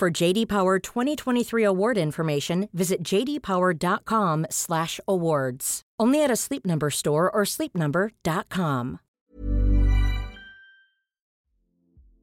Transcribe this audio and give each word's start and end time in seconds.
For 0.00 0.10
JD 0.10 0.48
Power 0.48 0.78
2023 0.78 1.64
award 1.64 1.96
information, 1.96 2.68
visit 2.72 3.02
jdpower.com/awards. 3.02 5.82
Only 6.02 6.22
at 6.22 6.30
a 6.30 6.36
Sleep 6.36 6.66
Number 6.66 6.90
store 6.90 7.30
or 7.30 7.44
sleepnumber.com. 7.44 8.98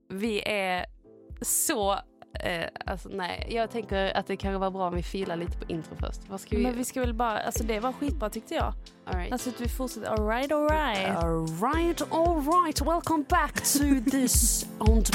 Vi 0.10 0.42
är 0.46 0.86
så... 1.42 1.92
Eh, 2.40 2.66
alltså 2.86 3.10
nej, 3.10 3.48
jag 3.50 3.72
tänker 3.72 4.18
att 4.18 4.28
det 4.28 4.38
kan 4.38 4.60
vara 4.60 4.72
bra 4.72 4.88
om 4.88 4.96
vi 4.96 5.04
filar 5.04 5.36
lite 5.36 5.58
på 5.58 5.66
intro 5.72 5.96
först. 5.96 6.20
Vad 6.30 6.42
ska 6.42 6.58
vi 6.58 6.64
Men 6.64 6.78
vi 6.78 6.86
ska 6.86 7.00
väl 7.00 7.14
bara, 7.14 7.40
alltså 7.40 7.64
det 7.64 7.80
var 7.80 7.94
skitbra 7.94 8.30
tyckte 8.30 8.54
jag. 8.54 8.74
All 9.06 9.20
right. 9.20 9.32
Alltså 9.32 9.50
att 9.50 9.62
vi 9.62 9.70
fortsätter, 9.70 10.08
alright 10.08 10.52
alright. 10.52 11.24
All 11.24 11.48
right, 11.74 12.02
all 12.12 12.42
right. 12.42 12.82
Welcome 12.82 13.24
back 13.30 13.54
to 13.54 13.84
this 14.12 14.66
on 14.80 15.04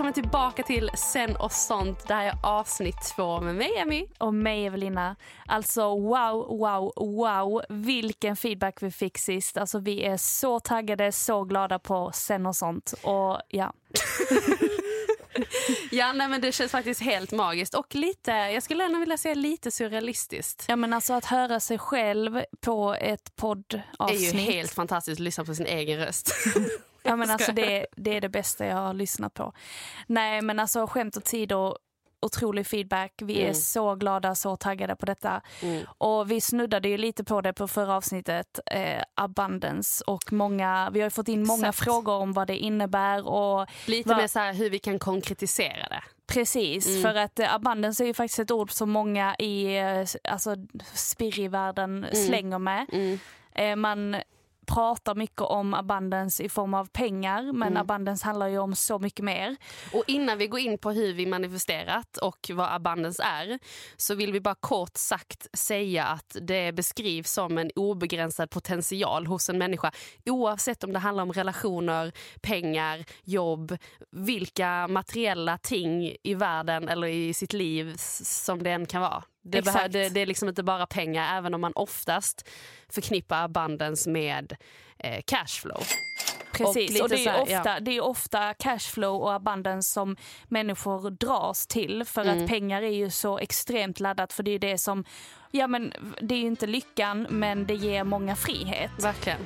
Välkommen 0.00 0.22
tillbaka 0.22 0.62
till 0.62 0.90
Sen 0.94 1.36
och 1.36 1.52
sånt. 1.52 2.08
Det 2.08 2.14
här 2.14 2.26
är 2.26 2.34
avsnitt 2.42 2.96
två 3.16 3.40
med 3.40 3.54
mig, 3.54 3.76
Emmy. 3.76 4.06
Och 4.18 4.34
mig 4.34 4.66
Evelina. 4.66 5.16
Alltså 5.46 5.82
wow, 5.82 6.58
wow, 6.58 6.92
wow. 6.96 7.62
Vilken 7.68 8.36
feedback 8.36 8.82
vi 8.82 8.90
fick 8.90 9.18
sist. 9.18 9.56
Alltså 9.56 9.78
vi 9.78 10.04
är 10.04 10.16
så 10.16 10.60
taggade, 10.60 11.12
så 11.12 11.44
glada 11.44 11.78
på 11.78 12.10
sen 12.14 12.46
och 12.46 12.56
sånt. 12.56 12.94
Och 13.02 13.40
ja. 13.48 13.72
Ja, 15.90 16.12
nej, 16.12 16.28
men 16.28 16.40
det 16.40 16.52
känns 16.52 16.72
faktiskt 16.72 17.02
helt 17.02 17.32
magiskt 17.32 17.74
och 17.74 17.94
lite, 17.94 18.30
jag 18.30 18.62
skulle 18.62 18.84
ändå 18.84 18.98
vilja 18.98 19.18
säga 19.18 19.34
lite 19.34 19.70
surrealistiskt. 19.70 20.64
Ja 20.68 20.76
men 20.76 20.92
alltså 20.92 21.12
att 21.14 21.24
höra 21.24 21.60
sig 21.60 21.78
själv 21.78 22.42
på 22.60 22.94
ett 22.94 23.24
Det 23.24 23.30
är 23.30 23.40
poddavsnitt. 23.40 24.34
ju 24.34 24.38
helt 24.38 24.72
fantastiskt 24.72 25.20
att 25.20 25.24
lyssna 25.24 25.44
på 25.44 25.54
sin 25.54 25.66
egen 25.66 25.98
röst. 25.98 26.34
Ja 27.02 27.16
men 27.16 27.30
alltså 27.30 27.52
det, 27.52 27.86
det 27.96 28.16
är 28.16 28.20
det 28.20 28.28
bästa 28.28 28.66
jag 28.66 28.76
har 28.76 28.94
lyssnat 28.94 29.34
på. 29.34 29.52
Nej 30.06 30.42
men 30.42 30.58
alltså 30.58 30.86
skämt 30.86 31.16
åsido, 31.16 31.76
otrolig 32.22 32.66
feedback. 32.66 33.12
Vi 33.22 33.38
är 33.38 33.42
Mm. 33.42 33.54
så 33.54 33.94
glada, 33.94 34.34
så 34.34 34.56
taggade 34.56 34.96
på 34.96 35.06
detta. 35.06 35.40
Mm. 35.62 35.82
Och 35.98 36.30
vi 36.30 36.40
snuddade 36.40 36.88
ju 36.88 36.96
lite 36.98 37.24
på 37.24 37.40
det 37.40 37.52
på 37.52 37.68
förra 37.68 37.94
avsnittet, 37.96 38.58
eh, 38.66 39.02
abundance. 39.14 40.04
Och 40.06 40.32
många, 40.32 40.90
vi 40.92 41.00
har 41.00 41.10
fått 41.10 41.28
in 41.28 41.46
många 41.46 41.68
Exakt. 41.68 41.84
frågor 41.84 42.14
om 42.14 42.32
vad 42.32 42.46
det 42.46 42.56
innebär 42.56 43.26
och 43.28 43.66
Lite 43.86 44.08
Va- 44.08 44.16
mer 44.16 44.26
så 44.26 44.38
här 44.38 44.52
hur 44.54 44.70
vi 44.70 44.78
kan 44.78 44.98
konkretisera 44.98 45.88
det. 45.88 46.02
Precis, 46.26 46.86
Mm. 46.88 47.02
för 47.02 47.14
att 47.14 47.38
eh, 47.38 47.54
abundance 47.54 48.04
är 48.04 48.06
ju 48.06 48.14
faktiskt 48.14 48.38
ett 48.38 48.50
ord 48.50 48.70
som 48.70 48.90
många 48.90 49.36
i 49.38 49.76
eh, 49.78 50.06
alltså, 50.32 50.54
spirivärlden 50.94 52.06
slänger 52.12 52.58
med. 52.58 52.86
Mm. 52.92 53.18
Eh, 53.54 53.76
man 53.76 54.16
pratar 54.74 55.14
mycket 55.14 55.40
om 55.40 55.74
abundance 55.74 56.42
i 56.42 56.48
form 56.48 56.74
av 56.74 56.86
pengar 56.86 57.42
men 57.52 57.68
Mm. 57.68 57.76
abundance 57.80 58.24
handlar 58.26 58.48
ju 58.48 58.58
om 58.58 58.74
så 58.74 58.98
mycket 58.98 59.24
mer. 59.24 59.56
Och 59.92 60.04
innan 60.06 60.38
vi 60.38 60.46
går 60.46 60.60
in 60.60 60.78
på 60.78 60.90
hur 60.90 61.14
vi 61.14 61.26
manifesterat 61.26 62.16
och 62.16 62.50
vad 62.54 62.72
abundance 62.74 63.22
är 63.22 63.58
så 63.96 64.14
vill 64.14 64.32
vi 64.32 64.40
bara 64.40 64.54
kort 64.54 64.96
sagt 64.96 65.46
säga 65.58 66.04
att 66.06 66.36
det 66.40 66.72
beskrivs 66.72 67.32
som 67.32 67.58
en 67.58 67.70
obegränsad 67.76 68.50
potential 68.50 69.26
hos 69.26 69.48
en 69.48 69.58
människa 69.58 69.92
oavsett 70.26 70.84
om 70.84 70.92
det 70.92 70.98
handlar 70.98 71.22
om 71.22 71.32
relationer, 71.32 72.12
pengar, 72.42 73.04
jobb, 73.24 73.76
vilka 74.10 74.88
materiella 74.88 75.58
ting 75.58 76.16
i 76.22 76.34
världen 76.34 76.88
eller 76.88 77.06
i 77.08 77.34
sitt 77.34 77.52
liv 77.52 77.94
som 77.96 78.62
det 78.62 78.70
än 78.70 78.86
kan 78.86 79.00
vara. 79.02 79.24
Det, 79.42 79.58
Exakt. 79.58 79.76
behö- 79.76 79.88
det, 79.88 80.08
det 80.08 80.20
är 80.20 80.26
liksom 80.26 80.48
inte 80.48 80.62
bara 80.62 80.86
pengar 80.86 81.36
även 81.38 81.54
om 81.54 81.60
man 81.60 81.72
oftast 81.74 82.48
förknippar 82.88 83.44
abundance 83.44 84.10
med 84.10 84.56
eh, 84.98 85.22
cashflow. 85.26 85.82
Precis, 86.52 86.90
lite 86.90 87.02
och, 87.02 87.08
det, 87.08 87.26
är 87.26 87.30
här, 87.30 87.42
ofta, 87.42 87.80
det 87.80 87.90
är 87.96 88.00
ofta 88.00 88.54
cashflow 88.54 89.22
och 89.22 89.32
abundance 89.34 89.92
som 89.92 90.16
människor 90.48 91.10
dras 91.10 91.66
till 91.66 92.04
för 92.04 92.22
Mm. 92.22 92.42
att 92.44 92.48
pengar 92.50 92.82
är 92.82 92.90
ju 92.90 93.10
så 93.10 93.38
extremt 93.38 94.00
laddat 94.00 94.32
för 94.32 94.42
det 94.42 94.50
är 94.50 94.58
det 94.58 94.78
som, 94.78 95.04
ja 95.50 95.66
men 95.66 95.92
det 96.20 96.34
är 96.34 96.38
ju 96.38 96.46
inte 96.46 96.66
lyckan 96.66 97.26
men 97.30 97.66
det 97.66 97.74
ger 97.74 98.04
många 98.04 98.36
frihet. 98.36 98.90
Verkligen. 98.98 99.38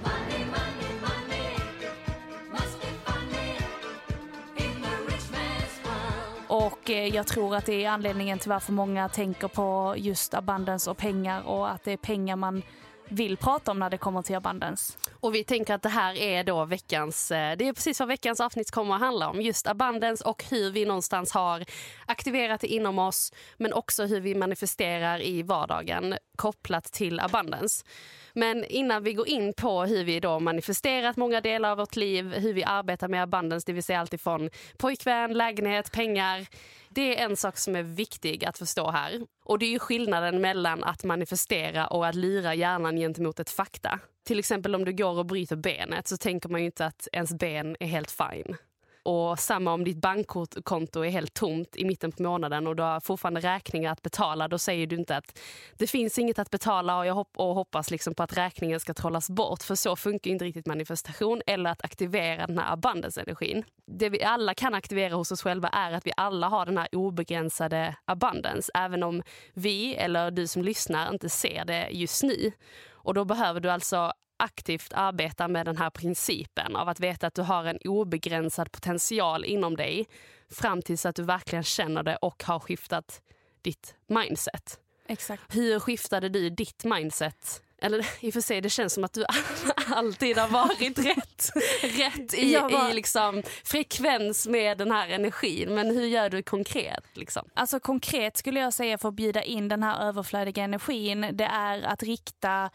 Och 6.54 6.90
eh, 6.90 7.14
jag 7.14 7.26
tror 7.26 7.56
att 7.56 7.66
det 7.66 7.84
är 7.84 7.90
anledningen 7.90 8.38
till 8.38 8.50
varför 8.50 8.72
många 8.72 9.08
tänker 9.08 9.48
på 9.48 9.94
just 9.96 10.34
abundance 10.34 10.90
och 10.90 10.96
pengar 10.96 11.42
och 11.42 11.70
att 11.70 11.84
det 11.84 11.92
är 11.92 11.96
pengar 11.96 12.36
man 12.36 12.62
vill 13.08 13.36
prata 13.36 13.70
om 13.70 13.78
när 13.78 13.90
det 13.90 13.98
kommer 13.98 14.22
till 14.22 14.36
abundance. 14.36 14.98
Och 15.20 15.34
vi 15.34 15.44
tänker 15.44 15.74
att 15.74 15.82
det 15.82 15.88
här 15.88 16.14
är 16.14 16.44
då 16.44 16.64
veckans, 16.64 17.30
eh, 17.30 17.56
det 17.56 17.68
är 17.68 17.72
precis 17.72 18.00
vad 18.00 18.08
veckans 18.08 18.40
avsnitt 18.40 18.70
kommer 18.70 18.94
att 18.94 19.00
handla 19.00 19.28
om. 19.28 19.40
Just 19.40 19.66
abundance 19.66 20.24
och 20.24 20.44
hur 20.50 20.70
vi 20.70 20.84
någonstans 20.84 21.32
har 21.32 21.64
aktiverat 22.06 22.60
det 22.60 22.66
inom 22.66 22.98
oss. 22.98 23.32
Men 23.56 23.72
också 23.72 24.04
hur 24.06 24.20
vi 24.20 24.34
manifesterar 24.34 25.22
i 25.22 25.42
vardagen 25.42 26.14
kopplat 26.36 26.84
till 26.84 27.20
abundance. 27.20 27.84
Men 28.32 28.64
innan 28.64 29.02
vi 29.02 29.12
går 29.12 29.28
in 29.28 29.52
på 29.54 29.84
hur 29.84 30.04
vi 30.04 30.20
då 30.20 30.40
manifesterat 30.40 31.16
många 31.16 31.40
delar 31.40 31.70
av 31.70 31.78
vårt 31.78 31.96
liv, 31.96 32.34
hur 32.34 32.52
vi 32.52 32.64
arbetar 32.64 33.08
med 33.08 33.22
abundance, 33.22 33.64
det 33.66 33.72
vill 33.72 33.82
säga 33.82 34.00
allt 34.00 34.14
ifrån 34.14 34.50
pojkvän, 34.76 35.32
lägenhet, 35.32 35.92
pengar. 35.92 36.46
Det 36.88 37.18
är 37.18 37.24
en 37.24 37.36
sak 37.36 37.58
som 37.58 37.76
är 37.76 37.82
viktig 37.82 38.44
att 38.44 38.58
förstå 38.58 38.90
här. 38.90 39.26
Och 39.44 39.58
det 39.58 39.66
är 39.66 39.70
ju 39.70 39.78
skillnaden 39.78 40.40
mellan 40.40 40.84
att 40.84 41.04
manifestera 41.04 41.86
och 41.86 42.06
att 42.06 42.14
lura 42.14 42.54
hjärnan 42.54 42.96
gentemot 42.96 43.40
ett 43.40 43.50
fakta. 43.50 44.00
Till 44.26 44.38
exempel 44.38 44.74
om 44.74 44.84
du 44.84 44.92
går 44.92 45.18
och 45.18 45.26
bryter 45.26 45.56
benet 45.56 46.08
så 46.08 46.16
tänker 46.16 46.48
man 46.48 46.60
ju 46.60 46.66
inte 46.66 46.86
att 46.86 47.08
ens 47.12 47.34
ben 47.34 47.76
är 47.80 47.86
helt 47.86 48.10
fine. 48.10 48.56
Och 49.06 49.38
samma 49.38 49.72
om 49.72 49.84
ditt 49.84 49.96
bankkonto 49.96 51.04
är 51.04 51.10
helt 51.10 51.34
tomt 51.34 51.76
i 51.76 51.84
mitten 51.84 52.12
på 52.12 52.22
månaden 52.22 52.66
och 52.66 52.76
du 52.76 52.82
har 52.82 53.00
fortfarande 53.00 53.40
räkningar 53.40 53.92
att 53.92 54.02
betala. 54.02 54.48
Då 54.48 54.58
säger 54.58 54.86
du 54.86 54.96
inte 54.96 55.16
att 55.16 55.38
det 55.78 55.86
finns 55.86 56.18
inget 56.18 56.38
att 56.38 56.50
betala 56.50 56.98
och 56.98 57.06
jag 57.06 57.14
hopp 57.14 57.32
och 57.36 57.54
hoppas 57.54 57.90
liksom 57.90 58.14
på 58.14 58.22
att 58.22 58.36
räkningen 58.36 58.80
ska 58.80 58.94
trollas 58.94 59.30
bort. 59.30 59.62
För 59.62 59.74
så 59.74 59.96
funkar 59.96 60.30
inte 60.30 60.44
riktigt 60.44 60.66
manifestation 60.66 61.42
eller 61.46 61.70
att 61.70 61.84
aktivera 61.84 62.46
den 62.46 62.58
här 62.58 62.72
abundance-energin. 62.72 63.64
Det 63.86 64.08
vi 64.08 64.24
alla 64.24 64.54
kan 64.54 64.74
aktivera 64.74 65.14
hos 65.14 65.32
oss 65.32 65.42
själva 65.42 65.68
är 65.68 65.92
att 65.92 66.06
vi 66.06 66.12
alla 66.16 66.48
har 66.48 66.66
den 66.66 66.78
här 66.78 66.88
obegränsade 66.92 67.96
abundance. 68.04 68.70
Även 68.74 69.02
om 69.02 69.22
vi 69.52 69.94
eller 69.94 70.30
du 70.30 70.46
som 70.46 70.62
lyssnar 70.62 71.12
inte 71.12 71.28
ser 71.28 71.64
det 71.64 71.88
just 71.90 72.22
nu. 72.22 72.52
Och 72.92 73.14
då 73.14 73.24
behöver 73.24 73.60
du 73.60 73.70
alltså 73.70 74.12
aktivt 74.36 74.92
arbeta 74.92 75.48
med 75.48 75.66
den 75.66 75.76
här 75.76 75.90
principen 75.90 76.76
av 76.76 76.88
att 76.88 77.00
veta 77.00 77.26
att 77.26 77.34
du 77.34 77.42
har 77.42 77.64
en 77.64 77.78
obegränsad 77.84 78.72
potential 78.72 79.44
inom 79.44 79.76
dig 79.76 80.06
fram 80.50 80.82
tills 80.82 81.06
att 81.06 81.16
du 81.16 81.22
verkligen 81.22 81.64
känner 81.64 82.02
det 82.02 82.16
och 82.16 82.44
har 82.44 82.58
skiftat 82.58 83.22
ditt 83.62 83.94
mindset. 84.06 84.80
Exakt. 85.06 85.56
Hur 85.56 85.80
skiftade 85.80 86.28
du 86.28 86.50
ditt 86.50 86.84
mindset? 86.84 87.62
Eller 87.84 88.06
i 88.20 88.30
och 88.30 88.34
för 88.34 88.40
sig, 88.40 88.60
det 88.60 88.70
känns 88.70 88.92
som 88.92 89.04
att 89.04 89.12
du 89.12 89.24
alltid 89.94 90.38
har 90.38 90.48
varit 90.48 90.98
rätt, 90.98 91.50
rätt 91.82 92.34
i, 92.34 92.56
var... 92.56 92.90
i 92.90 92.94
liksom 92.94 93.42
frekvens 93.64 94.46
med 94.46 94.78
den 94.78 94.90
här 94.90 95.08
energin. 95.08 95.74
Men 95.74 95.86
hur 95.86 96.06
gör 96.06 96.30
du 96.30 96.42
konkret? 96.42 97.04
Liksom? 97.12 97.48
Alltså 97.54 97.80
konkret 97.80 98.36
skulle 98.36 98.60
jag 98.60 98.72
säga 98.72 98.98
för 98.98 99.08
att 99.08 99.14
bjuda 99.14 99.42
in 99.42 99.68
den 99.68 99.82
här 99.82 100.08
överflödiga 100.08 100.64
energin, 100.64 101.26
det 101.32 101.44
är 101.44 101.82
att 101.82 102.02
rikta 102.02 102.70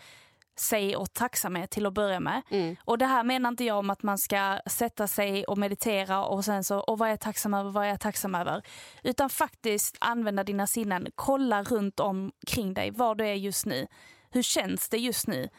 sig 0.60 0.98
åt 0.98 1.14
tacksamhet 1.14 1.70
till 1.70 1.86
att 1.86 1.94
börja 1.94 2.20
med. 2.20 2.42
Mm. 2.50 2.76
Och 2.86 2.98
det 2.98 3.06
här 3.06 3.24
menar 3.24 3.50
inte 3.50 3.64
jag 3.64 3.78
om 3.78 3.90
att 3.90 4.04
man 4.04 4.18
ska 4.18 4.60
sätta 4.66 5.08
sig 5.08 5.44
och 5.44 5.58
meditera 5.58 6.26
och 6.26 6.46
sen 6.46 6.64
så, 6.64 6.80
och 6.80 6.98
vad 6.98 7.08
är 7.08 7.12
jag 7.12 7.20
tacksam 7.20 7.54
över, 7.54 7.72
vad 7.72 7.86
är 7.86 7.90
jag 7.90 8.00
tacksam 8.00 8.36
över? 8.36 8.62
Utan 9.04 9.30
faktiskt 9.30 9.98
använda 10.00 10.44
dina 10.44 10.68
sinnen, 10.68 11.08
kolla 11.16 11.64
runt 11.64 12.00
omkring 12.00 12.74
dig, 12.74 12.92
var 12.92 13.16
du 13.16 13.28
är 13.28 13.34
just 13.34 13.66
nu. 13.66 13.88
Hur 14.32 14.42
känns 14.42 14.90
det 14.90 14.98
just 14.98 15.28
nu? 15.28 15.50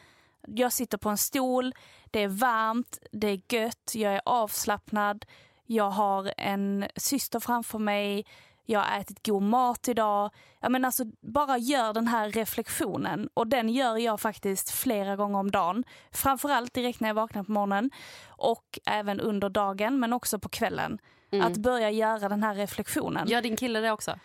Jag 0.47 0.73
sitter 0.73 0.97
på 0.97 1.09
en 1.09 1.17
stol, 1.17 1.73
det 2.05 2.23
är 2.23 2.27
varmt, 2.27 2.99
det 3.11 3.27
är 3.27 3.41
gött, 3.55 3.91
jag 3.93 4.13
är 4.13 4.21
avslappnad, 4.25 5.25
jag 5.65 5.89
har 5.89 6.33
en 6.37 6.85
syster 6.95 7.39
framför 7.39 7.79
mig, 7.79 8.25
jag 8.65 8.79
har 8.79 8.99
ätit 8.99 9.27
god 9.27 9.43
mat 9.43 9.87
idag. 9.87 10.31
Ja, 10.59 10.69
men 10.69 10.85
alltså, 10.85 11.03
bara 11.21 11.57
gör 11.57 11.93
den 11.93 12.07
här 12.07 12.29
reflektionen 12.29 13.29
och 13.33 13.47
den 13.47 13.69
gör 13.69 13.97
jag 13.97 14.19
faktiskt 14.19 14.71
flera 14.71 15.15
gånger 15.15 15.39
om 15.39 15.51
dagen. 15.51 15.83
Framförallt 16.11 16.73
direkt 16.73 16.99
när 16.99 17.09
jag 17.09 17.15
vaknar 17.15 17.43
på 17.43 17.51
morgonen 17.51 17.91
och 18.27 18.79
även 18.85 19.19
under 19.19 19.49
dagen 19.49 19.99
men 19.99 20.13
också 20.13 20.39
på 20.39 20.49
kvällen. 20.49 20.99
Mm. 21.31 21.47
Att 21.47 21.57
börja 21.57 21.89
göra 21.91 22.29
den 22.29 22.43
här 22.43 22.55
reflektionen. 22.55 23.27
Gör 23.27 23.41
din 23.41 23.55
kille 23.57 23.79
det 23.79 23.91
också? 23.91 24.19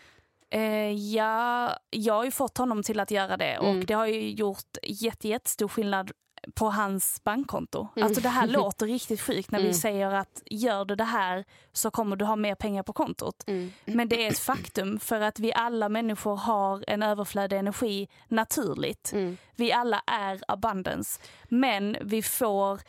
Eh, 0.50 0.92
ja, 0.92 1.76
jag 1.90 2.14
har 2.14 2.24
ju 2.24 2.30
fått 2.30 2.58
honom 2.58 2.82
till 2.82 3.00
att 3.00 3.10
göra 3.10 3.36
det 3.36 3.52
Mm. 3.52 3.78
och 3.78 3.86
det 3.86 3.94
har 3.94 4.06
ju 4.06 4.30
gjort 4.30 4.76
jätte, 4.82 5.28
jättestor 5.28 5.68
skillnad 5.68 6.10
på 6.54 6.70
hans 6.70 7.24
bankkonto. 7.24 7.88
Mm. 7.96 8.06
Alltså 8.06 8.20
det 8.22 8.28
här 8.28 8.46
låter 8.58 8.86
riktigt 8.86 9.20
sjukt 9.20 9.50
när 9.50 9.58
vi 9.58 9.64
Mm. 9.64 9.74
säger 9.74 10.10
att 10.14 10.42
gör 10.46 10.84
du 10.84 10.94
det 10.96 11.04
här 11.04 11.44
så 11.72 11.90
kommer 11.90 12.16
du 12.16 12.24
ha 12.24 12.36
mer 12.36 12.54
pengar 12.54 12.82
på 12.82 12.92
kontot. 12.92 13.44
Mm. 13.46 13.72
Men 13.84 14.08
det 14.08 14.26
är 14.26 14.30
ett 14.30 14.38
faktum 14.38 15.00
för 15.00 15.20
att 15.20 15.38
vi 15.38 15.52
alla 15.54 15.88
människor 15.88 16.36
har 16.36 16.84
en 16.86 17.02
överflödig 17.02 17.56
energi 17.58 18.08
naturligt. 18.28 19.12
Mm. 19.12 19.36
Vi 19.56 19.72
alla 19.72 20.02
är 20.06 20.40
abundance. 20.48 21.20
Men 21.48 21.96
vi 22.00 22.22
får 22.22 22.80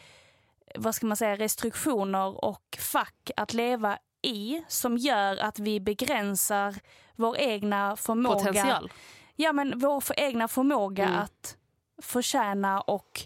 vad 0.75 0.95
ska 0.95 1.05
man 1.05 1.17
säga, 1.17 1.35
restriktioner 1.35 2.45
och 2.45 2.77
fack 2.79 3.31
att 3.37 3.53
leva 3.53 3.97
i 4.21 4.63
som 4.67 4.97
gör 4.97 5.37
att 5.37 5.59
vi 5.59 5.79
begränsar 5.79 6.75
vår 7.15 7.37
egna 7.37 7.95
förmåga. 7.95 8.35
Potential? 8.35 8.91
Ja, 9.35 9.53
men 9.53 9.79
vår 9.79 10.03
egna 10.17 10.47
förmåga 10.47 11.05
Mm. 11.07 11.19
att 11.19 11.57
förtjäna 12.01 12.81
och 12.81 13.21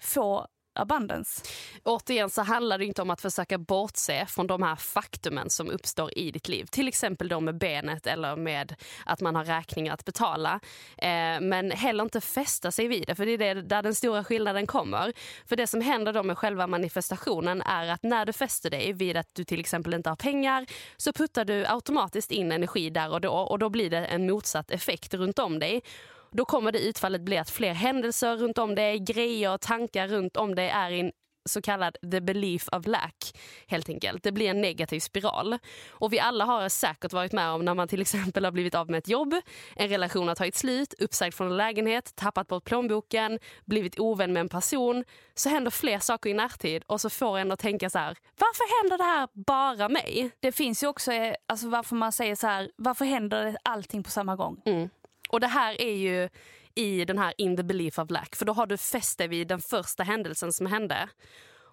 få 0.00 0.46
abundance. 0.78 1.42
Återigen 1.84 2.30
så 2.30 2.42
handlar 2.42 2.78
det 2.78 2.84
inte 2.84 3.02
om 3.02 3.10
att 3.10 3.20
försöka 3.20 3.58
bortse 3.58 4.26
från 4.26 4.46
de 4.46 4.62
här 4.62 4.76
faktumen 4.76 5.50
som 5.50 5.70
uppstår 5.70 6.18
i 6.18 6.30
ditt 6.30 6.48
liv. 6.48 6.64
Till 6.64 6.88
exempel 6.88 7.28
då 7.28 7.40
med 7.40 7.58
benet 7.58 8.06
eller 8.06 8.36
med 8.36 8.74
att 9.06 9.20
man 9.20 9.36
har 9.36 9.44
räkningar 9.44 9.94
att 9.94 10.04
betala. 10.04 10.60
Eh, 10.98 11.40
men 11.40 11.70
heller 11.70 12.04
inte 12.04 12.20
fästa 12.20 12.70
sig 12.70 12.88
vid 12.88 13.06
det, 13.06 13.14
för 13.14 13.26
det 13.26 13.32
är 13.32 13.54
det, 13.54 13.62
där 13.62 13.82
den 13.82 13.94
stora 13.94 14.24
skillnaden 14.24 14.66
kommer. 14.66 15.12
För 15.46 15.56
det 15.56 15.66
som 15.66 15.80
händer 15.80 16.12
då 16.12 16.22
med 16.22 16.38
själva 16.38 16.66
manifestationen 16.66 17.62
är 17.62 17.88
att 17.88 18.02
när 18.02 18.26
du 18.26 18.32
fäster 18.32 18.70
dig 18.70 18.92
vid 18.92 19.16
att 19.16 19.34
du 19.34 19.44
till 19.44 19.60
exempel 19.60 19.94
inte 19.94 20.08
har 20.08 20.16
pengar 20.16 20.66
så 20.96 21.12
puttar 21.12 21.44
du 21.44 21.66
automatiskt 21.66 22.30
in 22.30 22.52
energi 22.52 22.90
där 22.90 23.12
och 23.12 23.20
då 23.20 23.32
och 23.32 23.58
då 23.58 23.68
blir 23.68 23.90
det 23.90 24.06
en 24.06 24.26
motsatt 24.26 24.70
effekt 24.70 25.14
runt 25.14 25.38
om 25.38 25.58
dig. 25.58 25.82
Då 26.30 26.44
kommer 26.44 26.72
det 26.72 26.78
utfallet 26.78 27.20
bli 27.20 27.38
att 27.38 27.50
fler 27.50 27.72
händelser 27.72 28.36
runt 28.36 28.58
om 28.58 28.74
dig, 28.74 28.98
grejer 28.98 29.54
och 29.54 29.60
tankar 29.60 30.08
runt 30.08 30.36
om 30.36 30.54
dig 30.54 30.68
är 30.68 30.90
i 30.90 31.00
en 31.00 31.12
så 31.48 31.62
kallad 31.62 31.96
the 32.10 32.20
belief 32.20 32.68
of 32.72 32.86
lack. 32.86 33.38
helt 33.66 33.88
enkelt. 33.88 34.22
Det 34.22 34.32
blir 34.32 34.50
en 34.50 34.60
negativ 34.60 35.00
spiral. 35.00 35.58
Och 35.90 36.12
vi 36.12 36.20
alla 36.20 36.44
har 36.44 36.68
säkert 36.68 37.12
varit 37.12 37.32
med 37.32 37.50
om 37.50 37.64
när 37.64 37.74
man 37.74 37.88
till 37.88 38.00
exempel 38.00 38.44
har 38.44 38.52
blivit 38.52 38.74
av 38.74 38.90
med 38.90 38.98
ett 38.98 39.08
jobb, 39.08 39.34
en 39.76 39.88
relation 39.88 40.28
har 40.28 40.34
tagit 40.34 40.56
slut, 40.56 40.94
uppsagd 40.98 41.34
från 41.34 41.46
en 41.46 41.56
lägenhet, 41.56 42.16
tappat 42.16 42.46
bort 42.46 42.64
plånboken, 42.64 43.38
blivit 43.64 43.98
ovän 43.98 44.32
med 44.32 44.40
en 44.40 44.48
person. 44.48 45.04
Så 45.34 45.48
händer 45.48 45.70
fler 45.70 45.98
saker 45.98 46.30
i 46.30 46.34
närtid 46.34 46.82
och 46.86 47.00
så 47.00 47.10
får 47.10 47.38
en 47.38 47.52
att 47.52 47.58
tänka 47.58 47.90
så 47.90 47.98
här, 47.98 48.16
varför 48.38 48.82
händer 48.82 48.98
det 48.98 49.04
här 49.04 49.28
bara 49.32 49.88
mig? 49.88 50.30
Det 50.40 50.52
finns 50.52 50.82
ju 50.82 50.86
också 50.86 51.12
eh, 51.12 51.34
alltså 51.46 51.68
varför 51.68 51.96
man 51.96 52.12
säger 52.12 52.34
så 52.34 52.46
här, 52.46 52.70
varför 52.76 53.04
händer 53.04 53.56
allting 53.62 54.02
på 54.02 54.10
samma 54.10 54.36
gång? 54.36 54.62
Mm. 54.66 54.88
Och 55.28 55.40
det 55.40 55.46
här 55.46 55.80
är 55.80 55.94
ju 55.94 56.28
i 56.74 57.04
den 57.04 57.18
här 57.18 57.34
in 57.38 57.56
the 57.56 57.62
belief 57.62 57.98
of 57.98 58.10
lack. 58.10 58.36
För 58.36 58.44
då 58.44 58.52
har 58.52 58.66
du 58.66 58.76
fäst 58.76 59.18
dig 59.18 59.28
vid 59.28 59.48
den 59.48 59.60
första 59.60 60.02
händelsen 60.02 60.52
som 60.52 60.66
hände. 60.66 61.08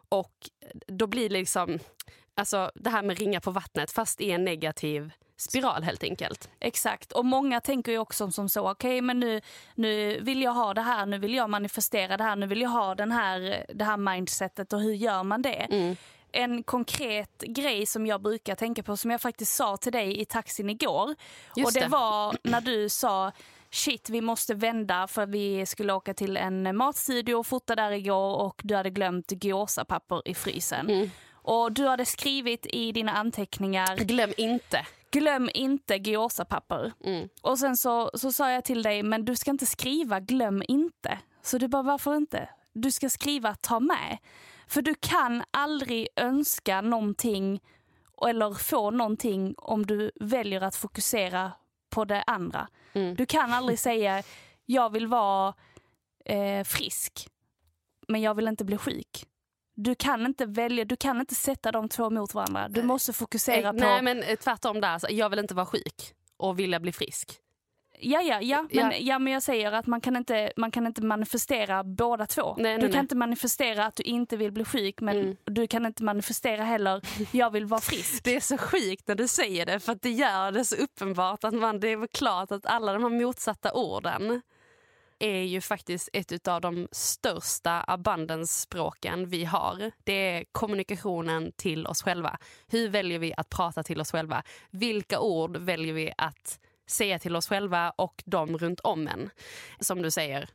Och 0.10 0.34
då 0.88 1.08
blir 1.08 1.30
det 1.30 1.34
liksom, 1.34 1.80
alltså 2.36 2.72
det 2.76 2.90
här 2.90 3.04
med 3.04 3.20
ringa 3.20 3.42
på 3.42 3.52
vattnet 3.52 3.92
fast 3.92 4.22
i 4.22 4.32
en 4.32 4.46
negativ 4.46 5.12
spiral 5.38 5.84
helt 5.84 6.04
enkelt. 6.04 6.50
Exakt, 6.60 7.12
och 7.12 7.26
många 7.26 7.62
tänker 7.62 7.92
ju 7.92 7.98
också 7.98 8.32
som 8.32 8.50
så, 8.50 8.72
okej 8.72 9.02
men 9.02 9.20
nu, 9.20 9.42
nu 9.76 10.20
vill 10.22 10.42
jag 10.42 10.52
ha 10.52 10.74
det 10.74 10.82
här, 10.82 11.06
nu 11.06 11.18
vill 11.18 11.34
jag 11.34 11.50
manifestera 11.50 12.18
det 12.18 12.24
här, 12.24 12.36
nu 12.36 12.48
vill 12.48 12.62
jag 12.62 12.70
ha 12.70 12.96
den 12.96 13.12
här, 13.12 13.66
det 13.74 13.86
här 13.86 13.98
mindsetet 13.98 14.74
och 14.74 14.82
hur 14.82 14.94
gör 14.94 15.24
man 15.24 15.42
det? 15.42 15.68
Mm. 15.70 15.96
En 16.36 16.64
konkret 16.64 17.42
grej 17.42 17.86
som 17.86 18.08
jag 18.08 18.22
brukar 18.22 18.56
tänka 18.56 18.84
på 18.84 18.98
som 18.98 19.12
jag 19.12 19.22
faktiskt 19.22 19.56
sa 19.56 19.78
till 19.78 19.92
dig 19.92 20.22
i 20.22 20.26
taxin 20.26 20.70
igår. 20.70 21.16
Just 21.56 21.68
och 21.68 21.74
det, 21.74 21.80
det. 21.80 21.88
var 21.88 22.38
när 22.44 22.62
du 22.62 22.90
sa 22.90 23.32
shit 23.70 24.10
vi 24.10 24.22
måste 24.22 24.54
vända 24.54 25.08
för 25.08 25.26
vi 25.26 25.66
skulle 25.66 25.94
åka 25.94 26.14
till 26.14 26.38
en 26.38 26.78
matstudio 26.78 27.36
och 27.36 27.48
fota 27.48 27.76
där 27.76 27.92
igår 27.92 28.36
och 28.36 28.62
du 28.64 28.76
hade 28.76 28.90
glömt 28.90 29.32
gåsapapper 29.32 30.28
i 30.28 30.34
frysen. 30.36 30.90
Mm. 30.90 31.10
Och 31.34 31.72
du 31.72 31.88
hade 31.88 32.06
skrivit 32.06 32.66
i 32.66 32.92
dina 32.92 33.12
anteckningar 33.12 33.98
Glöm 33.98 34.34
inte. 34.38 34.86
glöm 35.12 35.50
inte 35.54 36.00
gåsapapper. 36.00 36.92
Mm. 37.04 37.30
Och 37.42 37.60
sen 37.60 37.78
så, 37.78 38.12
så 38.14 38.32
sa 38.32 38.52
jag 38.52 38.66
till 38.66 38.84
dig, 38.84 39.04
men 39.04 39.26
du 39.26 39.36
ska 39.36 39.52
inte 39.52 39.66
skriva 39.66 40.20
glöm 40.20 40.64
inte. 40.68 41.20
Så 41.42 41.58
du 41.58 41.68
bara, 41.68 41.84
varför 41.84 42.16
inte? 42.16 42.50
Du 42.74 42.92
ska 42.92 43.10
skriva 43.10 43.56
ta 43.56 43.80
med. 43.80 44.18
För 44.76 44.82
du 44.82 44.96
kan 44.96 45.44
aldrig 45.52 46.08
önska 46.16 46.82
någonting 46.82 47.62
eller 48.28 48.54
få 48.54 48.92
någonting 48.92 49.56
om 49.58 49.86
du 49.86 50.12
väljer 50.16 50.62
att 50.62 50.76
fokusera 50.76 51.52
på 51.90 52.06
det 52.06 52.24
andra. 52.24 52.68
Mm. 52.94 53.16
Du 53.16 53.26
kan 53.26 53.54
aldrig 53.54 53.80
säga, 53.80 54.24
jag 54.66 54.90
vill 54.90 55.08
vara 55.08 55.54
eh, 56.26 56.64
frisk, 56.64 57.28
men 58.08 58.22
jag 58.22 58.36
vill 58.36 58.48
inte 58.48 58.66
bli 58.66 58.78
sjuk. 58.78 59.26
Du 59.76 59.96
kan 59.96 60.26
inte 60.26 60.46
välja, 60.46 60.86
du 60.86 60.96
kan 60.96 61.20
inte 61.20 61.36
sätta 61.36 61.72
de 61.72 61.90
två 61.90 62.10
mot 62.10 62.34
varandra. 62.34 62.68
Du 62.70 62.84
måste 62.84 63.14
fokusera 63.14 63.68
Eh, 63.68 63.72
på... 63.72 63.78
Nej 63.78 64.02
men 64.02 64.24
eh, 64.24 64.36
tvärtom 64.36 64.82
där, 64.82 65.00
så 65.00 65.08
jag 65.10 65.30
vill 65.30 65.40
inte 65.40 65.56
vara 65.56 65.66
sjuk 65.66 66.14
och 66.38 66.60
vilja 66.60 66.80
bli 66.80 66.92
frisk. 66.92 67.40
Ja, 68.00 68.22
ja, 68.22 68.42
ja. 68.42 68.62
Men, 68.72 68.92
Ja. 68.92 68.98
ja. 69.00 69.20
men 69.20 69.34
jag 69.34 69.44
säger 69.44 69.72
att 69.72 69.88
man 69.88 70.02
kan 70.02 70.16
inte, 70.16 70.52
man 70.58 70.72
kan 70.72 70.88
inte 70.88 71.02
manifestera 71.02 71.84
båda 71.84 72.26
två. 72.26 72.56
Nej, 72.58 72.76
du 72.76 72.82
nej, 72.82 72.82
kan 72.82 72.92
nej. 72.92 73.00
inte 73.00 73.16
manifestera 73.16 73.86
att 73.86 73.96
du 73.96 74.04
inte 74.04 74.38
vill 74.38 74.52
bli 74.52 74.66
sjuk 74.66 75.02
men 75.02 75.18
Mm. 75.18 75.36
du 75.44 75.68
kan 75.68 75.86
inte 75.86 76.04
manifestera 76.04 76.64
heller 76.64 77.02
jag 77.32 77.52
vill 77.52 77.66
vara 77.66 77.82
frisk. 77.82 78.24
Det 78.24 78.36
är 78.36 78.40
så 78.40 78.58
sjukt 78.58 79.08
när 79.08 79.16
du 79.16 79.28
säger 79.28 79.66
det 79.66 79.80
för 79.80 79.92
att 79.92 80.02
det 80.02 80.12
gör 80.12 80.52
det 80.52 80.66
så 80.66 80.76
uppenbart 80.76 81.44
att 81.44 81.54
man, 81.54 81.80
det 81.80 81.88
är 81.88 81.98
väl 81.98 82.08
klart 82.08 82.52
att 82.52 82.66
alla 82.66 82.94
de 82.94 83.04
här 83.04 83.10
motsatta 83.10 83.74
orden 83.74 84.42
är 85.20 85.42
ju 85.42 85.62
faktiskt 85.62 86.10
ett 86.14 86.48
av 86.48 86.62
de 86.62 86.88
största 86.92 87.84
abundance-språken 87.88 89.26
vi 89.30 89.46
har. 89.46 89.92
Det 90.04 90.14
är 90.14 90.46
kommunikationen 90.52 91.52
till 91.56 91.88
oss 91.88 92.02
själva. 92.04 92.38
Hur 92.68 92.90
väljer 92.90 93.20
vi 93.20 93.34
att 93.38 93.50
prata 93.50 93.84
till 93.84 94.02
oss 94.02 94.12
själva? 94.12 94.44
Vilka 94.70 95.20
ord 95.20 95.58
väljer 95.58 95.94
vi 95.94 96.12
att 96.18 96.60
säga 96.88 97.20
till 97.20 97.36
oss 97.36 97.48
själva 97.48 97.90
och 97.96 98.24
de 98.26 98.58
runt 98.58 98.80
om 98.80 99.08
en? 99.08 99.30
Som 99.80 100.02
du 100.02 100.12
säger, 100.12 100.50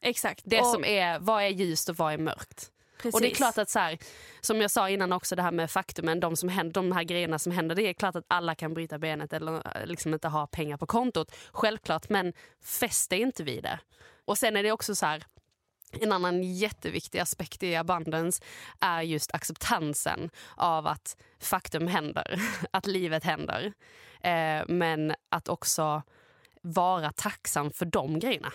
Exakt. 0.00 0.42
det 0.44 0.60
Och- 0.60 0.66
som 0.66 0.84
är, 0.84 1.18
vad 1.18 1.42
är 1.42 1.48
ljust 1.48 1.88
och 1.88 1.96
vad 1.96 2.12
är 2.12 2.18
mörkt? 2.18 2.70
Precis. 2.98 3.14
Och 3.14 3.20
det 3.20 3.30
är 3.30 3.34
klart 3.34 3.58
att 3.58 3.70
så 3.70 3.78
här, 3.78 3.98
som 4.40 4.60
jag 4.60 4.70
sa 4.70 4.88
innan 4.90 5.12
också 5.12 5.36
det 5.36 5.42
här 5.42 5.52
med 5.52 5.70
faktumen, 5.70 6.20
de, 6.20 6.36
som 6.36 6.48
händer, 6.48 6.72
de 6.74 6.92
här 6.92 7.02
grejerna 7.04 7.38
som 7.38 7.52
händer, 7.52 7.74
det 7.74 7.82
är 7.82 7.92
klart 7.92 8.16
att 8.16 8.24
alla 8.28 8.54
kan 8.54 8.74
bryta 8.74 8.98
benet 8.98 9.32
eller 9.32 9.54
eh, 9.80 9.86
liksom 9.86 10.14
inte 10.14 10.28
ha 10.28 10.46
pengar 10.46 10.76
på 10.76 10.86
kontot. 10.86 11.34
Självklart, 11.52 12.08
men 12.08 12.32
fäst 12.64 13.10
dig 13.10 13.20
inte 13.20 13.44
vid 13.44 13.62
det. 13.62 13.80
Och 14.24 14.38
sen 14.38 14.56
är 14.56 14.62
det 14.62 14.72
också 14.72 14.94
så 14.94 15.06
här, 15.06 15.24
en 16.00 16.12
annan 16.12 16.42
jätteviktig 16.42 17.18
aspekt 17.18 17.62
i 17.62 17.76
abundance 17.76 18.42
är 18.80 19.02
just 19.02 19.34
acceptansen 19.34 20.30
av 20.56 20.86
att 20.86 21.16
faktum 21.40 21.86
händer, 21.86 22.40
att 22.70 22.86
livet 22.86 23.24
händer. 23.24 23.72
Eh, 24.20 24.62
men 24.68 25.14
att 25.28 25.48
också 25.48 26.02
vara 26.62 27.12
tacksam 27.12 27.70
för 27.70 27.86
de 27.86 28.18
grejerna. 28.18 28.52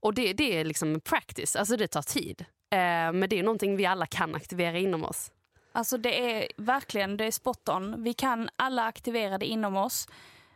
Och 0.00 0.14
det, 0.14 0.32
det 0.32 0.58
är 0.58 0.64
liksom 0.64 1.00
practice, 1.00 1.56
alltså 1.56 1.76
det 1.76 1.88
tar 1.88 2.02
tid. 2.02 2.44
Eh, 2.70 3.12
men 3.12 3.28
det 3.28 3.38
är 3.38 3.42
någonting 3.42 3.76
vi 3.76 3.86
alla 3.86 4.06
kan 4.06 4.34
aktivera 4.34 4.78
inom 4.78 5.04
oss. 5.04 5.32
Alltså 5.72 5.98
det 5.98 6.40
är 6.40 6.48
verkligen, 6.56 7.16
det 7.16 7.24
är 7.24 7.30
spot 7.30 7.68
on. 7.68 8.02
Vi 8.02 8.14
kan 8.14 8.48
alla 8.56 8.84
aktivera 8.84 9.38
det 9.38 9.46
inom 9.46 9.76
oss. 9.76 10.08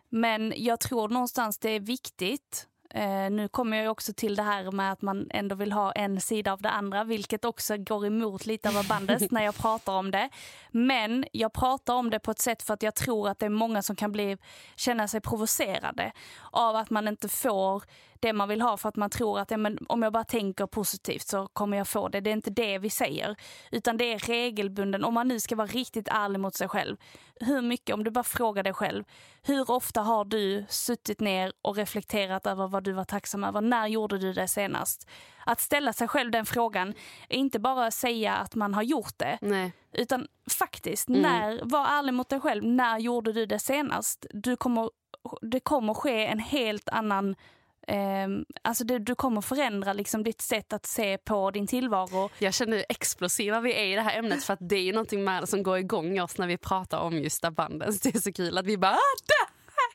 Men 0.09 0.53
jag 0.57 0.81
tror 0.81 1.09
någonstans 1.09 1.59
det 1.59 1.71
är 1.71 1.81
viktigt 1.81 2.69
Eh, 2.95 3.31
nu 3.31 3.49
kommer 3.49 3.77
jag 3.77 3.93
också 3.93 4.13
till 4.13 4.37
det 4.37 4.43
här 4.43 4.71
med 4.71 4.93
att 4.93 5.03
man 5.03 5.27
ändå 5.31 5.55
vill 5.55 5.73
ha 5.73 5.93
en 5.93 6.21
sida 6.21 6.53
av 6.53 6.63
det 6.63 6.71
andra, 6.71 7.05
vilket 7.05 7.45
också 7.45 7.77
går 7.77 8.07
emot 8.07 8.47
lite 8.47 8.69
av 8.69 8.87
bandet 8.89 9.31
när 9.31 9.45
jag 9.45 9.57
pratar 9.57 9.93
om 9.93 10.11
det. 10.11 10.29
Men 10.71 11.25
jag 11.33 11.53
pratar 11.53 11.95
om 11.95 12.11
det 12.11 12.19
på 12.19 12.31
ett 12.31 12.39
sätt 12.39 12.63
för 12.63 12.75
att 12.75 12.83
jag 12.83 12.95
tror 12.95 13.29
att 13.29 13.39
det 13.39 13.47
är 13.47 13.51
många 13.51 13.83
som 13.83 13.97
kan 13.97 14.13
bli, 14.13 14.37
känna 14.77 15.09
sig 15.09 15.21
provocerade 15.21 16.13
av 16.51 16.77
att 16.77 16.91
man 16.91 17.09
inte 17.09 17.29
får 17.29 17.85
det 18.25 18.33
man 18.33 18.49
vill 18.49 18.61
ha 18.61 18.77
för 18.77 18.89
att 18.89 18.97
man 18.97 19.11
tror 19.11 19.39
att 19.39 19.51
ja, 19.51 19.57
men 19.57 19.79
om 19.89 20.03
jag 20.03 20.13
bara 20.13 20.25
tänker 20.25 20.67
positivt 20.67 21.29
så 21.29 21.47
kommer 21.53 21.77
jag 21.77 21.89
få 21.89 22.09
det. 22.09 22.21
Det 22.21 22.31
är 22.31 22.33
inte 22.33 22.51
det 22.51 22.79
vi 22.79 22.91
säger. 22.91 23.37
Utan 23.71 23.97
det 23.97 24.13
är 24.13 24.19
regelbunden, 24.19 25.05
om 25.05 25.15
man 25.15 25.29
nu 25.29 25.41
ska 25.41 25.57
vara 25.57 25.67
riktigt 25.67 26.09
ärlig 26.09 26.41
mot 26.41 26.55
sig 26.55 26.69
själv. 26.69 26.97
Hur 27.41 27.63
mycket, 27.63 27.95
om 27.95 28.05
du 28.05 28.11
bara 28.11 28.25
frågar 28.25 28.63
dig 28.63 28.73
själv, 28.73 29.05
hur 29.43 29.71
ofta 29.71 30.01
har 30.01 30.25
du 30.25 30.65
suttit 30.69 31.21
ner 31.21 31.53
och 31.63 31.77
reflekterat 31.77 32.47
över 32.47 32.69
vad 32.69 32.85
du 32.85 32.93
var 32.93 33.05
tacksam 33.05 33.45
över? 33.45 33.61
När 33.61 33.87
gjorde 33.87 34.19
du 34.19 34.33
det 34.33 34.49
senast? 34.49 35.09
Att 35.47 35.61
ställa 35.61 35.93
sig 35.93 36.09
själv 36.09 36.31
den 36.31 36.47
frågan 36.47 36.95
är 37.29 37.37
inte 37.37 37.59
bara 37.59 37.87
att 37.87 37.95
säga 37.95 38.35
att 38.35 38.55
man 38.55 38.75
har 38.75 38.83
gjort 38.83 39.19
det. 39.19 39.39
Nej. 39.41 39.73
Utan 39.93 40.27
faktiskt, 40.51 41.09
mm. 41.09 41.23
när, 41.23 41.61
var 41.65 41.87
ärlig 41.87 42.15
mot 42.15 42.29
dig 42.29 42.41
själv. 42.41 42.65
När 42.65 42.99
gjorde 42.99 43.33
du 43.33 43.47
det 43.47 43.59
senast? 43.59 44.27
Du 44.31 44.57
kommer, 44.57 44.91
det 45.43 45.61
kommer 45.61 45.95
ske 45.95 46.27
en 46.27 46.39
helt 46.39 46.89
annan 46.89 47.37
Ehm, 47.87 48.45
alltså 48.63 48.85
det, 48.85 48.99
du 48.99 49.15
kommer 49.15 49.41
förändra 49.41 49.93
liksom 49.93 50.23
ditt 50.23 50.41
sätt 50.41 50.73
att 50.73 50.87
se 50.87 51.19
på 51.19 51.51
din 51.51 51.67
tillvaro. 51.67 52.31
Jag 52.39 52.55
känner 52.55 52.77
hur 52.77 52.87
explosiva 52.89 53.61
vi 53.61 53.75
är 53.75 53.85
i 53.85 53.95
det 53.95 54.01
här 54.01 54.19
ämnet 54.19 54.45
för 54.45 54.53
att 54.53 54.69
det 54.69 54.77
är 54.77 54.83
ju 54.83 54.93
någonting 54.93 55.25
med, 55.25 55.49
som 55.49 55.63
går 55.63 55.79
igång 55.79 56.21
oss 56.21 56.39
när 56.39 56.47
vi 56.47 56.57
pratar 56.57 56.99
om 56.99 57.19
just 57.19 57.45
abundance. 57.45 58.01
Det 58.03 58.15
är 58.15 58.21
så 58.21 58.33
kul 58.33 58.59
att 58.59 58.67
vi 58.67 58.79
bara 58.79 58.93
ah, 58.93 59.17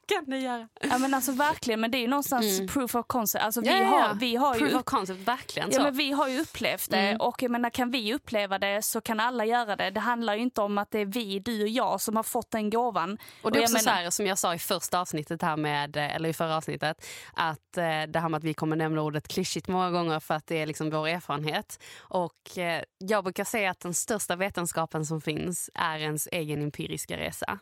kan 0.10 0.24
ni 0.28 0.40
göra. 0.40 0.68
Ja 0.82 0.98
men 0.98 1.14
alltså 1.14 1.32
verkligen, 1.32 1.80
men 1.80 1.92
det 1.92 1.98
är 1.98 2.02
ju 2.02 2.08
någonstans 2.08 2.60
mm. 2.60 2.68
proof 2.68 2.96
of 2.96 3.06
concept. 3.08 3.44
Alltså, 3.44 3.62
vi, 3.62 3.68
ja, 3.68 3.86
har, 3.86 4.14
vi 4.14 4.36
har 4.36 4.54
proof 4.54 4.72
ju, 4.72 4.78
of 4.78 4.84
concept, 4.84 5.20
verkligen. 5.20 5.70
Ja, 5.72 5.84
men 5.84 5.96
vi 5.96 6.12
har 6.12 6.28
ju 6.28 6.40
upplevt 6.40 6.90
det 6.90 6.98
mm. 6.98 7.22
och 7.22 7.44
jag 7.44 7.52
menar, 7.52 7.70
kan 7.70 7.92
vi 7.92 8.14
uppleva 8.14 8.60
det 8.60 8.82
så 8.82 9.02
kan 9.02 9.20
alla 9.20 9.46
göra 9.46 9.76
det. 9.76 9.90
Det 9.90 10.00
handlar 10.00 10.36
ju 10.36 10.42
inte 10.42 10.62
om 10.62 10.78
att 10.78 10.92
det 10.92 11.00
är 11.00 11.06
vi, 11.06 11.40
du 11.40 11.62
och 11.62 11.70
jag 11.70 12.02
som 12.02 12.16
har 12.16 12.24
fått 12.24 12.52
den 12.52 12.70
gåvan. 12.70 13.18
Och 13.42 13.52
det 13.52 13.60
är 13.60 13.62
också 13.62 13.74
menar, 13.74 13.84
så 13.84 13.90
här, 13.90 14.10
som 14.10 14.26
jag 14.26 14.38
sa 14.38 14.56
i 14.56 14.60
första 14.60 15.00
avsnittet 15.00 15.42
här 15.42 15.58
med, 15.58 15.98
eller 15.98 16.30
i 16.30 16.34
förra 16.34 16.58
avsnittet, 16.58 17.06
att 17.34 17.78
eh, 17.78 17.84
det 17.84 18.20
här 18.20 18.30
med 18.30 18.38
att 18.38 18.44
vi 18.44 18.54
kommer 18.54 18.76
nämna 18.76 19.02
ordet 19.02 19.28
klyschigt 19.28 19.68
många 19.68 19.92
gånger 19.92 20.20
för 20.20 20.34
att 20.34 20.48
det 20.48 20.62
är 20.62 20.66
liksom 20.66 20.90
vår 20.90 21.08
erfarenhet. 21.08 21.84
Och 22.00 22.58
eh, 22.58 22.84
jag 22.98 23.24
brukar 23.24 23.44
säga 23.44 23.72
att 23.72 23.80
den 23.80 23.94
största 23.94 24.36
vetenskapen 24.36 25.06
som 25.06 25.22
finns 25.22 25.70
är 25.74 26.00
ens 26.00 26.28
egen 26.32 26.62
empiriska 26.62 27.18
resa. 27.18 27.60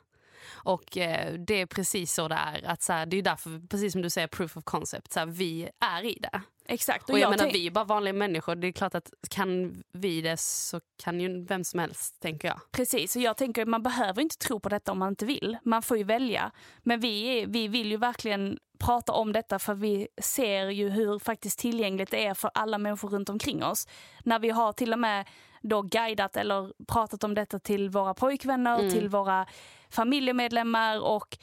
Och 0.53 0.97
eh, 0.97 1.33
det 1.33 1.61
är 1.61 1.65
precis 1.65 2.13
så 2.13 2.27
det 2.27 2.35
är. 2.35 2.65
Att, 2.65 2.81
så 2.81 2.93
här, 2.93 3.05
det 3.05 3.17
är 3.17 3.21
därför, 3.21 3.67
precis 3.67 3.93
som 3.93 4.01
du 4.01 4.09
säger, 4.09 4.27
proof 4.27 4.57
of 4.57 4.63
concept. 4.63 5.13
Så 5.13 5.19
här, 5.19 5.27
vi 5.27 5.69
är 5.79 6.05
i 6.05 6.17
det. 6.21 6.41
Exakt. 6.69 7.03
Och, 7.03 7.09
och 7.09 7.19
jag, 7.19 7.31
jag 7.31 7.39
menar, 7.39 7.51
vi 7.53 7.67
är 7.67 7.71
bara 7.71 7.85
vanliga 7.85 8.13
människor. 8.13 8.55
Det 8.55 8.67
är 8.67 8.71
klart 8.71 8.95
att 8.95 9.11
kan 9.29 9.83
vi 9.91 10.21
det 10.21 10.37
så 10.37 10.81
kan 11.03 11.19
ju 11.19 11.45
vem 11.45 11.63
som 11.63 11.79
helst, 11.79 12.19
tänker 12.19 12.47
jag. 12.47 12.59
Precis, 12.71 13.15
och 13.15 13.21
jag 13.21 13.37
tänker 13.37 13.65
man 13.65 13.83
behöver 13.83 14.21
inte 14.21 14.37
tro 14.37 14.59
på 14.59 14.69
detta 14.69 14.91
om 14.91 14.99
man 14.99 15.09
inte 15.09 15.25
vill. 15.25 15.57
Man 15.63 15.81
får 15.81 15.97
ju 15.97 16.03
välja. 16.03 16.51
Men 16.83 16.99
vi, 16.99 17.45
vi 17.47 17.67
vill 17.67 17.91
ju 17.91 17.97
verkligen 17.97 18.59
prata 18.79 19.11
om 19.11 19.33
detta 19.33 19.59
för 19.59 19.73
vi 19.73 20.07
ser 20.21 20.69
ju 20.69 20.89
hur 20.89 21.19
faktiskt 21.19 21.59
tillgängligt 21.59 22.11
det 22.11 22.25
är 22.25 22.33
för 22.33 22.51
alla 22.53 22.77
människor 22.77 23.09
runt 23.09 23.29
omkring 23.29 23.63
oss. 23.63 23.87
När 24.23 24.39
vi 24.39 24.49
har 24.49 24.73
till 24.73 24.93
och 24.93 24.99
med 24.99 25.25
då 25.61 25.81
guidat 25.81 26.37
eller 26.37 26.71
pratat 26.87 27.23
om 27.23 27.33
detta 27.33 27.59
till 27.59 27.89
våra 27.89 28.13
pojkvänner, 28.13 28.79
mm. 28.79 28.91
till 28.91 29.09
våra 29.09 29.45
familjemedlemmar 29.89 30.99
och 30.99 31.37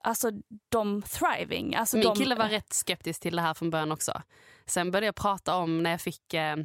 alltså 0.00 0.30
de 0.68 1.02
thriving. 1.02 1.74
Alltså 1.74 1.96
Min 1.96 2.06
de... 2.06 2.16
kille 2.16 2.34
var 2.34 2.48
rätt 2.48 2.72
skeptisk 2.72 3.20
till 3.20 3.36
det 3.36 3.42
här 3.42 3.54
från 3.54 3.70
början 3.70 3.92
också. 3.92 4.22
Sen 4.66 4.90
började 4.90 5.06
jag 5.06 5.14
prata 5.14 5.56
om 5.56 5.82
när 5.82 5.90
jag 5.90 6.00
fick 6.00 6.34
eh, 6.34 6.56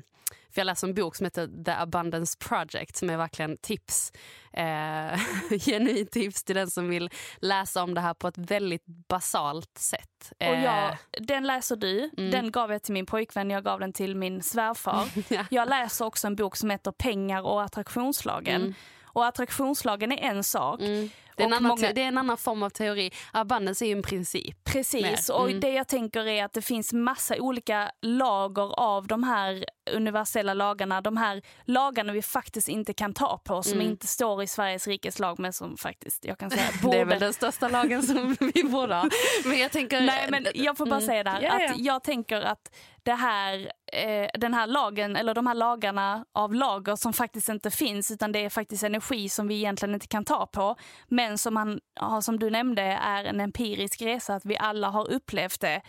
för 0.54 0.62
jag 0.62 0.66
läste 0.66 0.86
en 0.86 0.94
bok 0.94 1.16
som 1.16 1.26
heter 1.26 1.64
The 1.66 1.72
Abundance 1.72 2.38
Project 2.40 2.96
som 2.96 3.10
är 3.10 3.18
verkligen 3.18 3.58
tips. 3.58 4.12
Eh, 4.54 5.20
genuint 5.60 6.12
tips 6.12 6.44
till 6.44 6.56
den 6.56 6.70
som 6.70 6.90
vill 6.90 7.10
läsa 7.38 7.84
om 7.84 7.94
det 7.94 8.02
här 8.02 8.14
på 8.14 8.28
ett 8.28 8.38
väldigt 8.38 8.86
basalt 8.86 9.78
sätt. 9.78 10.34
Eh. 10.40 10.50
Och 10.50 10.58
jag, 10.58 10.98
den 11.20 11.48
läser 11.48 11.76
du, 11.76 12.10
mm. 12.18 12.32
den 12.32 12.52
gav 12.52 12.72
jag 12.72 12.84
till 12.84 12.94
min 12.94 13.06
pojkvän, 13.06 13.50
jag 13.50 13.64
gav 13.64 13.80
den 13.80 13.94
till 13.94 14.16
min 14.16 14.44
svärfar. 14.44 15.08
ja. 15.28 15.46
Jag 15.50 15.70
läser 15.70 16.06
också 16.06 16.28
en 16.28 16.36
bok 16.36 16.56
som 16.56 16.70
heter 16.70 16.92
Pengar 16.92 17.42
och 17.42 17.64
attraktionslagen. 17.64 18.62
Mm. 18.62 18.74
Och 19.04 19.26
attraktionslagen 19.26 20.12
är 20.12 20.18
en 20.18 20.44
sak. 20.44 20.82
Mm. 20.82 21.10
Det 21.36 21.44
är, 21.44 21.48
en 21.48 21.54
annan, 21.54 21.68
många... 21.68 21.94
det 21.94 22.02
är 22.02 22.08
en 22.08 22.18
annan 22.18 22.38
form 22.38 22.64
av 22.64 22.70
teori. 22.70 23.12
Abundance 23.32 23.86
är 23.86 23.88
ju 23.88 23.94
en 23.94 24.04
princip. 24.04 24.64
Precis, 24.64 25.30
och 25.30 25.50
mm. 25.50 25.60
det 25.60 25.72
jag 25.72 25.88
tänker 25.88 26.28
är 26.28 26.46
att 26.46 26.54
det 26.54 26.62
finns 26.62 26.94
massa 26.94 27.36
olika 27.40 27.92
lager 28.02 28.80
av 28.80 29.08
de 29.08 29.24
här 29.24 29.66
universella 29.92 30.54
lagarna. 30.54 31.02
De 31.02 31.18
här 31.18 31.42
lagarna 31.66 32.14
vi 32.14 32.22
faktiskt 32.22 32.68
inte 32.68 32.94
kan 32.94 33.14
ta 33.14 33.38
på, 33.38 33.64
som 33.64 33.74
mm. 33.74 33.88
inte 33.88 34.08
står 34.08 34.44
i 34.44 34.48
Sveriges 34.48 34.88
rikes 34.88 35.20
lag, 35.20 35.40
men 35.40 35.54
som 35.54 35.78
faktiskt, 35.78 36.26
jag 36.26 36.38
kan 36.38 36.50
säga, 36.50 36.70
borde... 36.82 36.98
Det 36.98 37.02
är 37.02 37.06
väl 37.06 37.20
den 37.20 37.34
största 37.34 37.68
lagen 37.68 38.04
som 38.04 38.36
vi 38.54 38.64
borde 38.64 38.96
ha. 38.96 39.10
Men 39.46 39.58
jag 39.58 39.72
tänker... 39.72 40.02
Nej, 40.02 40.28
men 40.30 40.48
jag 40.54 40.78
får 40.78 40.86
bara 40.86 40.96
mm. 40.96 41.08
säga 41.08 41.24
det 41.24 41.30
här, 41.30 41.42
ja. 41.42 41.72
att 41.72 41.80
jag 41.80 42.04
tänker 42.04 42.42
att 42.42 42.70
det 43.04 43.14
här, 43.14 43.72
eh, 43.94 44.30
den 44.34 44.54
här 44.54 44.68
lagen, 44.68 45.16
eller 45.16 45.34
de 45.34 45.48
här 45.48 45.56
lagarna 45.56 46.26
av 46.32 46.54
lager 46.54 46.96
som 46.96 47.14
faktiskt 47.14 47.50
inte 47.50 47.72
finns, 47.72 48.12
utan 48.12 48.32
det 48.32 48.40
är 48.40 48.50
faktiskt 48.50 48.84
energi 48.84 49.30
som 49.30 49.48
vi 49.48 49.56
egentligen 49.56 49.94
inte 49.94 50.08
kan 50.08 50.26
ta 50.26 50.46
på. 50.46 50.76
Men 51.08 51.38
som, 51.38 51.54
man, 51.54 51.80
som 52.22 52.40
du 52.40 52.50
nämnde 52.50 52.82
är 52.82 53.24
en 53.24 53.40
empirisk 53.40 54.02
resa, 54.02 54.36
att 54.36 54.46
vi 54.46 54.58
alla 54.58 54.90
har 54.90 55.12
upplevt 55.12 55.62
det. 55.62 55.82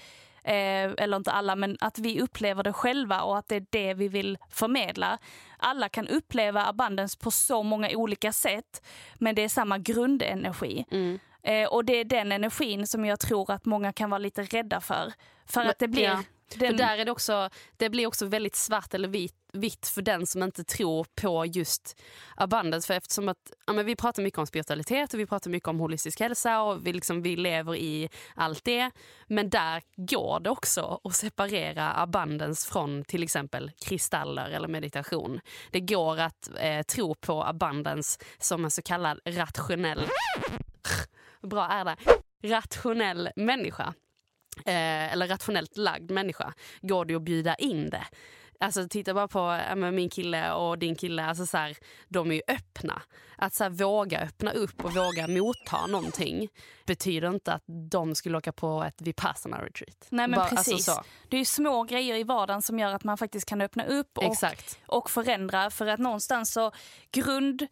Eh, 0.44 0.92
eller 0.98 1.16
inte 1.16 1.32
alla, 1.32 1.56
men 1.56 1.76
att 1.80 1.98
vi 1.98 2.20
upplever 2.20 2.62
det 2.62 2.72
själva 2.72 3.22
och 3.22 3.38
att 3.38 3.48
det 3.48 3.56
är 3.56 3.66
det 3.70 3.94
vi 3.94 4.08
vill 4.08 4.38
förmedla. 4.50 5.18
Alla 5.56 5.88
kan 5.88 6.08
uppleva 6.08 6.66
abundance 6.66 7.18
på 7.18 7.30
så 7.30 7.62
många 7.62 7.90
olika 7.94 8.32
sätt, 8.32 8.86
men 9.14 9.34
det 9.34 9.42
är 9.42 9.48
samma 9.48 9.78
grundenergi. 9.78 10.84
Mm. 10.90 11.18
Eh, 11.42 11.68
och 11.68 11.84
det 11.84 11.92
är 11.92 12.04
den 12.04 12.32
energin 12.32 12.86
som 12.86 13.04
jag 13.04 13.20
tror 13.20 13.50
att 13.50 13.64
många 13.64 13.92
kan 13.92 14.10
vara 14.10 14.18
lite 14.18 14.42
rädda 14.42 14.80
för. 14.80 15.12
För 15.46 15.60
men, 15.60 15.70
att 15.70 15.78
det 15.78 15.88
blir... 15.88 16.04
Ja 16.04 16.22
den... 16.48 16.68
För 16.68 16.72
där 16.72 16.98
är 16.98 17.04
det, 17.04 17.10
också, 17.10 17.50
det 17.76 17.90
blir 17.90 18.06
också 18.06 18.26
väldigt 18.26 18.56
svart 18.56 18.94
eller 18.94 19.08
vit, 19.08 19.34
vitt 19.52 19.86
för 19.86 20.02
den 20.02 20.26
som 20.26 20.42
inte 20.42 20.64
tror 20.64 21.06
på 21.14 21.46
just 21.46 22.00
abundance. 22.36 22.86
För 22.86 22.94
eftersom 22.94 23.28
att, 23.28 23.52
ja, 23.66 23.72
men 23.72 23.86
vi 23.86 23.96
pratar 23.96 24.22
mycket 24.22 24.38
om 24.38 24.46
spiritualitet 24.46 25.14
och 25.14 25.20
vi 25.20 25.26
pratar 25.26 25.50
mycket 25.50 25.68
om 25.68 25.80
holistisk 25.80 26.20
hälsa 26.20 26.62
och 26.62 26.86
vi, 26.86 26.92
liksom, 26.92 27.22
vi 27.22 27.36
lever 27.36 27.76
i 27.76 28.08
allt 28.34 28.64
det. 28.64 28.90
Men 29.26 29.50
där 29.50 29.82
går 29.96 30.40
det 30.40 30.50
också 30.50 31.00
att 31.04 31.14
separera 31.14 31.92
abundance 31.92 32.68
från 32.72 33.04
till 33.04 33.22
exempel 33.22 33.70
kristaller 33.80 34.50
eller 34.50 34.68
meditation. 34.68 35.40
Det 35.70 35.80
går 35.80 36.20
att 36.20 36.50
eh, 36.56 36.82
tro 36.82 37.14
på 37.14 37.44
abundance 37.44 38.20
som 38.38 38.64
en 38.64 38.70
så 38.70 38.82
kallad 38.82 39.20
rationell 39.24 40.08
bra 41.48 41.68
är 41.68 41.84
det, 41.84 41.96
rationell 42.42 43.30
människa 43.36 43.94
eh, 44.56 45.12
eller 45.12 45.28
rationellt 45.28 45.76
lagd 45.76 46.10
människa 46.10 46.54
går 46.82 47.04
det 47.04 47.14
att 47.14 47.22
bjuda 47.22 47.54
in 47.54 47.90
det. 47.90 48.04
Alltså 48.60 48.88
titta 48.88 49.14
bara 49.14 49.28
på 49.28 49.60
äh, 49.70 49.76
min 49.76 50.10
kille 50.10 50.52
och 50.52 50.78
din 50.78 50.96
kille, 50.96 51.24
alltså 51.24 51.46
så 51.46 51.56
här, 51.56 51.76
de 52.08 52.30
är 52.30 52.34
ju 52.34 52.42
öppna. 52.48 53.02
Att 53.36 53.54
så 53.54 53.64
här, 53.64 53.70
våga 53.70 54.20
öppna 54.20 54.50
upp 54.50 54.84
och 54.84 54.94
våga 54.94 55.28
motta 55.28 55.86
någonting 55.86 56.48
betyder 56.86 57.28
inte 57.28 57.52
att 57.52 57.64
de 57.90 58.14
skulle 58.14 58.38
åka 58.38 58.52
på 58.52 58.82
ett 58.82 59.02
vipassana 59.02 59.64
retreat. 59.64 60.06
Nej 60.08 60.28
men 60.28 60.38
bara, 60.38 60.48
alltså 60.48 60.56
precis. 60.56 60.88
Alltså 60.88 61.04
det 61.28 61.36
är 61.36 61.38
ju 61.38 61.44
små 61.44 61.82
grejer 61.82 62.14
i 62.14 62.22
vardagen 62.22 62.62
som 62.62 62.78
gör 62.78 62.94
att 62.94 63.04
man 63.04 63.18
faktiskt 63.18 63.46
kan 63.46 63.60
öppna 63.60 63.84
upp 63.84 64.18
och, 64.18 64.36
och 64.86 65.10
förändra. 65.10 65.70
För 65.70 65.86
att 65.86 66.00
någonstans 66.00 66.52
så 66.52 66.72
grund 67.12 67.66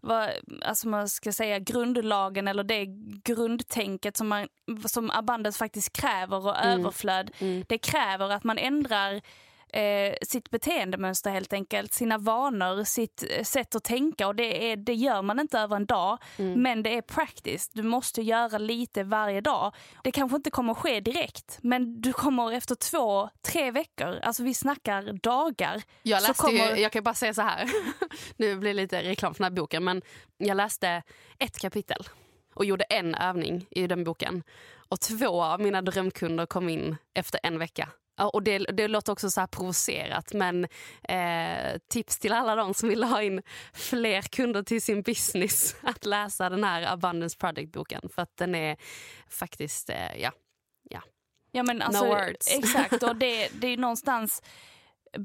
vad, 0.00 0.30
alltså 0.62 0.88
man 0.88 1.08
ska 1.08 1.32
säga 1.32 1.58
grundlagen 1.58 2.48
eller 2.48 2.64
det 2.64 2.86
grundtänket 3.24 4.16
som, 4.16 4.28
man, 4.28 4.48
som 4.86 5.10
abundance 5.10 5.58
faktiskt 5.58 5.92
kräver 5.92 6.46
och 6.46 6.64
mm. 6.64 6.80
överflöd. 6.80 7.30
Mm. 7.38 7.64
Det 7.68 7.78
kräver 7.78 8.30
att 8.30 8.44
man 8.44 8.58
ändrar 8.58 9.20
eh, 9.72 10.14
sitt 10.22 10.50
beteendemönster 10.50 11.30
helt 11.30 11.52
enkelt, 11.52 11.92
sina 11.92 12.18
vanor, 12.18 12.84
sitt 12.84 13.24
eh, 13.30 13.42
sätt 13.42 13.74
att 13.74 13.84
tänka 13.84 14.26
och 14.28 14.34
det, 14.34 14.72
är, 14.72 14.76
det 14.76 14.94
gör 14.94 15.22
man 15.22 15.40
inte 15.40 15.58
över 15.58 15.76
en 15.76 15.86
dag. 15.86 16.18
Mm. 16.36 16.62
Men 16.62 16.82
det 16.82 16.96
är 16.96 17.02
practice, 17.02 17.68
du 17.72 17.82
måste 17.82 18.22
göra 18.22 18.58
lite 18.58 19.02
varje 19.04 19.40
dag. 19.40 19.74
Det 20.04 20.12
kanske 20.12 20.36
inte 20.36 20.50
kommer 20.50 20.72
att 20.72 20.78
ske 20.78 21.00
direkt 21.00 21.58
men 21.62 22.00
du 22.00 22.12
kommer 22.12 22.52
efter 22.52 22.74
två, 22.74 23.28
tre 23.42 23.70
veckor, 23.70 24.18
alltså 24.22 24.42
vi 24.42 24.54
snackar 24.54 25.12
dagar. 25.22 25.82
Jag 26.02 26.22
så 26.22 26.28
läste 26.28 26.42
kommer- 26.42 26.76
ju, 26.76 26.82
jag 26.82 26.92
kan 26.92 27.02
bara 27.04 27.14
säga 27.14 27.34
så 27.34 27.42
här, 27.42 27.68
nu 28.36 28.56
blir 28.56 28.70
det 28.70 28.74
lite 28.82 29.02
reklam 29.02 29.34
för 29.34 29.44
den 29.44 29.52
här 29.52 29.56
boken, 29.56 29.84
men 29.84 30.02
jag 30.38 30.56
läste 30.56 31.02
ett 31.38 31.58
kapitel 31.58 32.08
och 32.54 32.64
gjorde 32.64 32.84
en 32.84 33.14
övning 33.14 33.66
i 33.70 33.86
den 33.86 34.04
boken. 34.04 34.42
Och 34.88 35.00
två 35.00 35.42
av 35.42 35.60
mina 35.60 35.82
drömkunder 35.82 36.46
kom 36.46 36.68
in 36.68 36.96
efter 37.14 37.40
en 37.42 37.58
vecka. 37.58 37.88
Ja, 38.18 38.28
Och 38.28 38.42
det, 38.42 38.58
det 38.58 38.88
låter 38.88 39.12
också 39.12 39.30
så 39.30 39.40
här 39.40 39.46
provocerat 39.46 40.32
men 40.32 40.64
eh, 41.08 41.78
tips 41.90 42.18
till 42.18 42.32
alla 42.32 42.54
de 42.54 42.74
som 42.74 42.88
vill 42.88 43.04
ha 43.04 43.22
in 43.22 43.42
fler 43.72 44.22
kunder 44.22 44.62
till 44.62 44.82
sin 44.82 45.02
business 45.02 45.76
att 45.82 46.06
läsa 46.06 46.50
den 46.50 46.64
här 46.64 46.92
Abundance 46.92 47.36
Project-boken 47.38 48.08
för 48.14 48.22
att 48.22 48.36
den 48.36 48.54
är 48.54 48.76
faktiskt, 49.28 49.90
eh, 49.90 50.16
ja, 50.22 50.32
Ja, 51.50 51.62
men 51.62 51.82
alltså, 51.82 52.04
No 52.04 52.08
words. 52.08 52.54
Exakt, 52.58 53.02
och 53.02 53.16
det, 53.16 53.48
det 53.52 53.66
är 53.66 53.76
någonstans 53.76 54.42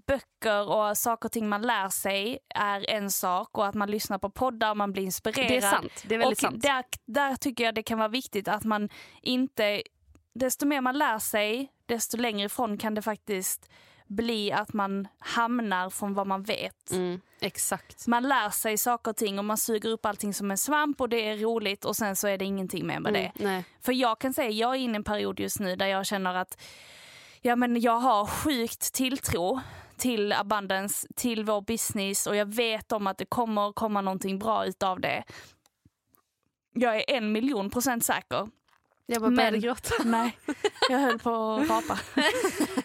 böcker 0.07 0.69
och 0.69 0.97
saker 0.97 1.27
och 1.27 1.31
ting 1.31 1.49
man 1.49 1.61
lär 1.61 1.89
sig 1.89 2.39
är 2.55 2.89
en 2.89 3.11
sak 3.11 3.57
och 3.57 3.67
att 3.67 3.75
man 3.75 3.91
lyssnar 3.91 4.17
på 4.17 4.29
poddar 4.29 4.69
och 4.69 4.77
man 4.77 4.93
blir 4.93 5.03
inspirerad. 5.03 5.49
det 5.49 5.57
är 5.57 5.61
sant. 5.61 6.03
Det 6.07 6.15
är 6.15 6.19
väldigt 6.19 6.37
och 6.37 6.41
sant. 6.41 6.61
Där, 6.61 6.83
där 7.05 7.35
tycker 7.35 7.63
jag 7.63 7.75
det 7.75 7.83
kan 7.83 7.97
vara 7.97 8.07
viktigt 8.07 8.47
att 8.47 8.63
man 8.63 8.89
inte, 9.21 9.83
desto 10.33 10.65
mer 10.65 10.81
man 10.81 10.97
lär 10.97 11.19
sig, 11.19 11.71
desto 11.85 12.17
längre 12.17 12.45
ifrån 12.45 12.77
kan 12.77 12.95
det 12.95 13.01
faktiskt 13.01 13.69
bli 14.07 14.51
att 14.51 14.73
man 14.73 15.07
hamnar 15.19 15.89
från 15.89 16.13
vad 16.13 16.27
man 16.27 16.43
vet. 16.43 16.91
Mm, 16.91 17.21
exakt. 17.39 18.07
Man 18.07 18.23
lär 18.23 18.49
sig 18.49 18.77
saker 18.77 19.11
och 19.11 19.17
ting 19.17 19.39
och 19.39 19.45
man 19.45 19.57
suger 19.57 19.89
upp 19.89 20.05
allting 20.05 20.33
som 20.33 20.51
en 20.51 20.57
svamp 20.57 21.01
och 21.01 21.09
det 21.09 21.29
är 21.29 21.37
roligt 21.37 21.85
och 21.85 21.95
sen 21.95 22.15
så 22.15 22.27
är 22.27 22.37
det 22.37 22.45
ingenting 22.45 22.87
mer 22.87 22.99
med 22.99 23.13
det. 23.13 23.31
Mm, 23.35 23.53
nej. 23.53 23.63
För 23.81 23.93
jag 23.93 24.19
kan 24.19 24.33
säga, 24.33 24.49
jag 24.49 24.75
är 24.75 24.79
inne 24.79 24.93
i 24.93 24.95
en 24.95 25.03
period 25.03 25.39
just 25.39 25.59
nu 25.59 25.75
där 25.75 25.87
jag 25.87 26.05
känner 26.05 26.35
att 26.35 26.61
ja, 27.41 27.55
men 27.55 27.81
jag 27.81 27.99
har 27.99 28.25
sjukt 28.25 28.93
tilltro 28.93 29.61
till 29.97 30.33
abundance, 30.33 31.07
till 31.15 31.43
vår 31.43 31.61
business 31.61 32.27
och 32.27 32.35
jag 32.35 32.55
vet 32.55 32.91
om 32.91 33.07
att 33.07 33.17
det 33.17 33.25
kommer 33.25 33.73
komma 33.73 34.01
någonting 34.01 34.39
bra 34.39 34.65
utav 34.65 34.99
det. 34.99 35.23
Jag 36.73 36.95
är 36.95 37.03
en 37.07 37.31
miljon 37.31 37.69
procent 37.69 38.05
säker. 38.05 38.47
Jag 39.05 39.21
bara 39.21 39.31
började 39.31 39.57
gråta. 39.57 39.93
Nej, 40.05 40.37
jag 40.89 40.99
höll 40.99 41.19
på 41.19 41.53
att 41.53 41.69
rapa. 41.69 41.99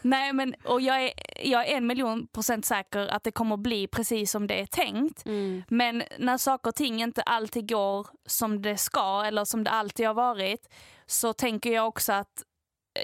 Nej, 0.03 0.33
men 0.33 0.55
och 0.65 0.81
jag 0.81 1.03
är, 1.05 1.13
jag 1.43 1.69
är 1.69 1.77
en 1.77 1.87
miljon 1.87 2.27
procent 2.27 2.67
säker 2.67 3.07
att 3.07 3.25
det 3.25 3.31
kommer 3.33 3.57
bli 3.57 3.87
precis 3.87 4.31
som 4.31 4.47
det 4.47 4.61
är 4.61 4.67
tänkt. 4.67 5.27
Mm. 5.27 5.63
Men 5.69 6.03
när 6.19 6.39
saker 6.39 6.69
och 6.69 6.75
ting 6.75 7.03
inte 7.03 7.23
alltid 7.23 7.69
går 7.69 8.07
som 8.27 8.63
det 8.63 8.77
ska 8.77 9.25
eller 9.25 9.45
som 9.45 9.65
det 9.65 9.71
alltid 9.71 10.07
har 10.07 10.15
varit 10.15 10.69
så 11.07 11.33
tänker 11.33 11.73
jag 11.73 11.89
också 11.89 12.13
att 12.13 12.43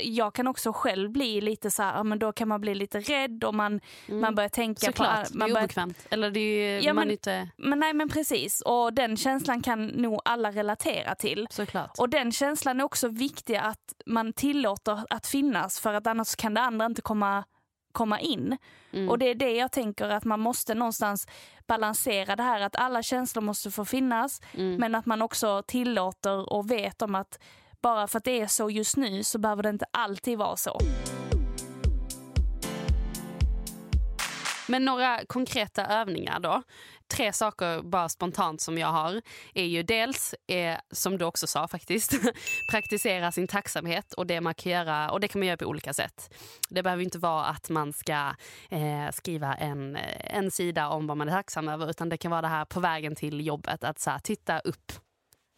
jag 0.03 0.35
kan 0.35 0.47
också 0.47 0.73
själv 0.73 1.11
bli 1.11 1.41
lite 1.41 1.71
så 1.71 1.83
här, 1.83 2.05
men 2.05 2.19
då 2.19 2.33
kan 2.33 2.49
man 2.49 2.61
bli 2.61 2.75
lite 2.75 3.01
rädd 3.01 3.45
och 3.45 3.55
man, 3.55 3.81
man 4.09 4.35
börjar 4.35 4.49
tänka 4.49 4.87
Mm. 4.87 4.93
Såklart, 4.93 5.27
på... 5.27 5.33
det 5.33 5.39
Man 5.39 5.49
är 5.51 5.55
börjar, 5.55 5.65
obekvämt. 5.65 6.07
Eller 6.11 6.31
det 6.31 6.41
är 6.41 6.75
ju, 6.81 6.87
Ja, 6.87 6.93
man 6.93 7.05
men- 7.05 7.13
inte... 7.13 7.49
men 7.57 7.79
nej 7.81 7.95
men 7.95 8.09
precis, 8.09 8.61
och 8.61 8.93
den 8.93 9.17
känslan 9.17 9.63
kan 9.63 9.87
nog 9.87 10.21
alla 10.25 10.51
relatera 10.51 11.15
till. 11.15 11.47
Såklart. 11.51 11.99
Och 11.99 12.09
den 12.09 12.33
känslan 12.33 12.81
är 12.81 12.85
också 12.85 13.09
viktig 13.09 13.57
att 13.57 13.95
man 14.07 14.33
tillåter 14.33 15.05
att 15.11 15.27
finnas 15.27 15.81
för 15.81 15.95
att 15.95 16.07
annars 16.07 16.37
kan 16.37 16.55
det 16.55 16.61
andra 16.61 16.87
inte 16.87 17.03
komma, 17.03 17.45
komma 17.93 18.21
in. 18.21 18.57
Mm. 18.93 19.09
Och 19.11 19.19
det 19.19 19.27
är 19.31 19.35
det 19.35 19.51
jag 19.53 19.73
tänker 19.73 20.09
att 20.09 20.25
man 20.25 20.41
måste 20.41 20.75
någonstans 20.75 21.27
balansera 21.67 22.37
det 22.37 22.43
här 22.43 22.61
att 22.61 22.77
alla 22.77 23.03
känslor 23.03 23.43
måste 23.43 23.71
få 23.71 23.85
finnas 23.85 24.41
Mm. 24.55 24.77
men 24.77 24.95
att 24.95 25.07
man 25.07 25.23
också 25.23 25.63
tillåter 25.67 26.53
och 26.53 26.71
vet 26.71 27.03
om 27.03 27.15
att 27.15 27.39
bara 27.85 28.07
för 28.07 28.19
att 28.19 28.25
det 28.25 28.41
är 28.41 28.47
så 28.47 28.71
just 28.71 28.97
nu 28.97 29.25
så 29.25 29.38
behöver 29.38 29.62
det 29.62 29.69
inte 29.69 29.87
alltid 29.91 30.38
vara 30.38 30.57
så. 30.57 30.81
Men 34.69 34.85
några 34.85 35.25
konkreta 35.26 35.87
övningar 35.87 36.41
då. 36.41 36.62
Tre 37.09 37.33
saker 37.33 37.83
bara 37.83 38.09
spontant 38.09 38.61
som 38.61 38.79
jag 38.79 38.88
har 38.88 39.23
är 39.55 39.64
ju 39.64 39.83
dels, 39.83 40.35
eh, 40.49 40.79
som 40.91 41.19
du 41.19 41.25
också 41.25 41.47
sa 41.47 41.69
faktiskt, 41.69 42.12
praktisera 42.71 43.33
sin 43.33 43.49
tacksamhet 43.49 44.12
och 44.12 44.26
det 44.26 44.41
man 44.41 44.55
kan 44.55 44.73
göra 44.73 45.11
och 45.11 45.21
det 45.21 45.29
kan 45.29 45.38
man 45.38 45.47
göra 45.47 45.57
på 45.57 45.64
olika 45.64 45.93
sätt. 45.95 46.35
Det 46.69 46.83
behöver 46.83 47.03
inte 47.03 47.19
vara 47.19 47.45
att 47.45 47.71
man 47.71 47.93
ska 47.93 48.35
eh, 48.71 49.11
skriva 49.12 49.55
en, 49.55 49.99
en 50.21 50.50
sida 50.50 50.88
om 50.88 51.07
vad 51.07 51.17
man 51.17 51.29
är 51.29 51.33
tacksam 51.33 51.69
över 51.69 51.90
utan 51.90 52.09
det 52.09 52.16
kan 52.16 52.31
vara 52.31 52.42
det 52.42 52.49
här 52.49 52.64
på 52.64 52.81
vägen 52.81 53.14
till 53.14 53.47
jobbet 53.47 53.85
att 53.85 53.99
så 53.99 54.11
här, 54.11 54.18
titta 54.18 54.59
upp, 54.59 54.92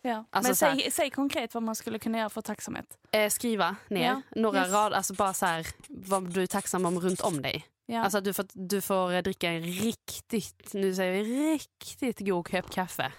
Ja. 0.03 0.25
Alltså 0.31 0.67
men 0.67 0.77
säg, 0.79 0.91
säg 0.91 1.11
konkret 1.11 1.55
vad 1.55 1.63
man 1.63 1.75
skulle 1.75 1.99
kunna 1.99 2.19
göra 2.19 2.29
för 2.31 2.43
tacksamhet. 2.43 2.99
eh, 3.13 3.31
skriva 3.31 3.77
ner 3.89 4.07
Ja, 4.07 4.23
några 4.41 4.61
yes. 4.63 4.73
rader, 4.73 4.97
alltså 4.97 5.15
bara 5.15 5.35
så 5.35 5.47
här, 5.47 5.67
vad 5.89 6.31
du 6.35 6.43
är 6.43 6.47
tacksam 6.47 6.87
om 6.87 7.01
runt 7.01 7.21
om 7.21 7.43
dig. 7.43 7.67
Ja. 7.87 8.05
Alltså 8.05 8.21
du 8.21 8.33
får, 8.33 8.47
du 8.53 8.81
får 8.81 9.13
eh, 9.13 9.23
dricka 9.23 9.51
en 9.51 9.63
riktigt, 9.63 10.73
nu 10.75 10.95
säger 10.95 11.13
vi 11.25 11.53
riktigt 11.53 12.19
god 12.21 12.51
kopp 12.51 12.71
kaffe. 12.71 13.13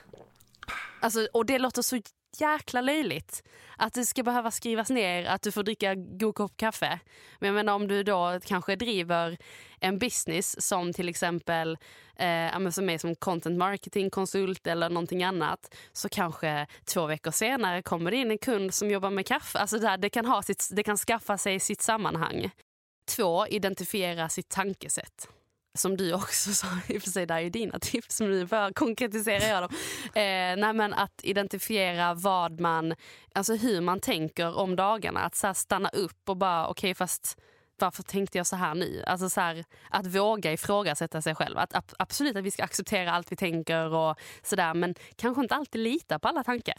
Alltså, 1.00 1.28
och 1.34 1.46
det 1.46 1.60
låter 1.60 1.82
så 1.82 2.02
jäkla 2.42 2.82
löjligt. 2.82 3.44
Att 3.78 3.94
det 3.94 4.06
ska 4.06 4.24
behöva 4.24 4.52
skrivas 4.52 4.90
ner 4.90 5.26
att 5.26 5.42
du 5.42 5.52
får 5.52 5.64
dricka 5.64 5.96
god 5.96 6.36
kopp 6.36 6.58
kaffe. 6.58 7.00
Men 7.40 7.48
jag 7.48 7.56
menar 7.56 7.74
om 7.74 7.88
du 7.88 8.04
då 8.04 8.40
kanske 8.46 8.76
driver 8.76 9.38
en 9.80 10.00
business 10.00 10.68
som 10.68 10.94
till 10.94 11.10
exempel 11.10 11.78
eh, 12.16 12.70
som 12.70 12.90
är 12.90 12.98
som 12.98 13.16
content 13.16 13.58
marketing 13.58 14.10
konsult 14.10 14.68
eller 14.68 14.90
någonting 14.90 15.24
annat. 15.24 15.76
Så 15.94 16.10
kanske 16.10 16.68
två 16.86 17.06
veckor 17.06 17.32
senare 17.32 17.82
kommer 17.82 18.12
det 18.12 18.18
in 18.18 18.32
en 18.32 18.38
kund 18.38 18.74
som 18.74 18.92
jobbar 18.92 19.10
med 19.10 19.26
kaffe. 19.26 19.60
Alltså 19.60 19.80
det, 19.80 19.88
här, 19.88 19.98
det, 19.98 20.10
kan, 20.10 20.26
ha 20.26 20.42
sitt, 20.42 20.70
det 20.72 20.84
kan 20.84 20.98
skaffa 20.98 21.38
sig 21.38 21.60
sitt 21.60 21.82
sammanhang. 21.82 22.52
Två, 23.16 23.48
identifiera 23.48 24.30
sitt 24.30 24.50
tankesätt. 24.50 25.37
Som 25.78 25.98
du 25.98 26.14
också 26.14 26.52
sa, 26.54 26.68
i 26.88 26.98
och 26.98 27.02
för 27.02 27.10
sig 27.10 27.26
där 27.26 27.38
är 27.38 27.50
dina 27.50 27.80
tips, 27.80 28.22
men 28.22 28.30
nu 28.32 28.46
bara 28.46 28.74
konkretiserar 28.74 29.48
jag 29.50 29.64
dem. 29.64 29.70
Eh, 30.06 30.62
nej, 30.62 30.74
men 30.74 30.94
att 30.94 31.20
identifiera 31.24 32.14
vad 32.14 32.60
man, 32.60 32.94
alltså 33.34 33.56
hur 33.56 33.82
man 33.82 34.00
tänker 34.00 34.58
om 34.58 34.76
dagarna. 34.76 35.20
Att 35.20 35.36
så 35.36 35.48
här 35.48 35.54
stanna 35.54 35.90
upp 35.90 36.30
och 36.30 36.38
bara, 36.38 36.68
okej 36.68 36.96
fast 36.96 37.38
varför 37.80 38.04
tänkte 38.04 38.38
jag 38.38 38.48
så 38.48 38.56
här 38.56 38.76
nu? 38.76 39.04
Alltså 39.08 39.30
så 39.30 39.42
här, 39.42 39.66
att 39.90 40.06
våga 40.06 40.52
ifrågasätta 40.54 41.22
sig 41.22 41.36
själv. 41.36 41.58
Att, 41.58 41.76
ab- 41.76 41.94
absolut 42.00 42.36
att 42.36 42.44
vi 42.44 42.52
ska 42.52 42.64
acceptera 42.64 43.12
allt 43.12 43.32
vi 43.32 43.36
tänker 43.36 43.94
och 43.94 44.16
sådär 44.44 44.74
men 44.74 44.96
kanske 45.16 45.42
inte 45.42 45.56
alltid 45.56 45.82
lita 45.82 46.20
på 46.20 46.28
alla 46.28 46.44
tankar. 46.44 46.76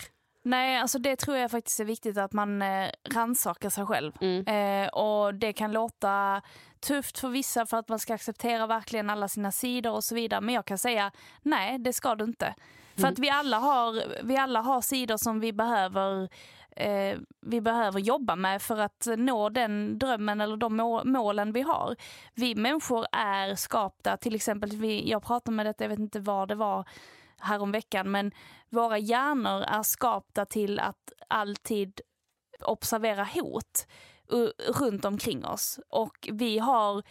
Nej, 0.48 0.78
alltså 0.78 0.98
det 0.98 1.16
tror 1.16 1.36
jag 1.36 1.50
faktiskt 1.50 1.80
är 1.80 1.84
viktigt 1.84 2.18
att 2.18 2.32
man 2.32 2.62
eh, 2.62 2.90
rannsakar 3.14 3.70
sig 3.70 3.86
själv. 3.86 4.12
Mm. 4.20 4.46
Eh, 4.46 4.88
och 4.88 5.34
det 5.34 5.52
kan 5.52 5.72
låta 5.72 6.42
tufft 6.80 7.18
för 7.18 7.28
vissa 7.28 7.66
för 7.66 7.76
att 7.76 7.88
man 7.88 7.98
ska 7.98 8.14
acceptera 8.14 8.66
verkligen 8.66 9.10
alla 9.10 9.28
sina 9.28 9.52
sidor 9.52 9.92
och 9.92 10.04
så 10.04 10.14
vidare. 10.14 10.40
Men 10.40 10.54
jag 10.54 10.64
kan 10.64 10.78
säga 10.78 11.10
nej, 11.42 11.78
det 11.78 11.92
ska 11.92 12.14
du 12.14 12.24
inte. 12.24 12.54
För 12.96 13.08
att 13.08 13.18
vi 13.18 13.30
alla 13.30 13.58
har, 13.58 14.02
vi 14.22 14.36
alla 14.36 14.60
har 14.60 14.80
sidor 14.80 15.16
som 15.16 15.40
vi 15.40 15.52
behöver 15.52 16.28
eh, 16.76 17.18
vi 17.40 17.60
behöver 17.60 18.00
jobba 18.00 18.36
med 18.36 18.62
för 18.62 18.78
att 18.78 19.08
nå 19.16 19.48
den 19.48 19.98
drömmen 19.98 20.40
eller 20.40 20.56
de 20.56 20.76
må- 20.76 21.04
målen 21.04 21.52
vi 21.52 21.62
har. 21.62 21.96
Vi 22.34 22.54
människor 22.54 23.06
är 23.12 23.54
skapta, 23.54 24.16
till 24.16 24.34
exempel, 24.34 24.70
vi, 24.70 25.10
jag 25.10 25.22
pratade 25.22 25.56
med 25.56 25.66
detta, 25.66 25.84
jag 25.84 25.88
vet 25.88 25.98
inte 25.98 26.20
vad 26.20 26.48
det 26.48 26.54
var 26.54 26.84
häromveckan, 27.38 28.10
men 28.10 28.32
våra 28.70 28.98
hjärnor 28.98 29.62
är 29.62 29.82
skapta 29.82 30.44
till 30.44 30.80
att 30.80 31.12
alltid 31.28 32.00
observera 32.60 33.24
hot 33.24 33.86
uh, 34.32 34.48
runt 34.80 35.04
omkring 35.04 35.44
oss. 35.44 35.80
Och 35.88 36.28
vi 36.32 36.58
har 36.58 37.02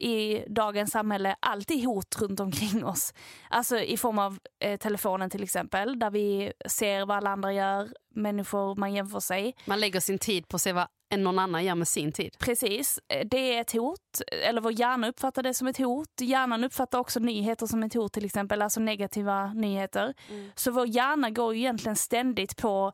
i 0.00 0.44
dagens 0.48 0.90
samhälle 0.90 1.36
alltid 1.40 1.84
hot 1.84 2.16
runt 2.20 2.40
omkring 2.40 2.84
oss. 2.84 3.14
Alltså 3.50 3.78
i 3.78 3.96
form 3.96 4.18
av 4.18 4.38
eh, 4.60 4.78
telefonen 4.78 5.30
till 5.30 5.42
exempel, 5.42 5.98
där 5.98 6.10
vi 6.10 6.52
ser 6.66 7.06
vad 7.06 7.16
alla 7.16 7.30
andra 7.30 7.52
gör, 7.52 7.88
människor 8.14 8.74
man 8.74 8.94
jämför 8.94 9.20
sig. 9.20 9.54
Man 9.64 9.80
lägger 9.80 10.00
sin 10.00 10.18
tid 10.18 10.48
på 10.48 10.56
att 10.56 10.62
se 10.62 10.72
vad 10.72 10.86
någon 11.16 11.38
annan 11.38 11.64
gör 11.64 11.74
med 11.74 11.88
sin 11.88 12.12
tid. 12.12 12.36
Precis, 12.38 13.00
eh, 13.08 13.26
det 13.30 13.54
är 13.56 13.60
ett 13.60 13.72
hot. 13.72 14.20
Eller 14.32 14.60
vår 14.60 14.72
hjärna 14.72 15.08
uppfattar 15.08 15.42
det 15.42 15.54
som 15.54 15.66
ett 15.66 15.78
hot. 15.78 16.20
Hjärnan 16.20 16.64
uppfattar 16.64 16.98
också 16.98 17.20
nyheter 17.20 17.66
som 17.66 17.82
ett 17.82 17.94
hot 17.94 18.12
till 18.12 18.24
exempel, 18.24 18.62
alltså 18.62 18.80
negativa 18.80 19.52
nyheter. 19.52 20.14
Så 20.54 20.70
vår 20.70 20.86
hjärna 20.86 21.30
går 21.30 21.54
ju 21.54 21.60
egentligen 21.60 21.96
ständigt 21.96 22.56
på 22.56 22.92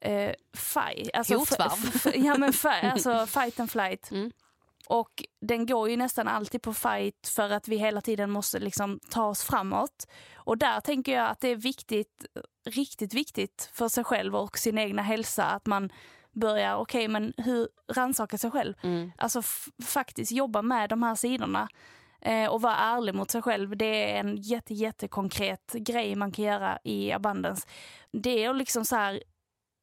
eh, 0.00 0.32
fight. 0.56 1.10
Alltså, 1.14 1.34
Hotvarv. 1.34 2.14
ja, 2.24 2.38
men 2.38 2.52
alltså 2.92 3.26
fight 3.26 3.60
and 3.60 3.70
flight. 3.70 4.10
Mm. 4.10 4.30
Och 4.86 5.24
den 5.40 5.66
går 5.66 5.90
ju 5.90 5.96
nästan 5.96 6.28
alltid 6.28 6.62
på 6.62 6.74
fight 6.74 7.28
för 7.28 7.50
att 7.50 7.68
vi 7.68 7.76
hela 7.76 8.00
tiden 8.00 8.30
måste 8.30 8.58
liksom 8.58 9.00
ta 9.10 9.24
oss 9.24 9.44
framåt. 9.44 10.06
Och 10.34 10.58
där 10.58 10.80
tänker 10.80 11.12
jag 11.12 11.30
att 11.30 11.40
det 11.40 11.48
är 11.48 11.56
viktigt, 11.56 12.26
riktigt 12.66 13.14
viktigt 13.14 13.70
för 13.72 13.88
sig 13.88 14.04
själv 14.04 14.36
och 14.36 14.58
sin 14.58 14.78
egna 14.78 15.02
hälsa 15.02 15.44
att 15.44 15.66
man 15.66 15.90
börja, 16.32 16.78
okej 16.78 16.98
okay, 16.98 17.08
men 17.08 17.32
hur 17.36 17.68
rannsaka 17.92 18.38
sig 18.38 18.50
själv. 18.50 18.74
Mm. 18.82 19.12
Alltså 19.18 19.42
faktiskt 19.84 20.32
jobba 20.32 20.62
med 20.62 20.90
de 20.90 21.02
här 21.02 21.14
sidorna 21.14 21.68
eh, 22.20 22.46
och 22.46 22.62
vara 22.62 22.76
ärlig 22.76 23.14
mot 23.14 23.30
sig 23.30 23.42
själv. 23.42 23.76
Det 23.76 24.12
är 24.12 24.20
en 24.20 24.36
jätte, 24.36 24.74
jättekonkret 24.74 25.72
grej 25.72 26.14
man 26.14 26.32
kan 26.32 26.44
göra 26.44 26.78
i 26.84 27.12
abundance. 27.12 27.68
Det 28.12 28.44
är 28.44 28.54
liksom 28.54 28.84
så 28.84 28.96
här 28.96 29.22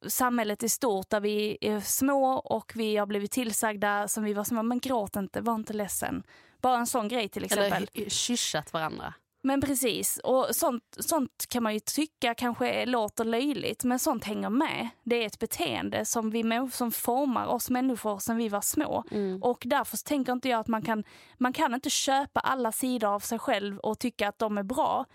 samhället 0.08 0.64
är 0.64 0.68
stort 0.68 1.10
där 1.10 1.20
vi 1.20 1.58
är 1.62 1.80
små 1.80 2.34
och 2.34 2.72
vi 2.76 2.98
har 2.98 3.06
blivit 3.06 3.32
tillsagda 3.32 4.08
som 4.08 4.24
vi 4.24 4.34
var 4.34 4.44
små, 4.44 4.64
men 4.64 4.80
gråt 4.80 5.16
inte, 5.16 5.42
var 5.42 5.56
inte 5.56 5.74
ledsen. 5.74 6.24
Bara 6.62 6.78
en 6.78 6.88
sån 6.88 7.08
grej 7.08 7.30
till 7.30 7.44
exempel. 7.44 7.88
Eller 7.94 8.10
kyssat 8.10 8.74
varandra. 8.74 9.14
Men 9.46 9.62
precis, 9.62 10.18
och 10.24 10.48
sånt, 10.52 10.84
sånt 11.00 11.46
kan 11.50 11.64
man 11.64 11.74
ju 11.74 11.80
tycka 11.80 12.34
kanske 12.34 12.86
låter 12.86 13.26
löjligt, 13.26 13.84
men 13.84 14.00
sånt 14.00 14.24
hänger 14.24 14.50
med. 14.50 14.90
Det 15.04 15.24
är 15.24 15.26
ett 15.26 15.40
beteende 15.40 16.06
som, 16.06 16.30
vi, 16.30 16.70
som 16.72 16.92
formar 16.92 17.46
oss 17.46 17.70
människor 17.70 18.20
sen 18.20 18.38
vi 18.38 18.50
var 18.50 18.62
små. 18.62 19.04
Mm. 19.12 19.44
Och 19.44 19.64
därför 19.66 19.98
tänker 19.98 20.34
inte 20.34 20.50
jag 20.50 20.60
att 20.60 20.68
man 20.68 20.82
kan, 20.82 21.04
man 21.38 21.54
kan 21.54 21.74
inte 21.74 21.90
köpa 21.90 22.40
alla 22.40 22.72
sidor 22.72 23.08
av 23.16 23.20
sig 23.20 23.40
själv 23.40 23.78
och 23.78 24.00
tycka 24.00 24.30
att 24.30 24.40
de 24.40 24.58
är 24.58 24.64
bra. 24.64 25.06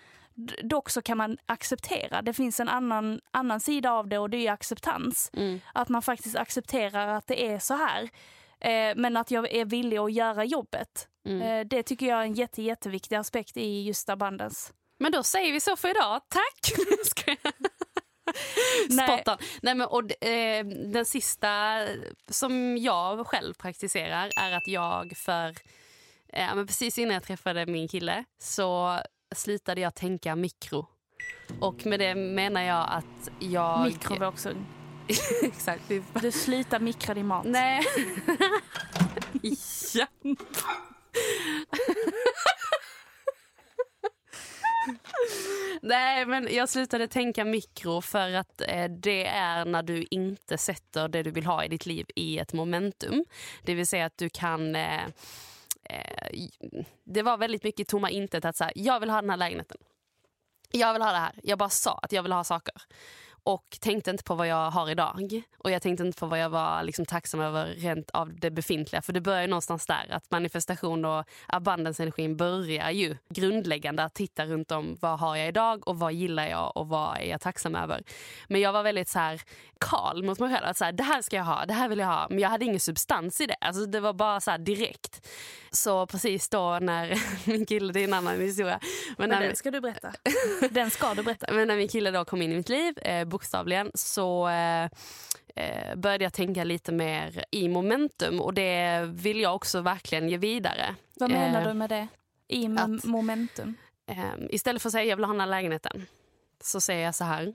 Dock 0.62 0.90
så 0.90 1.02
kan 1.02 1.18
man 1.18 1.38
acceptera, 1.46 2.22
det 2.22 2.32
finns 2.32 2.60
en 2.60 2.68
annan, 2.68 3.20
annan 3.30 3.60
sida 3.60 3.92
av 3.92 4.08
det 4.08 4.18
och 4.18 4.30
det 4.30 4.46
är 4.46 4.52
acceptans. 4.52 5.30
Mm. 5.32 5.60
Att 5.74 5.88
man 5.88 6.02
faktiskt 6.02 6.36
accepterar 6.36 7.08
att 7.08 7.26
det 7.26 7.46
är 7.46 7.58
så 7.58 7.74
här. 7.74 8.08
Eh, 8.60 8.96
men 8.96 9.16
att 9.16 9.30
jag 9.30 9.52
är 9.52 9.64
villig 9.64 9.96
att 9.96 10.12
göra 10.12 10.44
jobbet. 10.44 11.08
Mm. 11.26 11.42
Eh, 11.42 11.66
det 11.66 11.82
tycker 11.82 12.06
jag 12.06 12.18
är 12.18 12.22
en 12.22 12.34
jätte, 12.34 12.62
jätteviktig 12.62 13.16
aspekt 13.16 13.56
i 13.56 13.82
just 13.82 14.08
abundance. 14.08 14.72
Men 14.98 15.12
då 15.12 15.22
säger 15.22 15.52
vi 15.52 15.60
så 15.60 15.76
för 15.76 15.90
idag. 15.90 16.20
Tack! 16.28 17.38
Nej. 18.88 19.06
Spot 19.06 19.28
on. 19.28 19.46
Nej, 19.62 19.74
men, 19.74 19.86
och, 19.86 20.24
eh, 20.24 20.64
den 20.66 21.04
sista 21.04 21.78
som 22.30 22.76
jag 22.76 23.26
själv 23.26 23.54
praktiserar 23.54 24.30
är 24.36 24.52
att 24.52 24.66
jag 24.68 25.16
för 25.16 25.48
eh, 26.32 26.54
men 26.54 26.66
precis 26.66 26.98
innan 26.98 27.14
jag 27.14 27.22
träffade 27.22 27.66
min 27.66 27.88
kille 27.88 28.24
så 28.38 29.00
slutade 29.36 29.80
jag 29.80 29.94
tänka 29.94 30.36
mikro. 30.36 30.86
Och 31.60 31.86
med 31.86 32.00
det 32.00 32.14
menar 32.14 32.62
jag 32.62 32.86
att 32.90 33.30
jag... 33.38 33.84
Mikrovågsugn. 33.84 34.66
Exakt. 35.42 35.82
Du 36.22 36.32
slutar 36.32 36.80
mikra 36.80 37.14
din 37.14 37.26
mat. 37.26 37.46
Nej. 37.46 37.82
ja. 39.94 40.06
Nej, 45.82 46.26
men 46.26 46.48
jag 46.50 46.68
slutade 46.68 47.08
tänka 47.08 47.44
mikro 47.44 48.00
för 48.00 48.32
att 48.32 48.60
eh, 48.60 48.84
det 48.84 49.26
är 49.26 49.64
när 49.64 49.82
du 49.82 50.06
inte 50.10 50.58
sätter 50.58 51.08
det 51.08 51.22
du 51.22 51.30
vill 51.30 51.46
ha 51.46 51.64
i 51.64 51.68
ditt 51.68 51.86
liv 51.86 52.06
i 52.14 52.38
ett 52.38 52.52
momentum. 52.52 53.24
Det 53.62 53.74
vill 53.74 53.86
säga 53.86 54.06
att 54.06 54.18
du 54.18 54.28
kan... 54.28 54.76
Eh, 54.76 55.02
eh, 55.88 56.48
det 57.04 57.22
var 57.22 57.36
väldigt 57.36 57.64
mycket 57.64 57.88
tomma 57.88 58.10
intet 58.10 58.44
att 58.44 58.56
säga, 58.56 58.72
jag 58.74 59.00
vill 59.00 59.10
ha 59.10 59.20
den 59.20 59.30
här 59.30 59.36
lägenheten. 59.36 59.78
Jag 60.70 60.92
vill 60.92 61.02
ha 61.02 61.12
det 61.12 61.18
här. 61.18 61.40
Jag 61.42 61.58
bara 61.58 61.68
sa 61.68 61.98
att 62.02 62.12
jag 62.12 62.22
vill 62.22 62.32
ha 62.32 62.44
saker 62.44 62.74
och 63.48 63.78
tänkte 63.80 64.10
inte 64.10 64.24
på 64.24 64.34
vad 64.34 64.46
jag 64.46 64.70
har 64.70 64.90
idag. 64.90 65.42
Och 65.58 65.70
jag 65.70 65.82
tänkte 65.82 66.06
inte 66.06 66.18
på 66.18 66.26
vad 66.26 66.38
jag 66.38 66.50
var 66.50 66.82
liksom 66.82 67.06
tacksam 67.06 67.40
över 67.40 67.66
rent 67.66 68.10
av 68.10 68.40
det 68.40 68.50
befintliga. 68.50 69.02
För 69.02 69.12
det 69.12 69.20
börjar 69.20 69.40
ju 69.40 69.46
någonstans 69.46 69.86
där. 69.86 70.06
Att 70.10 70.30
manifestation 70.30 71.04
och 71.04 71.24
abundance-energin 71.46 72.36
börjar 72.36 72.90
ju 72.90 73.16
grundläggande 73.28 74.04
att 74.04 74.14
titta 74.14 74.46
runt 74.46 74.70
om 74.70 74.96
vad 75.00 75.18
har 75.18 75.36
jag 75.36 75.48
idag 75.48 75.88
och 75.88 75.98
vad 75.98 76.12
gillar 76.12 76.48
jag 76.48 76.76
och 76.76 76.88
vad 76.88 77.16
är 77.16 77.24
jag 77.24 77.40
tacksam 77.40 77.74
över. 77.74 78.02
Men 78.48 78.60
jag 78.60 78.72
var 78.72 78.82
väldigt 78.82 79.08
så 79.08 79.18
här 79.18 79.42
kal 79.80 80.24
mot 80.24 80.38
mig 80.38 80.54
själv. 80.54 80.66
Att 80.66 80.76
så 80.76 80.84
här, 80.84 80.92
det 80.92 81.02
här 81.02 81.22
ska 81.22 81.36
jag 81.36 81.44
ha, 81.44 81.66
det 81.66 81.74
här 81.74 81.88
vill 81.88 81.98
jag 81.98 82.06
ha. 82.06 82.26
Men 82.30 82.38
jag 82.38 82.48
hade 82.48 82.64
ingen 82.64 82.80
substans 82.80 83.40
i 83.40 83.46
det. 83.46 83.56
Alltså 83.60 83.86
det 83.86 84.00
var 84.00 84.12
bara 84.12 84.40
så 84.40 84.56
direkt. 84.56 85.28
Så 85.70 86.06
precis 86.06 86.48
då 86.48 86.78
när 86.78 87.18
min 87.48 87.66
kille, 87.66 87.92
det 87.92 88.00
är 88.00 88.04
en 88.04 88.14
annan 88.14 88.40
historia. 88.40 88.80
Men, 89.16 89.30
Men 89.30 89.42
den 89.42 89.56
ska 89.56 89.70
du 89.70 89.80
berätta. 89.80 90.12
Den 90.70 90.90
ska 90.90 91.14
du 91.14 91.22
berätta. 91.22 91.52
Men 91.52 91.68
när 91.68 91.76
min 91.76 91.88
kille 91.88 92.10
då 92.10 92.24
kom 92.24 92.42
in 92.42 92.52
i 92.52 92.56
mitt 92.56 92.68
liv, 92.68 92.98
eh, 92.98 93.24
bokstavligen, 93.38 93.90
så 93.94 94.48
eh, 94.48 94.84
eh, 95.56 95.96
började 95.96 96.24
jag 96.24 96.32
tänka 96.32 96.64
lite 96.64 96.92
mer 96.92 97.44
i 97.50 97.68
momentum 97.68 98.40
och 98.40 98.54
det 98.54 99.08
vill 99.12 99.40
jag 99.40 99.54
också 99.54 99.80
verkligen 99.80 100.28
ge 100.28 100.36
vidare. 100.36 100.94
Vad 101.14 101.30
menar 101.30 101.60
eh, 101.60 101.68
du 101.68 101.74
med 101.74 101.90
det? 101.90 102.08
I 102.48 102.66
att, 102.66 103.04
momentum? 103.04 103.74
Eh, 104.06 104.16
istället 104.50 104.82
för 104.82 104.88
att 104.88 104.92
säga 104.92 105.04
jag 105.04 105.16
vill 105.16 105.24
ha 105.24 105.32
den 105.32 105.40
här 105.40 105.46
lägenheten 105.46 106.06
så 106.64 106.80
säger 106.80 107.04
jag 107.04 107.14
så 107.14 107.24
här. 107.24 107.54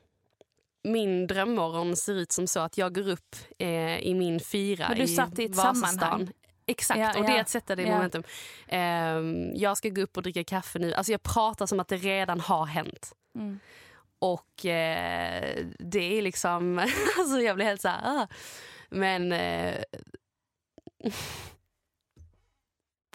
Min 0.84 1.28
drömmorgon 1.28 1.96
ser 1.96 2.14
ut 2.14 2.32
som 2.32 2.48
så 2.48 2.60
att 2.60 2.78
jag 2.78 2.96
går 2.96 3.10
upp 3.10 3.36
eh, 3.60 3.98
i 3.98 4.14
min 4.14 4.40
fyra 4.40 4.86
Men 4.90 4.98
du 4.98 5.08
satt 5.08 5.40
i 5.40 5.46
ett 5.46 5.56
sammanhang? 5.56 6.30
Exakt, 6.66 7.00
ja, 7.00 7.20
och 7.20 7.26
det 7.26 7.32
är 7.32 7.42
att 7.42 7.50
sätta 7.50 7.76
det 7.76 7.84
i 7.84 7.88
ja. 7.88 7.96
momentum. 7.96 8.24
Um, 8.72 9.56
jag 9.56 9.78
ska 9.78 9.90
gå 9.90 10.02
upp 10.02 10.18
och 10.18 10.24
dricka 10.24 10.44
kaffe 10.44 10.80
nu. 10.80 10.94
Alltså 10.94 11.12
jag 11.12 11.24
pratar 11.24 11.66
som 11.66 11.80
att 11.80 11.88
det 11.88 11.98
redan 11.98 12.40
har 12.40 12.66
hänt. 12.66 13.12
Mm. 13.36 13.60
Och 14.24 14.66
eh, 14.66 15.66
det 15.80 16.18
är 16.18 16.22
liksom, 16.22 16.80
alltså 17.20 17.42
jag 17.42 17.56
blir 17.56 17.66
helt 17.66 17.82
så 17.82 17.88
här, 17.88 18.02
ah. 18.04 18.28
men 18.90 19.32
eh, 19.32 19.84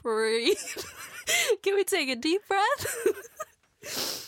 breathe. 0.02 0.82
Can 1.62 1.76
we 1.76 1.84
take 1.84 2.12
a 2.12 2.16
deep 2.22 2.48
breath? 2.48 2.86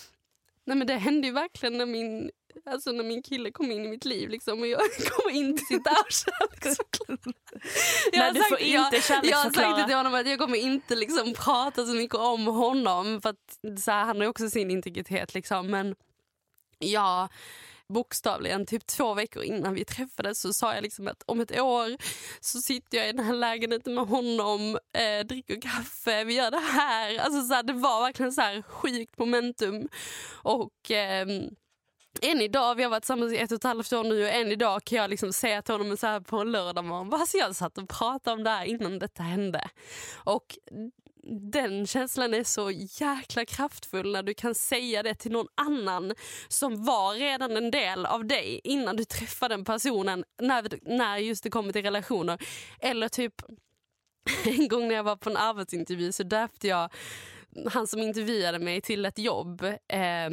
Nej 0.65 0.77
men 0.77 0.87
det 0.87 0.95
hände 0.95 1.27
ju 1.27 1.33
verkligen 1.33 1.79
när 1.79 1.87
min, 1.87 2.31
alltså 2.67 2.93
när 2.93 3.05
min 3.05 3.23
kille 3.23 3.51
kom 3.51 3.71
in 3.71 3.85
i 3.85 3.89
mitt 3.89 4.05
liv 4.05 4.29
liksom, 4.29 4.61
och 4.61 4.67
jag 4.67 4.81
kom 5.11 5.31
in 5.31 5.57
till 5.57 5.67
sitt 5.67 5.85
kärleksförklaring. 5.85 7.35
Nej 8.13 8.33
du 8.33 8.43
får 8.43 8.61
inte 8.61 8.97
jag, 9.09 9.25
jag 9.25 9.37
har 9.37 9.51
sagt 9.51 9.87
till 9.87 9.97
honom 9.97 10.15
att 10.15 10.29
jag 10.29 10.39
kommer 10.39 10.59
inte 10.59 10.97
liksom 10.97 11.33
prata 11.33 11.87
så 11.87 11.95
mycket 11.95 12.17
om 12.17 12.47
honom 12.47 13.21
för 13.21 13.31
att 13.31 13.81
så 13.81 13.91
här, 13.91 14.05
han 14.05 14.17
har 14.17 14.23
ju 14.23 14.29
också 14.29 14.51
sin 14.51 14.71
integritet 14.71 15.35
liksom 15.35 15.67
men 15.67 15.95
Ja, 16.83 17.29
bokstavligen 17.89 18.67
typ 18.67 18.87
två 18.87 19.15
veckor 19.15 19.43
innan 19.43 19.75
vi 19.75 19.85
träffades 19.85 20.41
så 20.41 20.53
sa 20.53 20.75
jag 20.75 20.83
liksom 20.83 21.09
att 21.09 21.23
om 21.27 21.41
ett 21.41 21.61
år 21.61 21.97
så 22.41 22.59
sitter 22.59 22.99
jag 22.99 23.09
i 23.09 23.13
den 23.13 23.25
här 23.25 23.35
lägenheten 23.35 23.95
med 23.95 24.07
honom, 24.07 24.79
eh, 24.93 25.27
dricker 25.27 25.61
kaffe, 25.61 26.25
vi 26.25 26.35
gör 26.35 26.51
det 26.51 26.59
här. 26.59 27.19
Alltså 27.19 27.43
så 27.43 27.55
här, 27.55 27.63
det 27.63 27.73
var 27.73 28.01
verkligen 28.01 28.33
så 28.33 28.41
här 28.41 28.63
sjukt 28.63 29.19
momentum. 29.19 29.89
Och 30.43 30.91
eh, 30.91 31.27
än 32.23 32.41
idag, 32.41 32.75
vi 32.75 32.83
har 32.83 32.91
varit 32.91 33.03
tillsammans 33.03 33.33
i 33.33 33.39
ett 33.39 33.53
och 33.53 33.57
ett 33.57 33.65
halvt 33.65 33.93
år 33.93 34.05
nu 34.05 34.23
och 34.23 34.31
än 34.31 34.53
idag 34.53 34.85
kan 34.85 34.99
jag 34.99 35.11
liksom 35.11 35.33
säga 35.33 35.63
till 35.63 35.75
honom 35.75 35.97
så 35.97 36.07
här 36.07 36.21
på 36.21 36.37
en 36.37 36.53
lördag 36.53 36.85
morgon, 36.85 37.15
alltså 37.15 37.37
jag 37.37 37.57
satt 37.57 37.79
och 37.79 37.89
pratade 37.89 38.37
om 38.37 38.45
det 38.45 38.51
här 38.51 38.65
innan 38.65 38.99
detta 38.99 39.23
hände. 39.23 39.71
Och 40.25 40.59
den 41.31 41.87
känslan 41.87 42.35
är 42.35 42.45
så 42.45 42.71
jäkla 42.71 43.45
kraftfull 43.45 44.13
när 44.13 44.23
du 44.23 44.35
kan 44.35 44.55
säga 44.55 45.03
det 45.03 45.15
till 45.15 45.33
någon 45.33 45.49
annan 45.55 46.15
som 46.49 46.85
var 46.85 47.15
redan 47.15 47.57
en 47.57 47.71
del 47.71 48.07
av 48.07 48.27
dig 48.27 48.61
innan 48.65 48.97
du 48.97 49.05
träffar 49.05 49.49
den 49.49 49.65
personen 49.65 50.25
när, 50.43 50.79
när 50.83 51.17
just 51.17 51.43
det 51.43 51.51
kommer 51.51 51.73
till 51.73 51.83
relationer. 51.83 52.39
Eller 52.81 53.09
typ 53.09 53.35
en 54.45 54.69
gång 54.69 54.89
när 54.89 54.95
jag 54.95 55.03
var 55.03 55.17
på 55.17 55.31
en 55.31 55.37
arbetsintervju 55.37 56.13
så 56.13 56.23
döpte 56.23 56.69
jag 56.69 56.93
han 57.73 57.87
som 57.87 58.01
intervjuade 58.01 58.59
mig 58.59 58.81
till 58.81 59.05
ett 59.05 59.19
jobb. 59.19 59.63
Eh, 59.89 60.31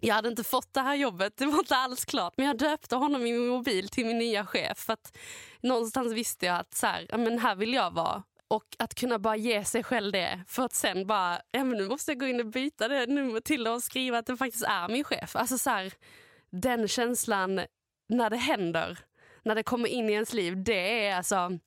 jag 0.00 0.14
hade 0.14 0.28
inte 0.28 0.44
fått 0.44 0.74
det 0.74 0.80
här 0.80 0.94
jobbet, 0.94 1.36
det 1.36 1.46
var 1.46 1.58
inte 1.58 1.76
alls 1.76 2.04
klart. 2.04 2.34
Men 2.36 2.46
jag 2.46 2.58
döpte 2.58 2.96
honom 2.96 3.26
i 3.26 3.32
min 3.32 3.48
mobil 3.48 3.88
till 3.88 4.06
min 4.06 4.18
nya 4.18 4.46
chef. 4.46 4.78
För 4.78 4.92
att 4.92 5.18
någonstans 5.60 6.12
visste 6.12 6.46
jag 6.46 6.56
att 6.56 6.74
så 6.74 6.86
här, 6.86 7.18
men 7.18 7.38
här 7.38 7.56
vill 7.56 7.72
jag 7.74 7.90
vara. 7.90 8.22
Och 8.52 8.76
att 8.78 8.94
kunna 8.94 9.18
bara 9.18 9.36
ge 9.36 9.64
sig 9.64 9.82
själv 9.82 10.12
det 10.12 10.40
för 10.46 10.64
att 10.64 10.72
sen 10.72 11.06
bara, 11.06 11.40
ja 11.50 11.64
men 11.64 11.78
nu 11.78 11.88
måste 11.88 12.10
jag 12.10 12.20
gå 12.20 12.26
in 12.26 12.40
och 12.40 12.46
byta 12.46 12.88
det 12.88 13.06
numret 13.06 13.44
till 13.44 13.68
och 13.68 13.82
skriva 13.82 14.18
att 14.18 14.26
det 14.26 14.36
faktiskt 14.36 14.64
är 14.64 14.88
min 14.88 15.04
chef. 15.04 15.36
Alltså 15.36 15.58
så 15.58 15.70
här, 15.70 15.92
den 16.50 16.88
känslan 16.88 17.60
när 18.08 18.30
det 18.30 18.36
händer, 18.36 18.98
när 19.42 19.54
det 19.54 19.62
kommer 19.62 19.88
in 19.88 20.08
i 20.08 20.12
ens 20.12 20.32
liv, 20.32 20.62
det 20.62 21.06
är 21.06 21.16
alltså 21.16 21.58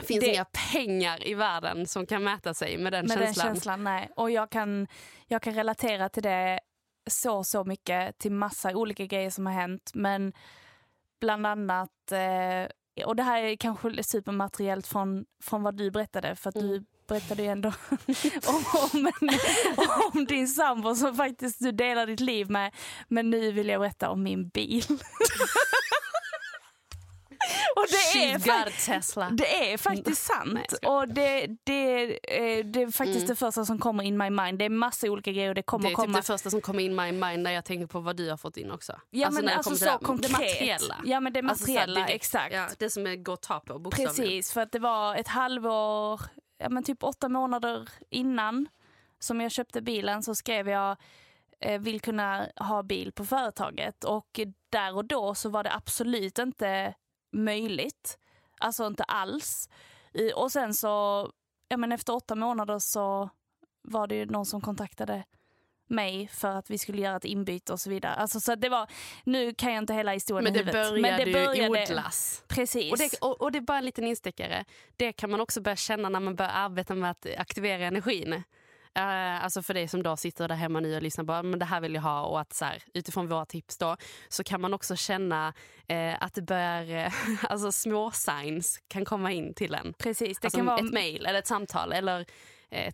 finns 0.00 0.20
det... 0.20 0.34
inga 0.34 0.44
pengar 0.72 1.28
i 1.28 1.34
världen 1.34 1.86
som 1.86 2.06
kan 2.06 2.24
mäta 2.24 2.54
sig 2.54 2.78
med 2.78 2.92
den 2.92 3.06
med 3.06 3.18
känslan. 3.18 3.46
Den 3.46 3.54
känslan 3.54 3.84
nej. 3.84 4.10
Och 4.16 4.30
jag 4.30 4.50
kan, 4.50 4.86
jag 5.26 5.42
kan 5.42 5.54
relatera 5.54 6.08
till 6.08 6.22
det 6.22 6.60
så, 7.10 7.44
så 7.44 7.64
mycket, 7.64 8.18
till 8.18 8.32
massa 8.32 8.76
olika 8.76 9.06
grejer 9.06 9.30
som 9.30 9.46
har 9.46 9.52
hänt. 9.52 9.90
Men 9.94 10.32
bland 11.20 11.46
annat 11.46 12.12
eh, 12.12 12.70
och 13.04 13.16
det 13.16 13.22
här 13.22 13.42
är 13.42 13.56
kanske 13.56 14.02
supermateriellt 14.02 14.86
från, 14.86 15.24
från 15.42 15.62
vad 15.62 15.76
du 15.76 15.90
berättade 15.90 16.36
för 16.36 16.48
att 16.48 16.56
mm. 16.56 16.68
du 16.68 16.84
berättade 17.08 17.42
ju 17.42 17.48
ändå 17.48 17.68
om, 18.46 18.64
om, 18.92 19.10
om, 20.12 20.24
din 20.24 20.48
sambo 20.48 20.94
som 20.94 21.14
faktiskt 21.16 21.58
du 21.60 21.72
delar 21.72 22.06
ditt 22.06 22.20
liv 22.20 22.50
med. 22.50 22.74
Men 23.08 23.30
nu 23.30 23.52
vill 23.52 23.68
jag 23.68 23.80
berätta 23.80 24.10
om 24.10 24.22
min 24.22 24.48
bil. 24.48 24.84
Och 27.78 27.86
det 27.90 28.24
är, 28.24 28.38
fa- 28.38 29.30
det 29.30 29.72
är 29.72 29.76
faktiskt 29.78 30.22
sant. 30.26 30.72
Och 30.86 31.08
det, 31.08 31.46
det, 31.64 32.02
eh, 32.22 32.64
det 32.66 32.82
är 32.82 32.90
faktiskt 32.90 33.26
det 33.26 33.36
första 33.36 33.64
som 33.64 33.78
kommer 33.78 34.04
in 34.04 34.16
my 34.18 34.30
mind. 34.30 34.58
Det 34.58 34.64
är 34.64 34.68
massa 34.70 35.10
olika 35.10 35.32
grejer 35.32 35.48
och 35.48 35.54
det 35.54 35.62
kommer 35.62 35.82
Det 35.84 35.88
är 35.88 35.90
typ 35.90 35.96
komma. 35.96 36.16
det 36.18 36.22
första 36.22 36.50
som 36.50 36.60
kommer 36.60 36.82
in 36.82 36.96
my 36.96 37.12
mind 37.12 37.42
när 37.42 37.50
jag 37.50 37.64
tänker 37.64 37.86
på 37.86 38.00
vad 38.00 38.16
du 38.16 38.30
har 38.30 38.36
fått 38.36 38.56
in 38.56 38.70
också. 38.70 39.00
Ja, 39.10 39.30
men 39.30 39.44
det 39.46 39.54
alltså 39.54 39.70
kommer 39.70 39.76
till 39.78 39.86
så 39.86 39.98
det, 39.98 40.04
konkret. 40.04 40.30
det 40.30 40.38
materiella. 40.38 40.96
Ja, 41.04 41.20
men 41.20 41.32
det 41.32 41.38
Alltså 41.40 41.62
materiella, 41.62 41.94
direkt. 41.94 42.14
exakt. 42.14 42.54
Ja, 42.54 42.68
det 42.78 42.90
som 42.90 43.06
är 43.06 43.16
går 43.16 43.34
att 43.34 43.42
ta 43.42 43.60
på 43.60 43.78
bokstavligen. 43.78 44.14
Precis, 44.14 44.52
för 44.52 44.60
att 44.60 44.72
det 44.72 44.78
var 44.78 45.16
ett 45.16 45.28
halvår, 45.28 46.20
ja, 46.58 46.68
men 46.68 46.82
typ 46.84 47.02
åtta 47.04 47.28
månader 47.28 47.88
innan 48.10 48.68
som 49.18 49.40
jag 49.40 49.52
köpte 49.52 49.80
bilen 49.82 50.22
så 50.22 50.34
skrev 50.34 50.68
jag 50.68 50.96
eh, 51.60 51.80
vill 51.80 52.00
kunna 52.00 52.46
ha 52.56 52.82
bil 52.82 53.12
på 53.12 53.24
företaget 53.24 54.04
och 54.04 54.40
där 54.70 54.96
och 54.96 55.04
då 55.04 55.34
så 55.34 55.48
var 55.48 55.64
det 55.64 55.74
absolut 55.74 56.38
inte 56.38 56.94
möjligt. 57.32 58.18
Alltså 58.60 58.86
inte 58.86 59.02
alls. 59.02 59.68
Och 60.34 60.52
sen 60.52 60.74
så, 60.74 60.88
ja 61.68 61.76
men 61.76 61.92
efter 61.92 62.14
åtta 62.14 62.34
månader 62.34 62.78
så 62.78 63.30
var 63.82 64.06
det 64.06 64.14
ju 64.14 64.26
någon 64.26 64.46
som 64.46 64.60
kontaktade 64.60 65.24
mig 65.90 66.28
för 66.32 66.48
att 66.48 66.70
vi 66.70 66.78
skulle 66.78 67.02
göra 67.02 67.16
ett 67.16 67.24
inbyte 67.24 67.72
och 67.72 67.80
så 67.80 67.90
vidare. 67.90 68.14
Alltså 68.14 68.40
så 68.40 68.54
det 68.54 68.68
var, 68.68 68.90
nu 69.24 69.54
kan 69.54 69.72
jag 69.72 69.82
inte 69.82 69.94
hela 69.94 70.12
historien 70.12 70.44
Men 70.44 70.54
i 70.54 70.64
det 70.64 70.78
huvudet. 70.78 71.32
började 71.32 71.56
ju 71.56 71.68
odlas. 71.68 72.44
Precis. 72.48 72.92
Och 72.92 72.98
det, 72.98 73.18
och, 73.20 73.40
och 73.40 73.52
det 73.52 73.58
är 73.58 73.62
bara 73.62 73.78
en 73.78 73.84
liten 73.84 74.04
instickare. 74.06 74.64
Det 74.96 75.12
kan 75.12 75.30
man 75.30 75.40
också 75.40 75.60
börja 75.60 75.76
känna 75.76 76.08
när 76.08 76.20
man 76.20 76.36
börjar 76.36 76.52
arbeta 76.52 76.94
med 76.94 77.10
att 77.10 77.26
aktivera 77.38 77.84
energin. 77.86 78.42
Uh, 78.98 79.44
alltså 79.44 79.62
för 79.62 79.74
dig 79.74 79.88
som 79.88 80.02
då 80.02 80.16
sitter 80.16 80.48
där 80.48 80.54
hemma 80.54 80.80
nu 80.80 80.96
och 80.96 81.02
lyssnar 81.02 81.24
på 81.24 81.48
men 81.48 81.58
det 81.58 81.64
här 81.64 81.80
vill 81.80 81.94
jag 81.94 82.02
ha 82.02 82.22
och 82.22 82.40
att 82.40 82.52
så 82.52 82.64
här, 82.64 82.82
utifrån 82.94 83.28
våra 83.28 83.46
tips 83.46 83.78
då 83.78 83.96
så 84.28 84.44
kan 84.44 84.60
man 84.60 84.74
också 84.74 84.96
känna 84.96 85.54
eh, 85.86 86.22
att 86.22 86.34
det 86.34 86.42
börjar, 86.42 87.06
eh, 87.06 87.12
alltså 87.50 87.72
små 87.72 88.10
signs 88.10 88.80
kan 88.88 89.04
komma 89.04 89.32
in 89.32 89.54
till 89.54 89.74
en. 89.74 89.92
Precis, 89.98 90.40
det 90.40 90.46
alltså 90.46 90.58
kan 90.58 90.66
vara 90.66 90.78
ett 90.78 90.92
mejl 90.92 91.26
eller 91.26 91.38
ett 91.38 91.46
samtal 91.46 91.92
eller 91.92 92.26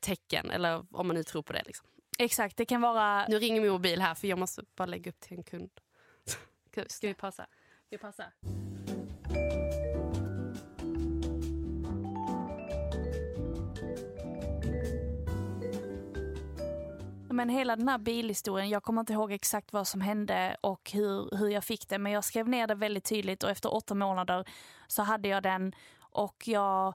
tecken 0.01 0.51
eller 0.51 0.87
om 0.90 1.07
man 1.07 1.17
nu 1.17 1.23
tror 1.23 1.43
på 1.43 1.53
det. 1.53 1.62
Liksom. 1.67 1.87
Exakt, 2.19 2.57
det 2.57 2.64
kan 2.64 2.81
vara... 2.81 3.27
Nu 3.29 3.38
ringer 3.38 3.61
min 3.61 3.73
mobil 3.73 4.01
här 4.01 4.14
för 4.14 4.29
jag 4.29 4.38
måste 4.38 4.62
bara 4.77 4.87
lägga 4.87 5.11
upp 5.11 5.21
till 5.21 5.37
en 5.37 5.45
kund. 5.45 5.71
Ska 6.87 7.09
vi 7.09 7.14
pausa? 7.14 7.47
Vi 7.90 7.99
pausar. 7.99 8.33
Men 17.35 17.49
hela 17.49 17.77
den 17.77 17.88
här 17.88 17.99
bilhistorien, 17.99 18.68
jag 18.68 18.83
kommer 18.83 19.01
inte 19.01 19.12
ihåg 19.12 19.33
exakt 19.33 19.73
vad 19.73 19.88
som 19.88 20.01
hände 20.01 20.57
och 20.61 20.90
hur, 20.90 21.37
hur 21.37 21.49
jag 21.49 21.64
fick 21.64 21.88
det, 21.88 21.99
men 21.99 22.12
jag 22.12 22.25
skrev 22.25 22.49
ner 22.49 22.66
det 22.66 22.75
väldigt 22.75 23.05
tydligt 23.05 23.42
och 23.42 23.51
efter 23.51 23.75
åtta 23.75 23.94
månader 23.94 24.44
så 24.87 25.03
hade 25.03 25.29
jag 25.29 25.42
den 25.42 25.75
och 26.01 26.49
jag... 26.49 26.94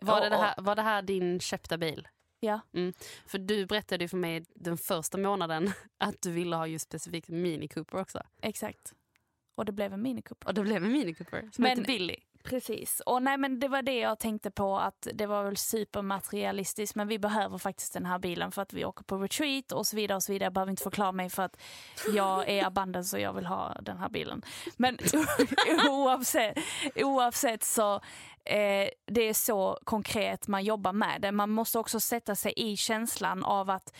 Var 0.00 0.20
det, 0.20 0.28
det 0.28 0.36
här, 0.36 0.54
var 0.58 0.76
det 0.76 0.82
här 0.82 1.02
din 1.02 1.40
köpta 1.40 1.78
bil? 1.78 2.08
Ja, 2.40 2.60
Mm. 2.72 2.92
För 3.26 3.38
du 3.38 3.66
berättade 3.66 4.04
ju 4.04 4.08
för 4.08 4.16
mig 4.16 4.44
den 4.54 4.78
första 4.78 5.18
månaden 5.18 5.72
att 5.98 6.22
du 6.22 6.30
ville 6.32 6.56
ha 6.56 6.66
just 6.66 6.84
specifikt 6.84 7.28
Mini 7.28 7.68
Cooper 7.68 8.00
också. 8.00 8.22
exakt. 8.42 8.92
Och 9.54 9.64
det 9.64 9.72
blev 9.72 9.92
en 9.92 10.02
Mini 10.02 10.22
Cooper. 10.22 10.48
Och 10.48 10.54
det 10.54 10.62
blev 10.62 10.84
en 10.84 10.92
Mini 10.92 11.14
Cooper 11.14 11.40
som 11.52 11.62
Men- 11.62 11.70
heter 11.70 11.84
Billy. 11.84 12.16
Precis. 12.42 13.00
Och 13.06 13.22
nej, 13.22 13.38
men 13.38 13.60
det 13.60 13.68
var 13.68 13.82
det 13.82 13.98
jag 13.98 14.18
tänkte 14.18 14.50
på 14.50 14.78
att 14.78 15.08
det 15.14 15.26
var 15.26 15.44
väl 15.44 15.56
supermaterialistiskt 15.56 16.94
men 16.94 17.08
vi 17.08 17.18
behöver 17.18 17.58
faktiskt 17.58 17.92
den 17.92 18.06
här 18.06 18.18
bilen 18.18 18.52
för 18.52 18.62
att 18.62 18.72
vi 18.72 18.84
åker 18.84 19.04
på 19.04 19.16
retreat 19.18 19.72
och 19.72 19.86
så 19.86 19.96
vidare 19.96 20.16
och 20.16 20.22
så 20.22 20.32
vidare. 20.32 20.46
Jag 20.46 20.52
behöver 20.52 20.70
inte 20.70 20.82
förklara 20.82 21.12
mig 21.12 21.30
för 21.30 21.42
att 21.42 21.56
jag 22.14 22.48
är 22.48 22.64
abundance 22.64 23.16
och 23.16 23.22
jag 23.22 23.32
vill 23.32 23.46
ha 23.46 23.76
den 23.82 23.98
här 23.98 24.08
bilen. 24.08 24.42
Men 24.76 24.98
oavsett, 25.88 26.58
oavsett 26.94 27.64
så 27.64 27.94
eh, 28.44 28.88
det 29.06 29.22
är 29.28 29.34
så 29.34 29.78
konkret 29.84 30.48
man 30.48 30.64
jobbar 30.64 30.92
med 30.92 31.20
det. 31.20 31.32
Man 31.32 31.50
måste 31.50 31.78
också 31.78 32.00
sätta 32.00 32.36
sig 32.36 32.52
i 32.56 32.76
känslan 32.76 33.44
av 33.44 33.70
att 33.70 33.92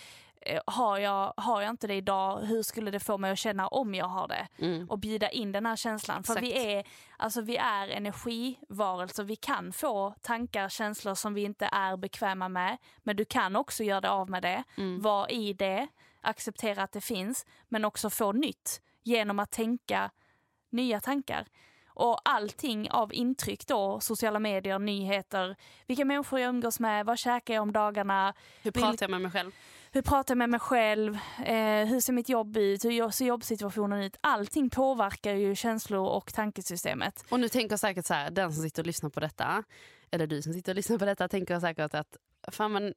har 0.66 0.98
jag, 0.98 1.34
har 1.36 1.62
jag 1.62 1.70
inte 1.70 1.86
det 1.86 1.94
idag, 1.94 2.40
hur 2.40 2.62
skulle 2.62 2.90
det 2.90 3.00
få 3.00 3.18
mig 3.18 3.30
att 3.30 3.38
känna 3.38 3.68
om 3.68 3.94
jag 3.94 4.06
har 4.08 4.28
det? 4.28 4.48
Och 4.88 4.98
bjuda 4.98 5.30
in 5.30 5.52
den 5.52 5.66
här 5.66 5.76
känslan. 5.76 6.22
För 6.22 6.32
Exakt. 6.32 6.46
vi 6.46 6.72
är, 6.72 6.84
alltså 7.16 7.40
vi 7.40 7.56
är 7.56 7.88
energivarelser, 7.88 9.24
vi 9.24 9.36
kan 9.36 9.72
få 9.72 10.14
tankar, 10.20 10.68
känslor 10.68 11.14
som 11.14 11.34
vi 11.34 11.42
inte 11.42 11.68
är 11.72 11.96
bekväma 11.96 12.48
med. 12.48 12.76
Men 12.98 13.16
du 13.16 13.24
kan 13.24 13.56
också 13.56 13.84
göra 13.84 14.00
det 14.00 14.10
av 14.10 14.30
med 14.30 14.42
det, 14.42 14.64
vara 15.00 15.28
i 15.28 15.52
det, 15.52 15.88
acceptera 16.20 16.82
att 16.82 16.92
det 16.92 17.00
finns, 17.00 17.46
men 17.68 17.84
också 17.84 18.10
få 18.10 18.32
nytt 18.32 18.80
genom 19.02 19.38
att 19.38 19.50
tänka 19.50 20.10
nya 20.70 21.00
tankar. 21.00 21.46
Och 21.94 22.20
allting 22.24 22.90
av 22.90 23.14
intryck 23.14 23.66
då, 23.66 24.00
sociala 24.00 24.38
medier, 24.38 24.78
nyheter, 24.78 25.56
vilka 25.86 26.04
människor 26.04 26.40
jag 26.40 26.48
umgås 26.48 26.80
med, 26.80 27.06
vad 27.06 27.18
käkar 27.18 27.54
jag 27.54 27.62
om 27.62 27.72
dagarna, 27.72 28.34
Hur 28.62 28.70
pratar 28.70 28.96
jag 29.00 29.10
med 29.10 29.20
mig 29.20 29.30
själv? 29.30 29.50
Hur 29.94 30.02
pratar 30.02 30.32
jag 30.32 30.38
med 30.38 30.50
mig 30.50 30.60
själv, 30.60 31.14
eh, 31.44 31.86
hur 31.86 32.00
ser 32.00 32.12
mitt 32.12 32.28
jobb 32.28 32.56
ut, 32.56 32.84
hur 32.84 33.10
ser 33.10 33.26
jobbsituationen 33.26 34.02
ut. 34.02 34.16
Allting 34.20 34.70
påverkar 34.70 35.34
ju 35.34 35.54
känslor 35.54 36.08
och 36.08 36.34
tankesystemet. 36.34 37.24
Och 37.30 37.40
nu 37.40 37.48
tänker 37.48 37.76
säkert 37.76 38.06
så 38.06 38.14
här, 38.14 38.30
den 38.30 38.52
som 38.52 38.62
sitter 38.62 38.82
och 38.82 38.86
lyssnar 38.86 39.10
på 39.10 39.20
detta, 39.20 39.64
eller 40.10 40.26
du 40.26 40.42
som 40.42 40.52
sitter 40.52 40.72
och 40.72 40.76
lyssnar 40.76 40.98
på 40.98 41.04
detta, 41.04 41.28
tänker 41.28 41.60
säkert 41.60 41.94
att 41.94 42.16
fan 42.52 42.72
men 42.72 42.94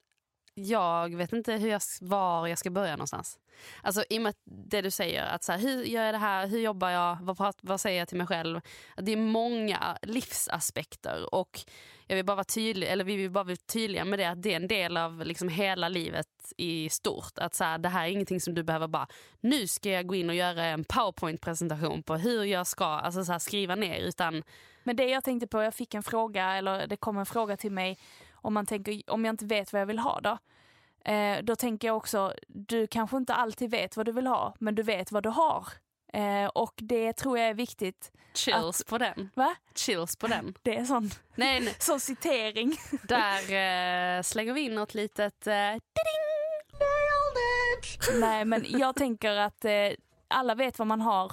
jag 0.55 1.15
vet 1.15 1.33
inte 1.33 1.53
hur 1.53 1.69
jag, 1.69 1.81
var 2.01 2.47
jag 2.47 2.57
ska 2.57 2.69
börja 2.69 2.91
någonstans. 2.91 3.39
Alltså 3.81 4.03
i 4.09 4.17
och 4.17 4.21
med 4.21 4.35
det 4.43 4.81
du 4.81 4.91
säger, 4.91 5.25
att 5.25 5.43
så 5.43 5.51
här, 5.51 5.59
hur 5.59 5.83
gör 5.83 6.03
jag 6.03 6.13
det 6.13 6.19
här, 6.19 6.47
hur 6.47 6.59
jobbar 6.59 6.89
jag, 6.89 7.17
vad, 7.21 7.37
prat, 7.37 7.57
vad 7.61 7.81
säger 7.81 7.99
jag 7.99 8.07
till 8.07 8.17
mig 8.17 8.27
själv? 8.27 8.61
Det 8.97 9.11
är 9.11 9.17
många 9.17 9.97
livsaspekter 10.01 11.35
och 11.35 11.59
jag 12.07 12.15
vill 12.15 12.25
bara 12.25 12.35
vara 12.35 12.43
tydlig, 12.43 12.87
eller 12.87 13.03
vi 13.03 13.15
vill 13.15 13.31
bara 13.31 13.43
vara 13.43 13.55
tydliga 13.55 14.05
med 14.05 14.19
det 14.19 14.25
att 14.25 14.41
det 14.41 14.51
är 14.51 14.55
en 14.55 14.67
del 14.67 14.97
av 14.97 15.25
liksom 15.25 15.49
hela 15.49 15.89
livet 15.89 16.27
i 16.57 16.89
stort. 16.89 17.37
Att 17.37 17.55
så 17.55 17.63
här, 17.63 17.77
det 17.77 17.89
här 17.89 18.05
är 18.05 18.11
ingenting 18.11 18.41
som 18.41 18.53
du 18.53 18.63
behöver 18.63 18.87
bara, 18.87 19.07
nu 19.41 19.67
ska 19.67 19.89
jag 19.89 20.07
gå 20.07 20.15
in 20.15 20.29
och 20.29 20.35
göra 20.35 20.65
en 20.65 20.83
powerpoint-presentation 20.83 22.03
på 22.03 22.15
hur 22.15 22.43
jag 22.43 22.67
ska 22.67 22.85
alltså 22.85 23.25
så 23.25 23.31
här, 23.31 23.39
skriva 23.39 23.75
ner 23.75 23.99
utan 23.99 24.43
Men 24.83 24.95
det 24.95 25.05
jag 25.05 25.23
tänkte 25.23 25.47
på, 25.47 25.63
jag 25.63 25.73
fick 25.73 25.93
en 25.93 26.03
fråga, 26.03 26.53
eller 26.53 26.87
det 26.87 26.97
kom 26.97 27.17
en 27.17 27.25
fråga 27.25 27.57
till 27.57 27.71
mig 27.71 27.97
om, 28.45 28.53
man 28.53 28.65
tänker, 28.65 29.01
om 29.07 29.25
jag 29.25 29.33
inte 29.33 29.45
vet 29.45 29.73
vad 29.73 29.81
jag 29.81 29.85
vill 29.85 29.99
ha 29.99 30.19
då. 30.21 30.37
Eh, 31.11 31.43
då 31.43 31.55
tänker 31.55 31.87
jag 31.87 31.97
också, 31.97 32.33
du 32.47 32.87
kanske 32.87 33.17
inte 33.17 33.33
alltid 33.33 33.71
vet 33.71 33.97
vad 33.97 34.05
du 34.05 34.11
vill 34.11 34.27
ha, 34.27 34.55
men 34.59 34.75
du 34.75 34.83
vet 34.83 35.11
vad 35.11 35.23
du 35.23 35.29
har. 35.29 35.67
Eh, 36.13 36.45
och 36.45 36.73
det 36.77 37.13
tror 37.13 37.37
jag 37.39 37.47
är 37.49 37.53
viktigt. 37.53 38.11
chills 38.33 38.83
på 38.83 38.97
den. 38.97 39.29
Va? 39.35 39.55
Chills 39.75 40.15
på 40.15 40.27
den. 40.27 40.53
Det 40.61 40.75
är 40.77 40.85
sån, 40.85 41.09
Nej, 41.35 41.59
nej. 41.59 41.75
sån 41.79 41.99
citering. 41.99 42.77
där 43.03 43.39
eh, 44.17 44.21
slänger 44.21 44.53
vi 44.53 44.61
in 44.61 44.75
något 44.75 44.93
litet... 44.93 45.47
Eh, 45.47 45.75
Nej 48.19 48.45
men 48.45 48.65
jag 48.67 48.95
tänker 48.95 49.31
att 49.37 49.65
eh, 49.65 49.71
alla 50.27 50.55
vet 50.55 50.79
vad 50.79 50.87
man 50.87 51.01
har 51.01 51.31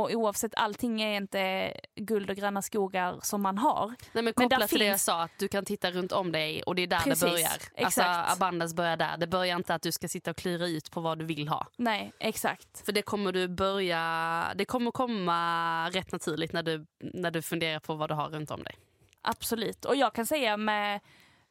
och 0.00 0.10
oavsett 0.10 0.54
allting 0.56 1.02
är 1.02 1.16
inte 1.16 1.72
guld 1.96 2.30
och 2.30 2.36
gröna 2.36 2.62
skogar 2.62 3.18
som 3.22 3.42
man 3.42 3.58
har. 3.58 3.86
nej, 3.88 3.96
men 4.12 4.24
Men 4.24 4.32
kopplat 4.34 4.60
där 4.60 4.66
till 4.66 4.78
det 4.78 4.84
jag 4.84 4.94
finns- 4.94 5.04
sa, 5.04 5.22
att 5.22 5.38
du 5.38 5.48
kan 5.48 5.64
titta 5.64 5.90
runt 5.90 6.12
om 6.12 6.32
dig 6.32 6.62
och 6.62 6.74
det 6.74 6.82
är 6.82 6.86
där 6.86 6.98
Precis, 7.00 7.20
det 7.20 7.30
börjar. 7.30 7.84
Alltså 7.84 8.02
abundance 8.04 8.74
börjar 8.74 8.96
där. 8.96 9.16
Det 9.16 9.26
börjar 9.26 9.56
inte 9.56 9.74
att 9.74 9.82
du 9.82 9.92
ska 9.92 10.08
sitta 10.08 10.30
och 10.30 10.36
klura 10.36 10.66
ut 10.66 10.90
på 10.90 11.00
vad 11.00 11.18
du 11.18 11.24
vill 11.24 11.48
ha. 11.48 11.66
Nej, 11.76 12.12
exakt. 12.18 12.84
För 12.86 12.92
det 12.92 13.02
kommer 13.02 13.32
du 13.32 13.48
börja, 13.48 14.52
det 14.56 14.64
kommer 14.64 14.90
komma 14.90 15.90
rätt 15.90 16.12
naturligt 16.12 16.52
när 16.52 16.62
du, 16.62 16.86
när 17.00 17.30
du 17.30 17.42
funderar 17.42 17.78
på 17.80 17.94
vad 17.94 18.10
du 18.10 18.14
har 18.14 18.28
runt 18.30 18.50
om 18.50 18.62
dig. 18.62 18.74
Absolut. 19.22 19.84
Och 19.84 19.96
jag 19.96 20.12
kan 20.14 20.26
säga 20.26 20.56
med, 20.56 21.00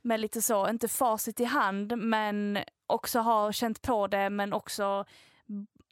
med 0.02 0.20
lite 0.20 0.42
så, 0.42 0.70
inte 0.70 0.88
facit 0.88 1.40
i 1.40 1.44
hand, 1.46 1.98
men 1.98 2.60
också 2.88 3.20
har 3.20 3.52
känt 3.52 3.82
på 3.82 4.08
det, 4.08 4.30
men 4.30 4.54
också 4.54 5.06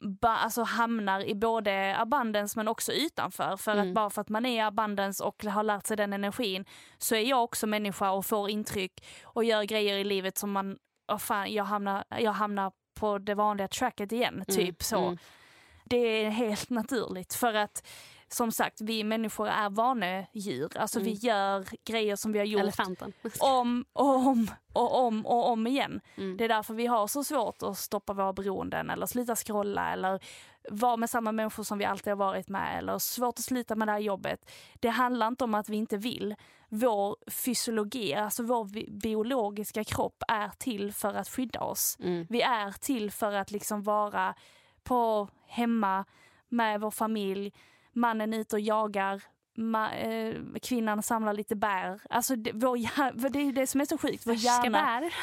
ba, 0.00 0.28
alltså 0.28 0.62
hamnar 0.62 1.20
i 1.20 1.34
både 1.34 1.96
abundance 1.98 2.58
men 2.58 2.68
också 2.68 2.92
utanför. 2.92 3.56
För 3.56 3.76
att 3.76 3.94
bara 3.94 4.10
för 4.10 4.20
att 4.20 4.28
man 4.28 4.46
är 4.46 4.56
i 4.56 4.60
abundance 4.60 5.24
och 5.24 5.44
har 5.44 5.62
lärt 5.62 5.86
sig 5.86 5.96
den 5.96 6.12
energin 6.12 6.64
så 6.98 7.14
är 7.14 7.20
jag 7.20 7.44
också 7.44 7.66
människa 7.66 8.10
och 8.10 8.26
får 8.26 8.50
intryck 8.50 9.04
och 9.24 9.44
gör 9.44 9.62
grejer 9.62 9.98
i 9.98 10.04
livet 10.04 10.38
som 10.38 10.52
man, 10.52 10.78
oh 11.12 11.18
fan, 11.18 11.52
jag 11.52 11.64
hamnar, 11.64 12.04
jag 12.08 12.32
hamnar 12.32 12.72
på 12.94 13.18
det 13.18 13.34
vanliga 13.34 13.68
tracket 13.68 14.12
igen, 14.12 14.44
typ 14.48 14.82
så. 14.82 14.98
mm. 14.98 15.18
Det 15.84 15.96
är 15.96 16.30
helt 16.30 16.70
naturligt 16.70 17.34
för 17.34 17.54
att 17.54 17.88
som 18.32 18.52
sagt, 18.52 18.80
vi 18.80 19.04
människor 19.04 19.48
är 19.48 19.70
vanedjur. 19.70 20.76
Alltså 20.76 21.00
vi 21.00 21.12
gör 21.12 21.66
grejer 21.84 22.16
som 22.16 22.32
vi 22.32 22.38
har 22.38 22.46
gjort 22.46 22.62
Elefanten. 22.62 23.12
om 23.40 23.84
och 23.92 24.14
om 24.26 24.50
och 24.72 24.98
om 25.06 25.26
och 25.26 25.48
om 25.48 25.66
igen. 25.66 26.00
Mm. 26.16 26.36
Det 26.36 26.44
är 26.44 26.48
därför 26.48 26.74
vi 26.74 26.86
har 26.86 27.06
så 27.06 27.24
svårt 27.24 27.62
att 27.62 27.78
stoppa 27.78 28.12
våra 28.12 28.32
beroenden 28.32 28.90
eller 28.90 29.06
sluta 29.06 29.36
scrolla 29.36 29.92
eller 29.92 30.20
vara 30.70 30.96
med 30.96 31.10
samma 31.10 31.32
människor 31.32 31.62
som 31.62 31.78
vi 31.78 31.84
alltid 31.84 32.10
har 32.10 32.16
varit 32.16 32.48
med 32.48 32.78
eller 32.78 32.98
svårt 32.98 33.38
att 33.38 33.44
sluta 33.44 33.74
med 33.74 33.88
det 33.88 33.92
här 33.92 33.98
jobbet. 33.98 34.50
Det 34.80 34.88
handlar 34.88 35.28
inte 35.28 35.44
om 35.44 35.54
att 35.54 35.68
vi 35.68 35.76
inte 35.76 35.96
vill. 35.96 36.34
Vår 36.68 37.16
fysiologi, 37.30 38.14
alltså 38.14 38.42
vår 38.42 38.64
bi- 38.64 38.90
biologiska 38.90 39.84
kropp 39.84 40.22
är 40.28 40.48
till 40.58 40.92
för 40.92 41.14
att 41.14 41.28
skydda 41.28 41.60
oss. 41.60 41.96
Mm. 42.00 42.26
Vi 42.30 42.42
är 42.42 42.72
till 42.72 43.10
för 43.10 43.32
att 43.32 43.50
liksom 43.50 43.82
vara 43.82 44.34
på 44.82 45.28
hemma 45.46 46.04
med 46.48 46.80
vår 46.80 46.90
familj. 46.90 47.52
Mannen 47.92 48.34
ute 48.34 48.56
och 48.56 48.60
jagar 48.60 49.22
ma, 49.60 49.92
eh, 49.92 50.36
kvinnan 50.62 51.02
samlar 51.02 51.34
lite 51.34 51.56
bär. 51.56 52.00
Alltså 52.10 52.36
det, 52.36 52.52
vår, 52.54 53.28
det 53.30 53.38
är 53.38 53.44
ju 53.44 53.52
det 53.52 53.66
som 53.66 53.80
är 53.80 53.84
så 53.84 53.98
sjukt. 53.98 54.26
Vår 54.26 54.32
Färska 54.32 54.48
hjärna, 54.48 55.00
bär. 55.00 55.14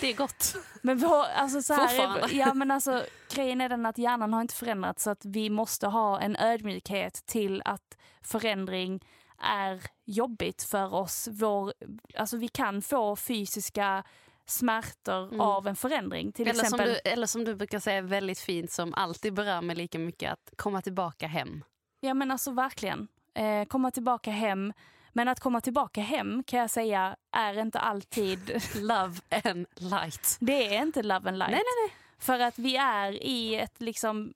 Det 0.00 0.10
är 0.10 0.16
gott. 0.16 0.56
men 0.82 0.98
vår, 0.98 1.24
alltså 1.36 1.62
så 1.62 1.74
här, 1.74 2.34
ja, 2.34 2.54
men 2.54 2.70
alltså, 2.70 3.04
grejen 3.34 3.60
är 3.60 3.68
den 3.68 3.86
att 3.86 3.98
hjärnan 3.98 4.32
har 4.32 4.40
inte 4.40 4.54
förändrats 4.54 5.02
så 5.02 5.10
att 5.10 5.24
vi 5.24 5.50
måste 5.50 5.86
ha 5.86 6.20
en 6.20 6.36
ödmjukhet 6.36 7.26
till 7.26 7.62
att 7.64 7.98
förändring 8.22 9.04
är 9.38 9.82
jobbigt 10.04 10.62
för 10.62 10.94
oss. 10.94 11.28
Vår, 11.32 11.72
alltså 12.16 12.36
vi 12.36 12.48
kan 12.48 12.82
få 12.82 13.16
fysiska 13.16 14.04
smärtor 14.46 15.26
Mm. 15.28 15.40
av 15.40 15.66
en 15.66 15.76
förändring. 15.76 16.32
Till 16.32 16.48
Eller 16.48 16.54
som, 16.54 16.64
exempel, 16.64 16.88
du, 17.04 17.10
eller 17.10 17.26
som 17.26 17.44
du 17.44 17.54
brukar 17.54 17.78
säga 17.80 18.02
väldigt 18.02 18.38
fint 18.38 18.72
som 18.72 18.94
alltid 18.94 19.34
berör 19.34 19.60
mig 19.62 19.76
lika 19.76 19.98
mycket, 19.98 20.32
att 20.32 20.50
komma 20.56 20.82
tillbaka 20.82 21.26
hem. 21.26 21.64
Ja 22.00 22.14
men 22.14 22.30
alltså 22.30 22.50
verkligen. 22.50 23.08
Eh, 23.34 23.64
komma 23.64 23.90
tillbaka 23.90 24.30
hem. 24.30 24.72
Men 25.12 25.28
att 25.28 25.40
komma 25.40 25.60
tillbaka 25.60 26.00
hem 26.00 26.42
kan 26.46 26.58
jag 26.60 26.70
säga 26.70 27.16
är 27.36 27.58
inte 27.58 27.78
alltid, 27.78 28.62
Love 28.76 29.14
and 29.44 29.66
light. 29.74 30.36
det 30.40 30.76
är 30.76 30.82
inte 30.82 31.02
love 31.02 31.28
and 31.28 31.38
light. 31.38 31.50
Nej, 31.50 31.62
nej, 31.64 31.86
nej. 31.88 31.96
För 32.18 32.38
att 32.40 32.58
vi 32.58 32.76
är 32.76 33.12
i 33.22 33.54
ett 33.56 33.80
liksom, 33.80 34.32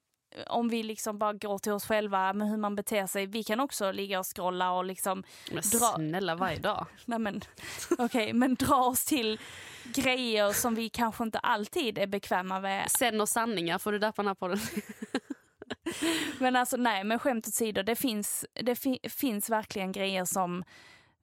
om 0.47 0.68
vi 0.68 0.83
liksom 0.83 1.18
bara 1.18 1.33
går 1.33 1.59
till 1.59 1.73
oss 1.73 1.87
själva 1.87 2.33
med 2.33 2.49
hur 2.49 2.57
man 2.57 2.75
beter 2.77 3.07
sig, 3.07 3.27
vi 3.27 3.44
kan 3.44 3.61
också 3.61 3.92
ligga 3.92 4.18
och 4.18 4.27
scrolla 4.37 4.73
och 4.73 4.85
liksom, 4.85 5.25
Men 5.51 5.62
Dra- 5.62 5.94
snälla 5.94 6.35
varje 6.35 6.59
dag. 6.59 6.87
nej 7.05 7.18
men 7.18 7.40
okej, 7.99 8.33
men 8.33 8.55
dra 8.55 8.77
oss 8.77 9.05
till 9.05 9.40
grejer 9.85 10.53
som 10.53 10.75
vi 10.75 10.88
kanske 10.88 11.25
inte 11.25 11.38
alltid 11.38 11.99
är 11.99 12.07
bekväma 12.07 12.61
med. 12.61 12.90
Sen 12.90 13.20
och 13.20 13.29
sanningar 13.29 13.79
får 13.79 13.92
du 13.92 13.99
döpa 13.99 14.23
den 14.23 14.27
här 14.29 14.35
podden. 14.35 14.59
Men 16.38 16.57
alltså 16.57 16.77
nej, 16.77 17.05
men 17.05 17.18
skämt 17.18 17.49
åsido, 17.49 17.83
det 17.83 17.97
finns, 17.97 18.44
det 18.53 18.77
fi, 18.77 18.99
finns 19.09 19.51
verkligen 19.51 19.92
grejer 19.92 20.25
som 20.25 20.64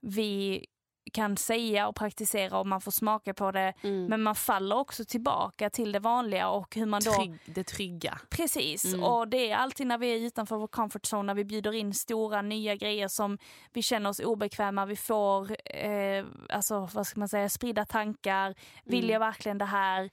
vi 0.02 0.66
kan 1.14 1.38
säga 1.38 1.88
och 1.88 1.96
praktisera 1.96 2.60
och 2.60 2.68
man 2.68 2.82
får 2.82 2.92
smaka 2.92 3.34
på 3.34 3.52
det. 3.52 3.74
Mm. 3.84 4.06
Men 4.06 4.22
man 4.24 4.36
faller 4.36 4.76
också 4.76 5.06
tillbaka 5.06 5.70
till 5.70 5.92
det 5.92 6.00
vanliga 6.00 6.50
och 6.50 6.76
hur 6.76 6.86
man 6.86 7.02
då... 7.06 7.12
Trygg, 7.14 7.40
det 7.46 7.64
trygga. 7.64 8.20
Precis, 8.30 8.86
Mm. 8.86 9.04
och 9.04 9.28
det 9.28 9.52
är 9.52 9.56
alltid 9.56 9.88
när 9.88 9.98
vi 9.98 10.16
är 10.16 10.20
utanför 10.28 10.58
vår 10.58 10.68
comfort 10.68 11.02
zone, 11.14 11.24
när 11.24 11.34
vi 11.34 11.46
bjuder 11.46 11.72
in 11.74 11.94
stora 11.94 12.42
nya 12.42 12.76
grejer 12.76 13.08
som 13.08 13.38
vi 13.74 13.82
känner 13.82 14.10
oss 14.10 14.20
obekväma, 14.20 14.86
vi 14.86 14.96
får, 14.96 15.52
eh, 15.76 16.26
alltså 16.50 16.90
vad 16.94 17.08
ska 17.08 17.20
man 17.20 17.30
säga, 17.30 17.50
spridda 17.50 17.86
tankar, 17.86 18.56
vill 18.84 19.04
Mm. 19.04 19.14
jag 19.14 19.20
verkligen 19.20 19.58
det 19.58 19.66
här? 19.66 20.10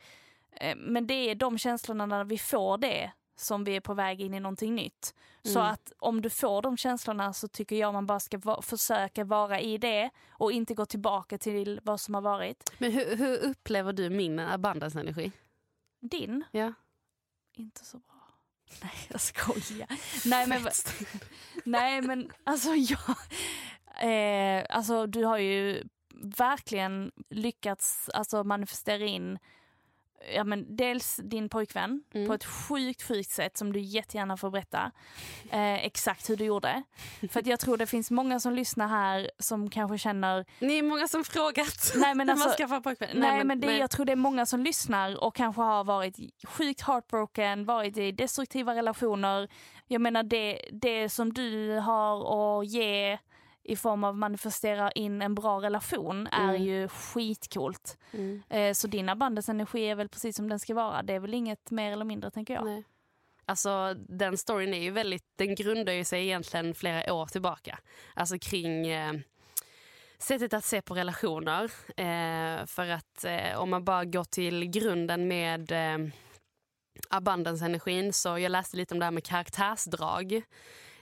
Eh, 0.60 0.76
men 0.76 1.06
det 1.06 1.14
är 1.30 1.34
de 1.34 1.58
känslorna 1.58 2.06
när 2.06 2.24
vi 2.24 2.38
får 2.38 2.78
det 2.78 3.10
som 3.40 3.64
vi 3.64 3.76
är 3.76 3.80
på 3.80 3.94
väg 3.94 4.20
in 4.20 4.34
i 4.34 4.40
någonting 4.40 4.74
nytt. 4.74 5.14
Så 5.42 5.58
Mm. 5.58 5.72
att 5.72 5.92
om 5.98 6.22
du 6.22 6.30
får 6.30 6.62
de 6.62 6.76
känslorna 6.76 7.32
så 7.32 7.48
tycker 7.48 7.76
jag 7.76 7.92
man 7.94 8.06
bara 8.06 8.20
ska 8.20 8.38
va- 8.38 8.62
försöka 8.62 9.24
vara 9.24 9.60
i 9.60 9.78
det 9.78 10.10
och 10.30 10.52
inte 10.52 10.74
gå 10.74 10.86
tillbaka 10.86 11.38
till 11.38 11.80
vad 11.84 12.00
som 12.00 12.14
har 12.14 12.20
varit. 12.22 12.72
Men 12.78 12.92
hur, 12.92 13.16
hur 13.16 13.38
upplever 13.38 13.92
du 13.92 14.10
min 14.10 14.38
abundance-energi? 14.38 15.32
Din, 16.00 16.44
Ja. 16.50 16.72
inte 17.52 17.84
så 17.84 17.98
bra. 17.98 18.14
Nej 18.82 18.92
jag 19.08 19.20
skojar. 19.20 19.88
Nej 20.28 20.46
men, 20.46 20.60
nej, 21.64 22.02
men 22.02 22.32
alltså 22.44 22.68
jag... 22.74 23.16
Eh, 24.00 24.64
alltså 24.70 25.06
du 25.06 25.24
har 25.24 25.38
ju 25.38 25.84
verkligen 26.22 27.12
lyckats 27.30 28.08
alltså, 28.14 28.44
manifestera 28.44 29.04
in 29.04 29.38
ja, 30.34 30.44
men 30.44 30.76
dels 30.76 31.20
din 31.24 31.48
pojkvän 31.48 32.02
Mm. 32.14 32.26
på 32.28 32.34
ett 32.34 32.44
sjukt 32.44 33.02
sjukt 33.02 33.30
sätt 33.30 33.56
som 33.56 33.72
du 33.72 33.80
jättegärna 33.80 34.36
får 34.36 34.50
berätta 34.50 34.92
eh, 35.50 35.84
exakt 35.84 36.30
hur 36.30 36.36
du 36.36 36.44
gjorde. 36.44 36.82
För 37.30 37.40
att 37.40 37.46
jag 37.46 37.60
tror 37.60 37.76
det 37.76 37.86
finns 37.86 38.10
många 38.10 38.40
som 38.40 38.54
lyssnar 38.54 38.88
här 38.88 39.30
som 39.38 39.70
kanske 39.70 39.98
känner 39.98 40.44
Ni 40.58 40.78
är 40.78 40.82
många 40.82 41.08
som 41.08 41.24
frågat 41.24 41.92
Nej, 41.96 42.14
men 42.14 42.30
alltså- 42.30 42.48
man 42.48 42.56
skaffar 42.56 42.80
pojkvän. 42.80 43.08
Nej, 43.14 43.44
men, 43.44 43.60
det, 43.60 43.76
jag 43.78 43.90
tror 43.90 44.06
det 44.06 44.12
är 44.12 44.16
många 44.16 44.46
som 44.46 44.60
lyssnar 44.60 45.24
och 45.24 45.34
kanske 45.34 45.62
har 45.62 45.84
varit 45.84 46.16
sjukt 46.48 46.80
heartbroken, 46.80 47.64
varit 47.64 47.96
i 47.96 48.12
destruktiva 48.12 48.74
relationer. 48.74 49.48
Jag 49.86 50.00
menar 50.00 50.22
det, 50.22 50.60
det 50.72 51.08
som 51.08 51.32
du 51.32 51.70
har 51.78 52.60
att 52.60 52.66
ge 52.66 53.18
i 53.68 53.76
form 53.76 54.04
av 54.04 54.16
manifestera 54.16 54.90
in 54.92 55.22
en 55.22 55.34
bra 55.34 55.60
relation 55.62 56.26
är 56.26 56.48
Mm. 56.48 56.62
ju 56.62 56.88
skitcoolt. 56.88 57.98
Mm. 58.12 58.42
Eh, 58.48 58.72
så 58.72 58.86
din 58.88 59.08
abundance-energi 59.08 59.84
är 59.90 59.94
väl 59.94 60.08
precis 60.08 60.36
som 60.36 60.48
den 60.48 60.58
ska 60.58 60.74
vara. 60.74 61.02
Det 61.02 61.12
är 61.14 61.20
väl 61.20 61.34
inget 61.34 61.70
mer 61.70 61.92
eller 61.92 62.04
mindre 62.04 62.30
tänker 62.30 62.54
jag. 62.54 62.64
Nej. 62.64 62.84
Alltså 63.44 63.94
den 64.08 64.38
storyn 64.38 64.74
är 64.74 64.82
ju 64.82 64.90
väldigt, 64.90 65.24
den 65.36 65.54
grundar 65.54 65.92
ju 65.92 66.04
sig 66.04 66.24
egentligen 66.24 66.74
flera 66.74 67.12
år 67.14 67.26
tillbaka. 67.26 67.78
Alltså 68.14 68.38
kring 68.38 68.86
eh, 68.88 69.12
sättet 70.18 70.54
att 70.54 70.64
se 70.64 70.82
på 70.82 70.94
relationer. 70.94 71.64
Eh, 71.96 72.66
för 72.66 72.88
att 72.88 73.24
eh, 73.24 73.58
om 73.60 73.70
man 73.70 73.84
bara 73.84 74.04
går 74.04 74.24
till 74.24 74.64
grunden 74.64 75.28
med 75.28 75.72
eh, 75.72 75.98
abundance-energin 77.10 78.12
så 78.12 78.38
jag 78.38 78.50
läste 78.52 78.76
lite 78.76 78.94
om 78.94 78.98
det 78.98 79.04
här 79.06 79.12
med 79.12 79.24
karaktärsdrag. 79.24 80.42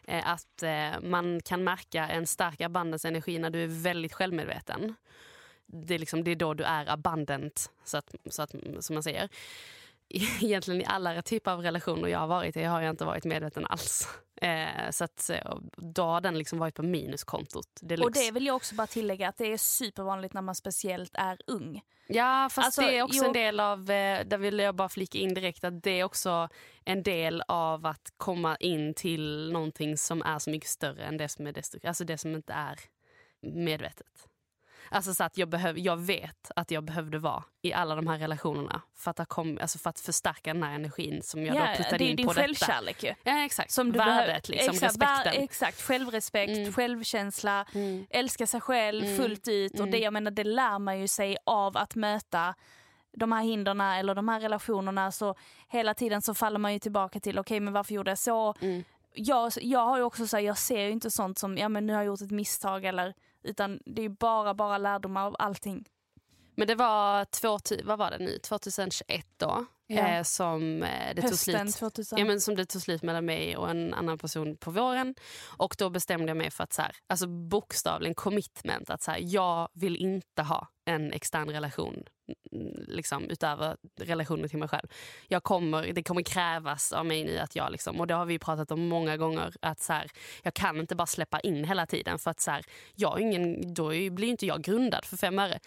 Eh, 0.07 0.29
att 0.29 0.62
eh, 0.62 1.01
man 1.03 1.40
kan 1.40 1.64
märka 1.64 2.09
en 2.09 2.27
stark 2.27 2.61
abundance-energi 2.61 3.38
när 3.38 3.51
du 3.51 3.62
är 3.62 3.83
väldigt 3.83 4.12
självmedveten. 4.12 4.95
Det 5.66 5.95
är, 5.95 5.99
liksom, 5.99 6.25
det 6.25 6.31
är 6.31 6.37
då 6.37 6.55
du 6.55 6.64
är 6.64 6.87
abundant, 6.90 7.71
så 7.85 7.97
att, 7.97 8.14
så 8.31 8.42
att, 8.42 8.55
som 8.81 8.95
man 8.95 9.03
säger 9.03 9.29
egentligen 10.42 10.81
i 10.81 10.85
alla 10.85 11.23
typer 11.23 11.51
av 11.51 11.62
relationer 11.62 12.09
jag 12.09 12.19
har 12.19 12.27
varit 12.27 12.57
i 12.57 12.62
har 12.62 12.81
jag 12.81 12.90
inte 12.90 13.05
varit 13.05 13.25
medveten 13.25 13.66
alls. 13.66 14.09
Eh, 14.42 14.90
så 14.90 15.05
att, 15.05 15.31
eh, 15.31 15.57
då 15.77 16.03
har 16.03 16.21
den 16.21 16.38
liksom 16.38 16.59
varit 16.59 16.75
på 16.75 16.83
minuskontot. 16.83 17.69
deluxe. 17.81 18.05
Och 18.07 18.12
det 18.12 18.31
vill 18.31 18.47
jag 18.47 18.57
också 18.57 18.75
bara 18.75 18.87
tillägga 18.87 19.29
att 19.29 19.37
det 19.37 19.53
är 19.53 19.57
supervanligt 19.59 20.35
när 20.35 20.42
man 20.42 20.55
speciellt 20.55 21.14
är 21.14 21.38
ung. 21.47 21.83
Ja, 22.09 22.49
fast 22.53 22.66
Alltså, 22.66 22.81
det 22.81 22.99
är 22.99 23.03
också 23.03 23.19
jo- 23.19 23.25
en 23.25 23.33
del 23.33 23.61
av, 23.61 23.90
eh, 23.90 24.27
där 24.27 24.38
vill 24.38 24.59
jag 24.59 24.75
bara 24.75 24.88
flika 24.88 25.19
in 25.19 25.35
direkt, 25.35 25.64
att 25.64 25.83
det 25.83 25.90
är 26.01 26.05
också 26.05 26.49
en 26.85 27.03
del 27.03 27.42
av 27.49 27.87
att 27.87 28.12
komma 28.16 28.57
in 28.57 28.95
till 28.95 29.53
någonting 29.53 29.97
som 29.97 30.23
är 30.23 30.38
så 30.38 30.51
mycket 30.51 30.69
större 30.69 31.05
än 31.05 31.16
det 31.16 31.29
som 31.29 31.47
är 31.47 31.53
destruktivt. 31.53 31.88
Alltså 31.88 32.05
det 32.05 32.19
som 32.19 32.35
inte 32.35 32.53
är 32.53 32.81
medvetet. 33.42 34.29
Alltså 34.90 35.14
så 35.14 35.25
att 35.25 35.37
jag, 35.38 35.49
behöv, 35.49 35.79
jag 35.79 35.96
vet 35.96 36.51
att 36.57 36.70
jag 36.70 36.85
behövde 36.85 37.18
vara 37.18 37.44
i 37.62 37.72
alla 37.72 37.94
de 37.94 38.07
här 38.07 38.18
relationerna 38.18 38.83
för 38.94 39.11
att, 39.11 39.29
kom, 39.29 39.59
alltså 39.61 39.79
för 39.79 39.90
att 39.90 40.01
förstärka 40.01 40.53
den 40.55 40.62
här 40.62 40.75
energin 40.75 41.22
som 41.22 41.44
jag 41.46 41.55
då 41.57 41.61
Ja, 41.61 41.75
puttade 41.77 41.99
det 41.99 42.05
är 42.05 42.09
in 42.11 42.16
din 42.16 42.27
på 42.27 42.33
detta. 42.33 42.42
självkärlek 42.42 43.03
ju. 43.05 43.14
Ja, 43.25 43.44
exakt. 43.44 43.70
Som 43.70 43.92
du 43.92 43.99
Värdet, 43.99 44.14
behöver- 44.16 44.42
liksom, 44.49 44.75
exakt, 44.75 44.83
respekten. 44.92 45.42
Exakt, 45.42 45.81
självrespekt, 45.83 46.57
Mm. 46.57 46.72
självkänsla, 46.72 47.66
Mm. 47.75 48.07
älska 48.11 48.46
sig 48.46 48.61
själv 48.61 49.05
Mm. 49.05 49.16
fullt 49.16 49.49
ut. 49.49 49.72
Och 49.72 49.79
Mm. 49.79 49.90
det, 49.90 49.99
jag 49.99 50.12
menar, 50.12 50.31
det 50.31 50.44
lär 50.44 50.79
man 50.79 51.01
ju 51.01 51.09
sig 51.09 51.37
av 51.46 51.77
att 51.77 51.94
möta 51.94 52.55
de 53.18 53.33
här 53.33 53.42
hindren 53.42 53.81
eller 53.81 54.14
de 54.14 54.29
här 54.29 54.40
relationerna. 54.40 55.12
Så 55.12 55.35
hela 55.68 55.94
tiden 55.94 56.22
så 56.22 56.35
faller 56.35 56.59
man 56.59 56.72
ju 56.72 56.79
tillbaka 56.79 57.20
till, 57.20 57.38
okej 57.38 57.61
men 57.61 57.72
varför 57.72 57.94
gjorde 57.94 58.11
jag 58.11 58.18
så? 58.18 58.55
Mm. 58.61 58.85
Jag, 59.18 59.53
jag 59.61 59.87
har 59.87 59.96
ju 59.96 60.03
också 60.03 60.27
så 60.27 60.37
här, 60.37 60.44
jag 60.44 60.59
ser 60.59 60.81
ju 60.81 60.90
inte 60.90 61.11
sånt 61.11 61.38
som, 61.38 61.59
ja 61.59 61.68
men 61.68 61.87
nu 61.87 61.92
har 61.92 62.01
jag 62.01 62.07
gjort 62.07 62.20
ett 62.20 62.31
misstag 62.31 62.85
eller, 62.85 63.14
utan 63.46 63.80
det 63.85 64.02
är 64.02 64.09
bara, 64.09 64.54
bara 64.54 64.78
lärdomar 64.78 65.26
av 65.26 65.37
allting. 65.38 65.88
Men 66.54 66.68
det 66.68 66.74
var, 66.74 67.24
två, 67.24 67.59
vad 67.85 67.98
var 67.98 68.11
det 68.11 68.18
nu, 68.18 68.38
2021 68.38 69.26
då, 69.37 69.64
Ja. 69.87 70.09
eh, 70.09 70.22
som 70.22 70.83
eh, 70.83 71.14
det 71.14 71.22
tog 71.22 71.31
Hösten 71.31 71.72
slut. 71.72 71.77
2000. 71.77 72.18
Ja, 72.18 72.25
men 72.25 72.40
som 72.40 72.57
det 72.57 72.66
tog 72.66 72.83
slut 72.83 73.03
mellan 73.03 73.25
mig 73.25 73.57
och 73.57 73.70
en 73.70 73.94
annan 73.94 74.18
person 74.18 74.57
på 74.57 74.70
våren. 74.70 75.14
Och 75.57 75.75
då 75.79 75.90
bestämde 75.90 76.27
jag 76.29 76.37
mig 76.37 76.51
för 76.51 76.64
att 76.64 76.72
så 76.72 76.83
här, 76.83 76.96
alltså 77.07 77.27
bokstavligen 77.27 78.14
commitment. 78.14 78.90
Att 78.90 79.03
så 79.03 79.11
här, 79.11 79.20
jag 79.22 79.68
vill 79.72 79.96
inte 79.96 80.42
ha 80.42 80.68
en 80.85 81.12
extern 81.12 81.51
relation 81.51 82.05
mm, 82.53 82.85
liksom, 82.88 83.31
utöver 83.31 83.77
relationen 84.01 84.49
till 84.49 84.59
mig 84.59 84.68
själv. 84.68 84.88
Jag 85.29 85.42
kommer, 85.42 85.92
det 85.92 86.03
kommer 86.03 86.22
krävas 86.22 86.92
av 86.92 87.07
mig 87.07 87.25
nu 87.25 87.38
att 87.38 87.57
jag, 87.57 87.72
liksom, 87.72 88.01
och 88.01 88.07
det 88.07 88.14
har 88.14 88.27
vi 88.27 88.38
pratat 88.38 88.70
om 88.70 88.88
många 88.88 89.16
gånger, 89.16 89.55
att 89.61 89.81
så 89.81 89.92
här, 89.92 90.11
jag 90.42 90.55
kan 90.55 90.81
inte 90.81 90.96
bara 90.96 91.07
släppa 91.07 91.40
in 91.40 91.64
hela 91.64 91.87
tiden 91.87 92.18
för 92.18 92.31
att 92.31 92.40
så 92.40 92.51
här, 92.51 92.64
jag 92.94 93.20
ingen, 93.20 93.75
då 93.75 93.88
blir 93.88 94.25
inte 94.25 94.46
jag 94.46 94.62
grundad 94.62 95.05
för 95.05 95.16
fem 95.16 95.38
öre. 95.38 95.61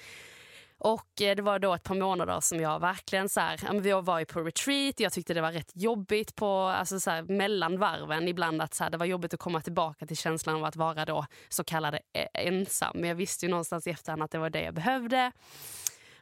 Och 0.80 1.22
eh, 1.22 1.36
det 1.36 1.42
var 1.42 1.60
då 1.60 1.74
ett 1.74 1.84
par 1.84 1.96
månader 1.96 2.40
som 2.40 2.60
jag 2.60 2.80
verkligen 2.80 3.30
så 3.30 3.40
här, 3.40 3.80
vi 3.80 3.92
var 3.92 4.20
ju 4.20 4.26
på 4.26 4.40
retreat, 4.42 5.00
jag 5.00 5.14
tyckte 5.14 5.34
det 5.34 5.42
var 5.42 5.52
rätt 5.52 5.72
jobbigt 5.74 6.36
på, 6.36 6.48
alltså 6.48 7.00
så 7.00 7.12
här, 7.12 7.22
mellan 7.24 7.80
varven 7.80 8.28
ibland 8.28 8.62
att 8.62 8.74
så 8.74 8.84
här, 8.84 8.92
det 8.92 8.98
var 8.98 9.06
jobbigt 9.06 9.34
att 9.34 9.40
komma 9.40 9.62
tillbaka 9.62 10.06
till 10.06 10.18
känslan 10.18 10.56
av 10.56 10.66
att 10.66 10.76
vara 10.76 11.06
då 11.06 11.26
så 11.50 11.64
kallad 11.64 11.94
eh, 11.94 12.28
ensam. 12.34 12.92
Men 12.96 13.10
jag 13.10 13.16
visste 13.16 13.46
ju 13.46 13.50
någonstans 13.50 13.88
i 13.88 13.90
efterhand 13.90 14.24
att 14.24 14.32
det 14.32 14.38
var 14.40 14.50
det 14.50 14.62
jag 14.62 14.74
behövde. 14.74 15.32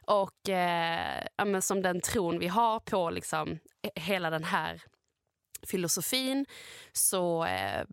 Och 0.04 0.48
eh, 0.48 1.26
ja, 1.36 1.44
men 1.44 1.62
som 1.62 1.82
den 1.82 2.00
tron 2.00 2.38
vi 2.38 2.48
har 2.48 2.80
på 2.80 3.10
liksom, 3.10 3.58
eh, 3.82 4.02
hela 4.02 4.30
den 4.30 4.44
här 4.44 4.82
filosofin 5.66 6.46
så 6.92 7.44
eh, 7.44 7.84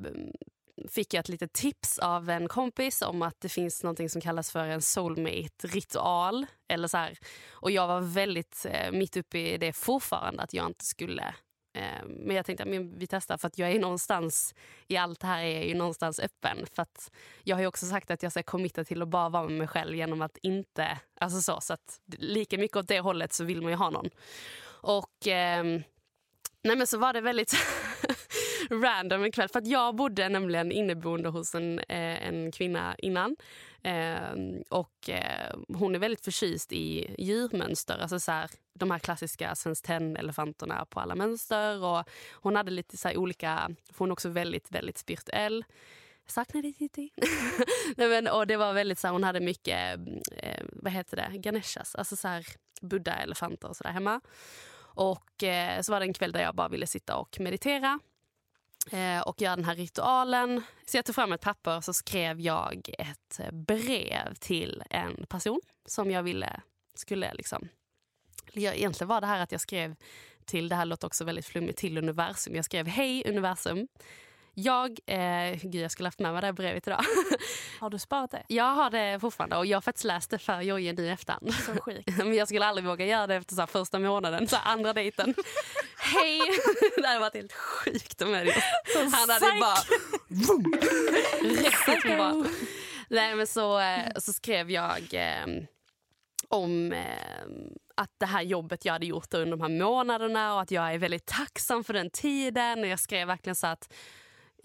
fick 0.89 1.13
jag 1.13 1.19
ett 1.19 1.29
litet 1.29 1.53
tips 1.53 1.99
av 1.99 2.29
en 2.29 2.47
kompis 2.47 3.01
om 3.01 3.21
att 3.21 3.41
det 3.41 3.49
finns 3.49 3.83
något 3.83 4.11
som 4.11 4.21
kallas 4.21 4.51
för 4.51 4.67
en 4.67 4.81
soulmate-ritual. 4.81 6.45
Eller 6.67 6.87
så 6.87 6.97
här. 6.97 7.17
Och 7.51 7.71
jag 7.71 7.87
var 7.87 8.01
väldigt 8.01 8.65
eh, 8.69 8.91
mitt 8.91 9.17
uppe 9.17 9.37
i 9.37 9.57
det 9.57 9.73
fortfarande, 9.73 10.43
att 10.43 10.53
jag 10.53 10.65
inte 10.65 10.85
skulle 10.85 11.35
Eh, 11.75 12.05
men 12.05 12.35
jag 12.35 12.45
tänkte 12.45 12.63
att 12.63 12.69
vi 12.69 13.07
testar 13.07 13.37
för 13.37 13.47
att 13.47 13.57
jag 13.57 13.71
är 13.71 13.79
någonstans 13.79 14.55
i 14.87 14.97
allt 14.97 15.19
det 15.19 15.27
här 15.27 15.43
är 15.43 15.63
ju 15.63 15.73
någonstans 15.73 16.19
öppen. 16.19 16.65
För 16.75 16.81
att 16.81 17.11
jag 17.43 17.55
har 17.55 17.61
ju 17.61 17.67
också 17.67 17.85
sagt 17.85 18.11
att 18.11 18.23
jag 18.23 18.31
ska 18.31 18.43
committa 18.43 18.83
till 18.83 19.01
att 19.01 19.07
bara 19.07 19.29
vara 19.29 19.43
med 19.43 19.57
mig 19.57 19.67
själv 19.67 19.95
genom 19.95 20.21
att 20.21 20.37
inte, 20.37 20.99
alltså 21.19 21.41
så, 21.41 21.61
så 21.61 21.73
att 21.73 21.99
lika 22.17 22.57
mycket 22.57 22.77
åt 22.77 22.87
det 22.87 22.99
hållet 22.99 23.33
så 23.33 23.43
vill 23.43 23.61
man 23.61 23.71
ju 23.71 23.77
ha 23.77 23.89
någon. 23.89 24.09
Och 24.67 25.27
eh, 25.27 25.63
nej 26.63 26.75
men 26.75 26.87
så 26.87 26.97
var 26.97 27.13
det 27.13 27.21
väldigt 27.21 27.53
random 28.71 29.23
en 29.23 29.31
kväll. 29.31 29.49
För 29.49 29.59
att 29.59 29.67
jag 29.67 29.95
bodde 29.95 30.29
nämligen 30.29 30.71
inneboende 30.71 31.29
hos 31.29 31.55
en, 31.55 31.79
eh, 31.79 32.27
en 32.27 32.51
kvinna 32.51 32.95
innan. 32.97 33.35
Ehm, 33.83 34.63
och 34.69 35.09
eh, 35.09 35.55
hon 35.67 35.95
är 35.95 35.99
väldigt 35.99 36.25
förtjust 36.25 36.73
i 36.73 37.15
djurmönster. 37.17 37.97
Alltså 37.97 38.19
så 38.19 38.31
här, 38.31 38.49
de 38.73 38.91
här 38.91 38.99
klassiska 38.99 39.55
Svenskt 39.55 39.89
elefanterna 39.89 40.85
på 40.85 40.99
alla 40.99 41.15
mönster. 41.15 41.83
Och 41.83 42.09
hon 42.33 42.55
hade 42.55 42.71
lite 42.71 42.97
så 42.97 43.17
olika, 43.17 43.69
hon 43.97 44.09
är 44.09 44.13
också 44.13 44.29
väldigt, 44.29 44.71
väldigt 44.71 44.97
spirituell. 44.97 45.65
Saknar 46.27 46.61
dig 46.61 46.73
Titti. 46.73 47.09
Nej, 47.97 48.09
men, 48.09 48.27
och 48.27 48.47
det 48.47 48.57
var 48.57 48.73
väldigt 48.73 48.99
så 48.99 49.07
här, 49.07 49.11
hon 49.11 49.23
hade 49.23 49.39
mycket, 49.39 49.99
eh, 50.37 50.63
vad 50.71 50.93
heter 50.93 51.17
det, 51.17 51.37
ganeshas, 51.37 51.95
alltså 51.95 52.15
så 52.15 52.27
här 52.27 52.45
buddha-elefanter 52.81 53.67
och 53.67 53.75
sådär 53.75 53.91
hemma. 53.91 54.21
Och 54.77 55.43
eh, 55.43 55.81
så 55.81 55.91
var 55.91 55.99
det 55.99 56.05
en 56.05 56.13
kväll 56.13 56.31
där 56.31 56.41
jag 56.41 56.55
bara 56.55 56.69
ville 56.69 56.87
sitta 56.87 57.15
och 57.15 57.39
meditera 57.39 57.99
och 59.25 59.41
göra 59.41 59.55
den 59.55 59.65
här 59.65 59.75
ritualen. 59.75 60.63
Så 60.85 60.97
jag 60.97 61.05
tog 61.05 61.15
fram 61.15 61.33
ett 61.33 61.41
papper 61.41 61.77
och 61.77 61.83
så 61.83 61.93
skrev 61.93 62.39
jag 62.39 62.89
ett 62.99 63.39
brev 63.51 64.35
till 64.39 64.83
en 64.89 65.25
person 65.29 65.61
som 65.85 66.11
jag 66.11 66.23
ville 66.23 66.61
skulle 66.95 67.33
liksom... 67.33 67.67
Egentligen 68.53 69.07
var 69.07 69.21
det 69.21 69.27
här 69.27 69.39
att 69.39 69.51
jag 69.51 69.61
skrev 69.61 69.95
till, 70.45 70.69
det 70.69 70.75
här 70.75 70.85
låter 70.85 71.07
också 71.07 71.23
väldigt 71.23 71.45
flummigt, 71.45 71.77
till 71.77 71.97
universum. 71.97 72.55
Jag 72.55 72.65
skrev 72.65 72.87
hej 72.87 73.23
universum. 73.25 73.87
Jag, 74.57 74.99
eh, 75.05 75.55
gud 75.61 75.75
jag 75.75 75.91
skulle 75.91 76.07
haft 76.07 76.19
med 76.19 76.31
mig 76.31 76.41
det 76.41 76.47
här 76.47 76.53
brevet 76.53 76.87
idag. 76.87 77.01
Har 77.79 77.89
du 77.89 77.99
sparat 77.99 78.31
det? 78.31 78.43
Jag 78.47 78.75
har 78.75 78.89
det 78.89 79.19
fortfarande 79.19 79.57
och 79.57 79.65
jag 79.65 79.75
har 79.75 79.81
faktiskt 79.81 80.05
läst 80.05 80.29
det 80.29 80.37
för 80.37 80.61
Jojje 80.61 80.93
nu 80.93 81.05
i 81.05 81.09
efterhand. 81.09 81.53
Så 81.53 81.81
sjukt. 81.81 82.09
Men 82.17 82.33
jag 82.33 82.47
skulle 82.47 82.65
aldrig 82.65 82.87
våga 82.87 83.05
göra 83.05 83.27
det 83.27 83.35
efter 83.35 83.55
så 83.55 83.67
första 83.67 83.99
månaden, 83.99 84.47
så 84.47 84.55
andra 84.55 84.93
dejten. 84.93 85.33
Hej! 86.05 86.41
det 86.97 87.07
hade 87.07 87.19
varit 87.19 87.35
helt 87.35 87.53
sjukt 87.53 88.21
om 88.21 88.33
jag 88.33 88.53
Han 89.11 89.29
hade 89.29 89.59
bara... 89.59 89.77
Rätt 91.63 92.17
bara. 92.17 92.45
Nej 93.09 93.35
men 93.35 93.47
så, 93.47 93.79
eh, 93.79 94.11
så 94.15 94.33
skrev 94.33 94.71
jag 94.71 95.13
eh, 95.13 95.63
om 96.47 96.91
eh, 96.93 97.45
att 97.95 98.11
det 98.17 98.25
här 98.25 98.41
jobbet 98.41 98.85
jag 98.85 98.93
hade 98.93 99.05
gjort 99.05 99.33
under 99.33 99.57
de 99.57 99.61
här 99.61 99.79
månaderna 99.79 100.53
och 100.53 100.61
att 100.61 100.71
jag 100.71 100.93
är 100.93 100.97
väldigt 100.97 101.25
tacksam 101.25 101.83
för 101.83 101.93
den 101.93 102.09
tiden. 102.09 102.79
Och 102.79 102.87
jag 102.87 102.99
skrev 102.99 103.27
verkligen 103.27 103.55
så 103.55 103.67
att 103.67 103.93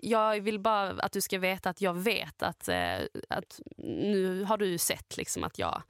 jag 0.02 0.40
vill 0.40 0.60
bara 0.60 0.88
att 0.90 1.12
du 1.12 1.20
ska 1.20 1.38
veta 1.38 1.70
att 1.70 1.80
jag 1.80 1.94
vet 1.94 2.42
att, 2.42 2.68
eh, 2.68 2.98
att 3.28 3.60
nu 3.78 4.44
har 4.44 4.56
du 4.56 4.78
sett 4.78 5.16
liksom 5.16 5.44
att 5.44 5.58
jag 5.58 5.82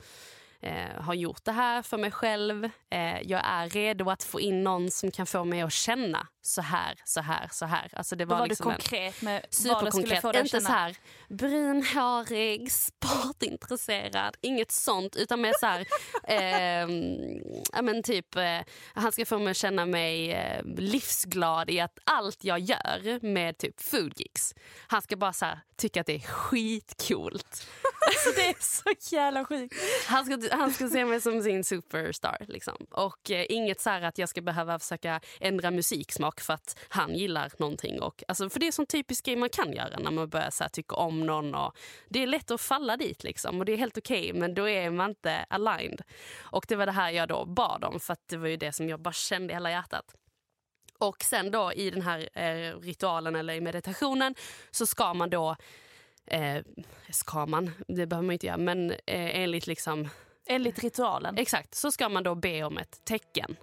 eh, 0.61 1.03
har 1.03 1.15
gjort 1.15 1.45
det 1.45 1.53
här 1.53 1.83
för 1.83 1.99
mig 1.99 2.11
själv. 2.11 2.65
Eh, 2.91 3.21
jag 3.23 3.41
är 3.45 3.69
redo 3.69 4.11
att 4.11 4.25
få 4.25 4.41
in 4.41 4.65
någon 4.65 4.91
som 4.91 5.11
kan 5.11 5.27
få 5.27 5.45
mig 5.45 5.61
att 5.61 5.73
känna 5.73 6.27
så 6.43 6.63
här, 6.63 6.99
så 7.05 7.21
här, 7.21 7.49
så 7.53 7.67
här. 7.67 7.89
Alltså 7.93 8.17
det 8.17 8.25
var, 8.25 8.39
var 8.39 8.47
liksom 8.47 8.69
du 8.69 8.75
konkret 8.75 9.23
med 9.23 9.47
vad 9.69 10.21
få 10.21 10.33
dig 10.33 10.41
Inte 10.41 10.61
så 10.61 10.73
här 10.73 10.97
brunhårig, 11.29 12.73
sportintresserad, 13.13 14.37
inget 14.41 14.71
sånt. 14.71 15.17
Utan 15.17 15.41
mer 15.41 15.53
så 15.61 15.67
här, 15.67 15.81
eh, 16.25 16.89
ja, 17.73 17.83
men 17.83 18.03
typ, 18.03 18.37
eh, 18.37 18.61
han 18.95 19.13
ska 19.13 19.27
få 19.27 19.39
mig 19.39 19.51
att 19.51 19.57
känna 19.57 19.87
mig 19.87 20.33
eh, 20.33 20.65
livsglad 20.65 21.71
i 21.71 21.81
att 21.81 21.99
allt 22.05 22.45
jag 22.45 22.59
gör 22.59 23.27
med 23.27 23.59
typ 23.59 23.81
foodgeeks, 23.81 24.55
han 24.87 25.03
ska 25.03 25.17
bara 25.17 25.33
så 25.33 25.45
här, 25.45 25.61
tycka 25.77 26.01
att 26.01 26.07
det 26.07 26.15
är 26.15 26.21
skitcoolt. 26.21 27.67
Alltså 28.11 28.31
det 28.37 28.49
är 28.49 28.57
så 28.61 29.15
jävla 29.17 29.45
sjukt. 29.45 29.75
Han 30.07 30.25
ska, 30.25 30.57
han 30.57 30.73
ska 30.73 30.89
se 30.89 31.05
mig 31.05 31.21
som 31.21 31.43
sin 31.43 31.65
superstar. 31.65 32.37
Liksom. 32.49 32.75
Och 32.91 33.31
eh, 33.31 33.47
inget 33.49 33.81
så 33.81 33.91
att 33.91 34.19
jag 34.19 34.29
ska 34.29 34.41
behöva 34.41 34.79
försöka 34.79 35.21
ändra 35.41 35.71
musiksmak 35.71 36.41
för 36.41 36.55
att 36.55 36.79
han 36.89 37.15
gillar 37.15 37.53
någonting. 37.59 38.03
Och, 38.03 38.25
alltså, 38.29 38.51
för 38.51 38.61
det 38.61 38.67
är 38.67 38.73
sån 38.73 38.87
typisk 38.87 39.25
grej 39.25 39.37
man 39.37 39.49
kan 39.49 39.73
göra 39.73 39.99
när 39.99 40.11
man 40.11 40.29
börjar 40.29 40.51
så 40.51 40.65
här, 40.65 40.69
tycka 40.69 40.95
om 40.95 41.27
någon. 41.27 41.55
Och 41.55 41.77
det 42.09 42.23
är 42.23 42.27
lätt 42.27 42.51
att 42.51 42.61
falla 42.61 42.97
dit 42.97 43.25
liksom, 43.25 43.59
och 43.59 43.65
det 43.65 43.73
är 43.73 43.77
helt 43.77 43.99
okej 43.99 44.31
okay, 44.31 44.41
men 44.41 44.55
då 44.55 44.69
är 44.69 44.91
man 44.91 45.11
inte 45.11 45.47
aligned. 45.49 46.03
Och 46.41 46.65
det 46.69 46.77
var 46.77 46.87
det 46.87 46.93
här 46.93 47.11
jag 47.11 47.29
då 47.29 47.45
bad 47.45 47.85
om 47.85 48.01
för 48.01 48.17
det 48.27 48.37
var 48.37 48.49
ju 48.49 48.57
det 48.57 48.73
som 48.73 48.89
jag 48.89 49.01
bara 49.01 49.13
kände 49.13 49.53
i 49.53 49.57
hela 49.57 49.71
hjärtat. 49.71 50.15
Och 50.99 51.23
sen 51.23 51.51
då 51.51 51.73
i 51.73 51.91
den 51.91 52.03
här 52.03 52.29
eh, 52.35 52.81
ritualen 52.81 53.37
eller 53.37 53.55
i 53.55 53.61
meditationen 53.61 54.35
så 54.71 54.87
ska 54.87 55.15
man 55.15 55.31
då 55.31 55.57
Eh, 56.27 56.63
ska 57.11 57.47
man, 57.47 57.71
det 57.89 58.07
behöver 58.07 58.27
man 58.27 58.33
inte 58.33 58.47
göra, 58.47 58.57
men 58.57 58.91
eh, 58.91 58.97
enligt 59.41 59.67
liksom... 59.67 60.09
Enligt 60.47 60.79
ritualen? 60.79 61.39
Exakt, 61.39 61.75
så 61.75 61.91
ska 61.91 62.09
man 62.09 62.23
då 62.23 62.35
be 62.35 62.65
om 62.65 62.79
ett 62.79 63.05
tecken. 63.05 63.57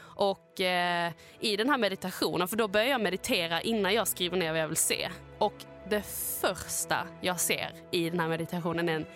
Och 0.00 0.60
eh, 0.60 1.12
i 1.40 1.56
den 1.56 1.70
här 1.70 1.78
meditationen, 1.78 2.48
för 2.48 2.56
då 2.56 2.68
börjar 2.68 2.86
jag 2.86 3.00
meditera 3.00 3.60
innan 3.60 3.94
jag 3.94 4.08
skriver 4.08 4.36
ner 4.36 4.50
vad 4.50 4.60
jag 4.60 4.68
vill 4.68 4.76
se. 4.76 5.10
Och 5.38 5.54
det 5.88 6.02
första 6.40 7.06
jag 7.20 7.40
ser 7.40 7.72
i 7.90 8.10
den 8.10 8.20
här 8.20 8.28
meditationen 8.28 8.88
är 8.88 8.96
en, 8.96 9.06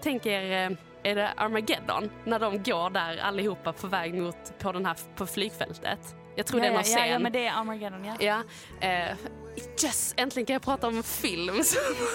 tänk 0.00 0.26
er, 0.26 0.70
eh, 0.70 0.76
är 1.02 1.14
det 1.14 1.28
Armageddon? 1.36 2.10
När 2.24 2.38
de 2.38 2.62
går 2.62 2.90
där 2.90 3.16
allihopa 3.16 3.72
på 3.72 3.86
väg 3.86 4.14
mot, 4.14 4.58
på, 4.58 4.72
den 4.72 4.86
här, 4.86 4.96
på 5.14 5.26
flygfältet. 5.26 6.16
Jag 6.36 6.46
tror 6.46 6.60
ja, 6.60 6.64
det 6.64 6.68
är 6.68 6.72
någon 6.72 6.90
ja, 6.90 6.96
scen. 6.96 7.08
Ja, 7.08 7.18
men 7.18 7.32
det 7.32 7.46
är 7.46 7.52
Armageddon 7.52 8.04
ja. 8.04 8.16
ja 8.20 8.42
eh, 8.88 9.16
yes, 9.56 10.14
äntligen 10.16 10.46
kan 10.46 10.54
jag 10.54 10.62
prata 10.62 10.86
om 10.86 11.02
film. 11.02 11.54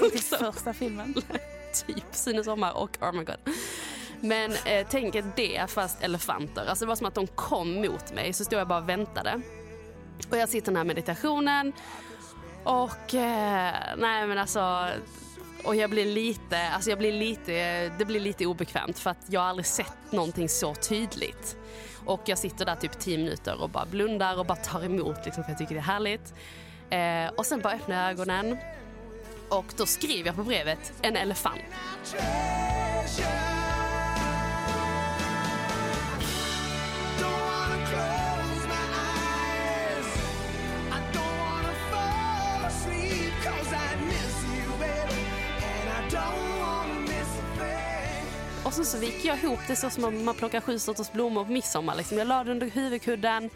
liksom. 0.02 0.38
Första 0.40 0.74
filmen. 0.74 1.14
typ 1.88 2.06
Sune 2.12 2.44
Sommar 2.44 2.78
och 2.78 2.98
Armageddon. 3.00 3.54
Men 4.22 4.52
eh, 4.66 4.88
tänk 4.90 5.16
er 5.16 5.26
det 5.36 5.72
fast 5.72 6.04
elefanter. 6.04 6.66
Alltså 6.66 6.86
det 6.86 6.90
var 6.90 6.96
som 6.96 7.08
att 7.08 7.16
de 7.16 7.28
kom 7.28 7.74
mot 7.82 8.14
mig 8.14 8.34
så 8.34 8.46
stod 8.46 8.60
jag 8.60 8.68
bara 8.68 8.80
och 8.80 8.90
väntade. 8.90 9.42
Och 10.30 10.38
jag 10.38 10.50
sitter 10.50 10.72
i 10.72 10.74
den 10.74 10.76
här 10.76 10.84
meditationen 10.84 11.74
och 12.64 13.14
eh, 13.14 13.74
nej 13.98 14.28
men 14.28 14.38
alltså 14.38 14.90
och 15.64 15.76
jag 15.76 15.90
blir 15.90 16.06
lite, 16.06 16.70
alltså 16.70 16.90
jag 16.90 17.00
blir 17.00 17.12
lite, 17.12 17.52
det 17.98 18.06
blir 18.06 18.20
lite 18.20 18.46
obekvämt 18.46 19.00
för 19.00 19.10
att 19.10 19.26
jag 19.30 19.42
har 19.42 19.48
aldrig 19.48 19.66
sett 19.66 20.12
någonting 20.12 20.50
så 20.50 20.76
tydligt. 20.76 21.58
Och 22.06 22.22
jag 22.26 22.38
sitter 22.38 22.66
där 22.66 22.76
typ 22.76 23.00
tio 23.00 23.18
minuter 23.18 23.62
och 23.62 23.70
bara 23.70 23.86
blundar 23.86 24.40
och 24.40 24.46
bara 24.46 24.58
tar 24.58 24.86
emot 24.86 25.26
liksom, 25.26 25.44
för 25.44 25.52
jag 25.52 25.58
tycker 25.58 25.76
det 25.76 25.80
är 25.80 25.84
härligt. 25.84 26.34
Eh, 26.90 27.34
och 27.36 27.46
sen 27.46 27.62
bara 27.62 27.74
öppnar 27.74 28.02
jag 28.02 28.12
ögonen 28.12 28.58
och 29.50 29.66
då 29.78 29.86
skriver 29.86 30.28
jag 30.28 30.36
på 30.36 30.44
brevet 30.44 30.94
en 31.02 31.16
elefant. 31.16 31.62
Och 48.64 48.74
så, 48.74 48.84
så 48.84 48.98
viker 48.98 49.30
jag 49.30 49.38
ihop 49.44 49.60
det 49.68 49.76
så 49.76 49.90
som 49.90 50.26
man 50.26 50.36
plockar 50.36 50.62
sju 50.62 50.80
sorters 50.80 51.12
blommor 51.12 51.46
på 51.46 51.52
midsommar. 51.52 51.96
Liksom. 51.96 52.18
Jag 52.18 52.28
la 52.28 52.44
det 52.44 52.52
under 52.52 52.70
huvudkudden 52.70 53.50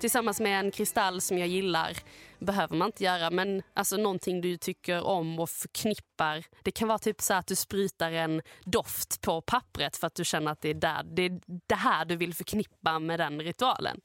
tillsammans 0.00 0.40
med 0.40 0.60
en 0.60 0.70
kristall 0.70 1.20
som 1.20 1.38
jag 1.38 1.48
gillar. 1.48 1.96
behöver 2.38 2.76
man 2.76 2.86
inte 2.88 3.04
göra, 3.04 3.30
men 3.30 3.62
alltså 3.74 3.96
någonting 3.96 4.40
du 4.40 4.56
tycker 4.56 5.02
om 5.02 5.38
och 5.38 5.50
förknippar. 5.50 6.44
Det 6.62 6.70
kan 6.70 6.88
vara 6.88 6.98
typ 6.98 7.20
så 7.20 7.34
att 7.34 7.46
du 7.46 7.56
sprutar 7.56 8.12
en 8.12 8.42
doft 8.64 9.20
på 9.20 9.40
pappret 9.40 9.96
för 9.96 10.06
att 10.06 10.14
du 10.14 10.24
känner 10.24 10.52
att 10.52 10.60
det 10.60 10.68
är, 10.68 10.74
där, 10.74 11.02
det, 11.04 11.22
är 11.22 11.40
det 11.66 11.74
här 11.74 12.04
du 12.04 12.16
vill 12.16 12.34
förknippa 12.34 12.98
med 12.98 13.20
den 13.20 13.40
ritualen. 13.40 14.00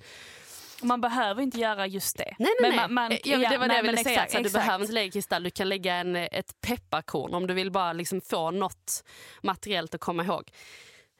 Man 0.82 1.02
behöver 1.02 1.42
inte 1.42 1.60
göra 1.60 1.88
just 1.88 2.18
det. 2.18 2.36
Nej, 2.40 2.50
nej, 2.62 2.70
nej. 2.70 2.80
Man, 2.80 2.94
man, 2.94 3.18
ja, 3.24 3.50
det 3.50 3.58
var 3.58 3.68
det 3.68 3.76
jag 3.76 3.84
ville 3.84 3.98
säga. 3.98 4.24
Exakt, 4.24 4.44
du 4.44 4.50
behöver 4.50 4.84
inte 4.84 4.94
lägga 4.94 5.12
kristall. 5.12 5.44
Du 5.44 5.50
kan 5.50 5.70
lägga 5.70 5.96
en, 5.96 6.16
ett 6.16 6.62
pepparkorn 6.62 7.34
om 7.34 7.48
du 7.48 7.54
vill 7.54 7.72
bara 7.72 7.94
liksom 7.94 8.22
få 8.22 8.52
något 8.52 9.04
materiellt 9.44 9.96
att 9.96 10.02
komma 10.02 10.24
ihåg. 10.24 10.52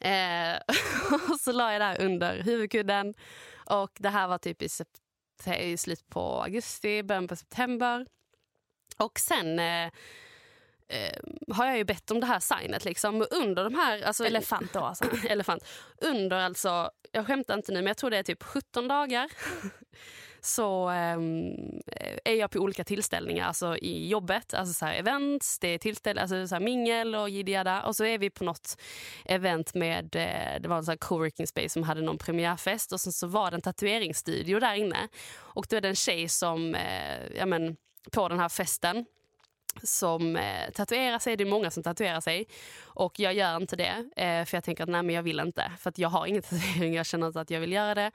Eh, 0.00 0.56
och 1.30 1.40
så 1.40 1.52
la 1.52 1.72
jag 1.72 1.80
det 1.80 2.04
under 2.04 2.42
huvudkudden. 2.42 3.14
Och 3.70 3.90
det 3.98 4.08
här 4.08 4.28
var 4.28 4.38
typ 4.38 4.62
i, 4.62 4.68
i 5.58 5.76
slutet 5.76 6.08
på 6.08 6.42
augusti, 6.42 7.02
början 7.02 7.28
på 7.28 7.36
september. 7.36 8.06
Och 8.96 9.18
sen 9.18 9.58
eh, 9.58 9.84
eh, 10.88 11.18
har 11.48 11.66
jag 11.66 11.76
ju 11.76 11.84
bett 11.84 12.10
om 12.10 12.20
det 12.20 12.26
här 12.26 12.40
signet. 12.40 12.84
Liksom. 12.84 13.26
under 13.30 13.64
de 13.64 13.74
här... 13.74 14.02
Alltså, 14.02 14.24
elefant 14.24 14.72
då 14.72 14.80
alltså? 14.80 15.04
elefant. 15.28 15.68
Under 15.96 16.36
alltså, 16.36 16.90
jag 17.12 17.26
skämtar 17.26 17.54
inte 17.54 17.72
nu, 17.72 17.78
men 17.78 17.86
jag 17.86 17.96
tror 17.96 18.10
det 18.10 18.18
är 18.18 18.22
typ 18.22 18.42
17 18.42 18.88
dagar 18.88 19.30
så 20.42 20.88
ehm, 20.88 21.54
är 22.24 22.34
jag 22.34 22.50
på 22.50 22.58
olika 22.58 22.84
tillställningar, 22.84 23.46
alltså 23.46 23.76
i 23.76 24.08
jobbet, 24.08 24.54
alltså 24.54 24.74
så 24.74 24.86
här 24.86 24.94
events, 24.94 25.58
det 25.58 25.68
är 25.68 25.78
tillställningar, 25.78 26.22
alltså 26.22 26.48
så 26.48 26.54
här 26.54 26.62
mingel 26.62 27.14
och 27.14 27.30
jiddiada. 27.30 27.82
Och 27.82 27.96
så 27.96 28.04
är 28.04 28.18
vi 28.18 28.30
på 28.30 28.44
något 28.44 28.80
event 29.24 29.74
med, 29.74 30.16
eh, 30.16 30.60
det 30.60 30.68
var 30.68 30.76
en 30.76 30.84
så 30.84 30.90
här 30.90 30.98
coworking 30.98 31.46
space 31.46 31.68
som 31.68 31.82
hade 31.82 32.00
någon 32.00 32.18
premiärfest 32.18 32.92
och 32.92 33.00
sen 33.00 33.12
så 33.12 33.26
var 33.26 33.50
det 33.50 33.56
en 33.56 33.60
tatueringsstudio 33.60 34.60
där 34.60 34.74
inne. 34.74 35.08
Och 35.36 35.66
då 35.70 35.76
är 35.76 35.80
det 35.80 35.88
en 35.88 35.96
tjej 35.96 36.28
som, 36.28 36.74
eh, 36.74 37.36
ja 37.36 37.46
men, 37.46 37.76
på 38.12 38.28
den 38.28 38.38
här 38.38 38.48
festen 38.48 39.04
som 39.82 40.36
eh, 40.36 40.70
tatuerar 40.74 41.18
sig. 41.18 41.36
Det 41.36 41.44
är 41.44 41.50
många 41.50 41.70
som 41.70 41.82
tatuerar 41.82 42.20
sig. 42.20 42.46
Och 42.82 43.18
jag 43.20 43.34
gör 43.34 43.56
inte 43.56 43.76
det. 43.76 44.10
Eh, 44.16 44.44
för 44.44 44.56
jag 44.56 44.64
tänker 44.64 44.82
att 44.82 44.88
nej 44.88 45.02
men 45.02 45.14
jag 45.14 45.22
vill 45.22 45.40
inte. 45.40 45.72
För 45.78 45.90
att 45.90 45.98
jag 45.98 46.08
har 46.08 46.26
ingen 46.26 46.42
tatuering. 46.50 46.94
Jag 46.94 47.06
känner 47.06 47.26
inte 47.26 47.40
att 47.40 47.50
jag 47.50 47.60
vill 47.60 47.72
göra 47.72 47.94
det. 47.94 48.10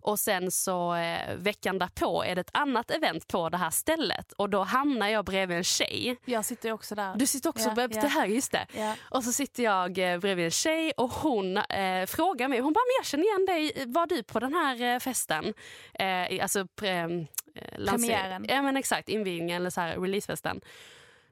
Och 0.00 0.18
sen 0.18 0.50
så 0.50 0.94
eh, 0.94 1.34
veckan 1.36 1.78
därpå 1.78 2.24
är 2.24 2.34
det 2.34 2.40
ett 2.40 2.50
annat 2.52 2.90
event 2.90 3.28
på 3.28 3.48
det 3.48 3.56
här 3.56 3.70
stället. 3.70 4.32
Och 4.32 4.50
då 4.50 4.62
hamnar 4.62 5.08
jag 5.08 5.24
bredvid 5.24 5.56
en 5.56 5.64
tjej. 5.64 6.16
Jag 6.24 6.44
sitter 6.44 6.72
också 6.72 6.94
där. 6.94 7.14
Du 7.16 7.26
sitter 7.26 7.50
också 7.50 7.68
ja, 7.68 7.74
bredvid, 7.74 7.96
ja. 7.96 8.02
det 8.02 8.08
här, 8.08 8.26
just 8.26 8.52
det. 8.52 8.66
Ja. 8.72 8.94
Och 9.10 9.24
så 9.24 9.32
sitter 9.32 9.62
jag 9.62 9.98
eh, 9.98 10.18
bredvid 10.18 10.44
en 10.44 10.50
tjej 10.50 10.92
och 10.96 11.10
hon 11.10 11.56
eh, 11.56 12.06
frågar 12.06 12.48
mig, 12.48 12.60
hon 12.60 12.72
bara, 12.72 12.84
men 12.86 12.94
jag 12.98 13.06
känner 13.06 13.24
igen 13.24 13.46
dig, 13.46 13.86
var 13.86 14.06
du 14.06 14.22
på 14.22 14.40
den 14.40 14.54
här 14.54 14.82
eh, 14.82 14.98
festen? 14.98 15.54
Eh, 15.94 16.42
alltså 16.42 16.66
pre, 16.66 16.98
eh, 16.98 17.86
Premiären. 17.86 18.46
Ja 18.48 18.62
men 18.62 18.76
exakt, 18.76 19.08
invigningen 19.08 19.56
eller 19.56 19.70
så 19.70 19.80
här, 19.80 19.96
releasefesten. 19.96 20.60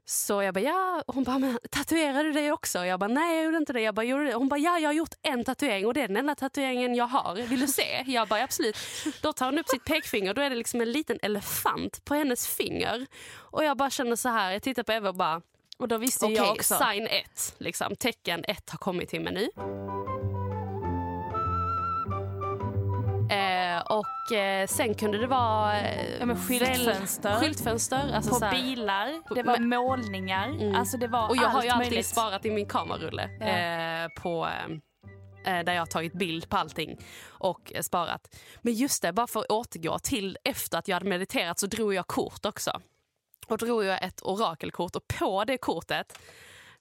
Så 0.08 0.42
jag 0.42 0.54
bara, 0.54 0.60
ja. 0.60 1.02
Hon 1.06 1.24
bara, 1.24 1.38
men 1.38 1.58
tatuerar 1.70 2.24
du 2.24 2.32
dig 2.32 2.52
också? 2.52 2.84
Jag 2.86 3.00
bara, 3.00 3.08
nej 3.08 3.36
jag 3.36 3.44
gjorde 3.44 3.56
inte 3.56 3.72
det. 3.72 3.80
Jag 3.80 3.94
bara, 3.94 4.02
gjorde 4.06 4.24
det? 4.24 4.34
Hon 4.34 4.48
bara, 4.48 4.60
ja 4.60 4.78
jag 4.78 4.88
har 4.88 4.94
gjort 4.94 5.14
en 5.22 5.44
tatuering 5.44 5.86
och 5.86 5.94
det 5.94 6.00
är 6.02 6.08
den 6.08 6.16
enda 6.16 6.34
tatueringen 6.34 6.94
jag 6.94 7.06
har. 7.06 7.34
Vill 7.34 7.60
du 7.60 7.66
se? 7.66 8.04
Jag 8.06 8.28
bara, 8.28 8.42
absolut. 8.42 8.76
Då 9.22 9.32
tar 9.32 9.46
hon 9.46 9.58
upp 9.58 9.68
sitt 9.68 9.84
pekfinger 9.84 10.34
då 10.34 10.42
är 10.42 10.50
det 10.50 10.56
liksom 10.56 10.80
en 10.80 10.92
liten 10.92 11.18
elefant 11.22 12.04
på 12.04 12.14
hennes 12.14 12.46
finger. 12.48 13.06
Och 13.34 13.64
jag 13.64 13.76
bara 13.76 13.90
känner 13.90 14.16
så 14.16 14.28
här, 14.28 14.52
jag 14.52 14.62
tittar 14.62 14.82
på 14.82 14.92
Eva 14.92 15.08
och 15.08 15.14
bara, 15.14 15.42
Och 15.78 15.88
då 15.88 15.98
visste 15.98 16.24
okej, 16.24 16.36
jag 16.36 16.50
också. 16.52 16.78
sign 16.92 17.06
1. 17.06 17.54
Liksom, 17.58 17.96
tecken 17.96 18.44
1 18.48 18.70
har 18.70 18.78
kommit 18.78 19.08
till 19.08 19.20
mig 19.20 19.32
nu. 19.32 19.48
Eh, 23.30 23.80
och 23.86 24.32
eh, 24.36 24.66
sen 24.66 24.94
kunde 24.94 25.18
det 25.18 25.26
vara... 25.26 25.80
Eh, 25.80 26.18
Ja, 26.28 26.36
skyltfönster. 26.36 27.30
väl- 27.30 27.40
skyltfönster. 27.40 28.10
Alltså 28.14 28.30
på 28.30 28.36
så 28.36 28.44
här- 28.44 28.52
bilar, 28.62 29.34
det 29.34 29.42
var 29.42 29.58
Men- 29.58 29.68
målningar. 29.68 30.48
Mm. 30.48 30.74
Alltså 30.74 30.96
det 30.96 31.06
var 31.08 31.28
Och 31.28 31.36
jag 31.36 31.42
har 31.48 31.56
allt 31.56 31.64
ju 31.64 31.68
alltid 31.68 31.90
möjligt. 31.92 32.06
sparat 32.06 32.44
i 32.44 32.50
min 32.50 32.66
kamerarulle 32.66 33.30
Ja. 33.40 34.08
på, 34.22 34.48
där 35.44 35.72
jag 35.72 35.80
har 35.80 35.86
tagit 35.86 36.12
bild 36.12 36.48
på 36.48 36.56
allting 36.56 36.98
och 37.28 37.72
sparat. 37.80 38.36
Men 38.62 38.72
just 38.72 39.02
det, 39.02 39.12
bara 39.12 39.26
för 39.26 39.40
att 39.40 39.46
återgå 39.50 39.98
till 39.98 40.38
efter 40.44 40.78
att 40.78 40.88
jag 40.88 40.94
hade 40.96 41.08
mediterat 41.08 41.58
så 41.58 41.66
drog 41.66 41.94
jag 41.94 42.06
kort 42.06 42.46
också. 42.46 42.80
Och 43.48 43.58
drog 43.58 43.84
jag 43.84 44.02
ett 44.04 44.20
orakelkort 44.22 44.96
och 44.96 45.08
på 45.18 45.44
det 45.44 45.58
kortet 45.58 46.18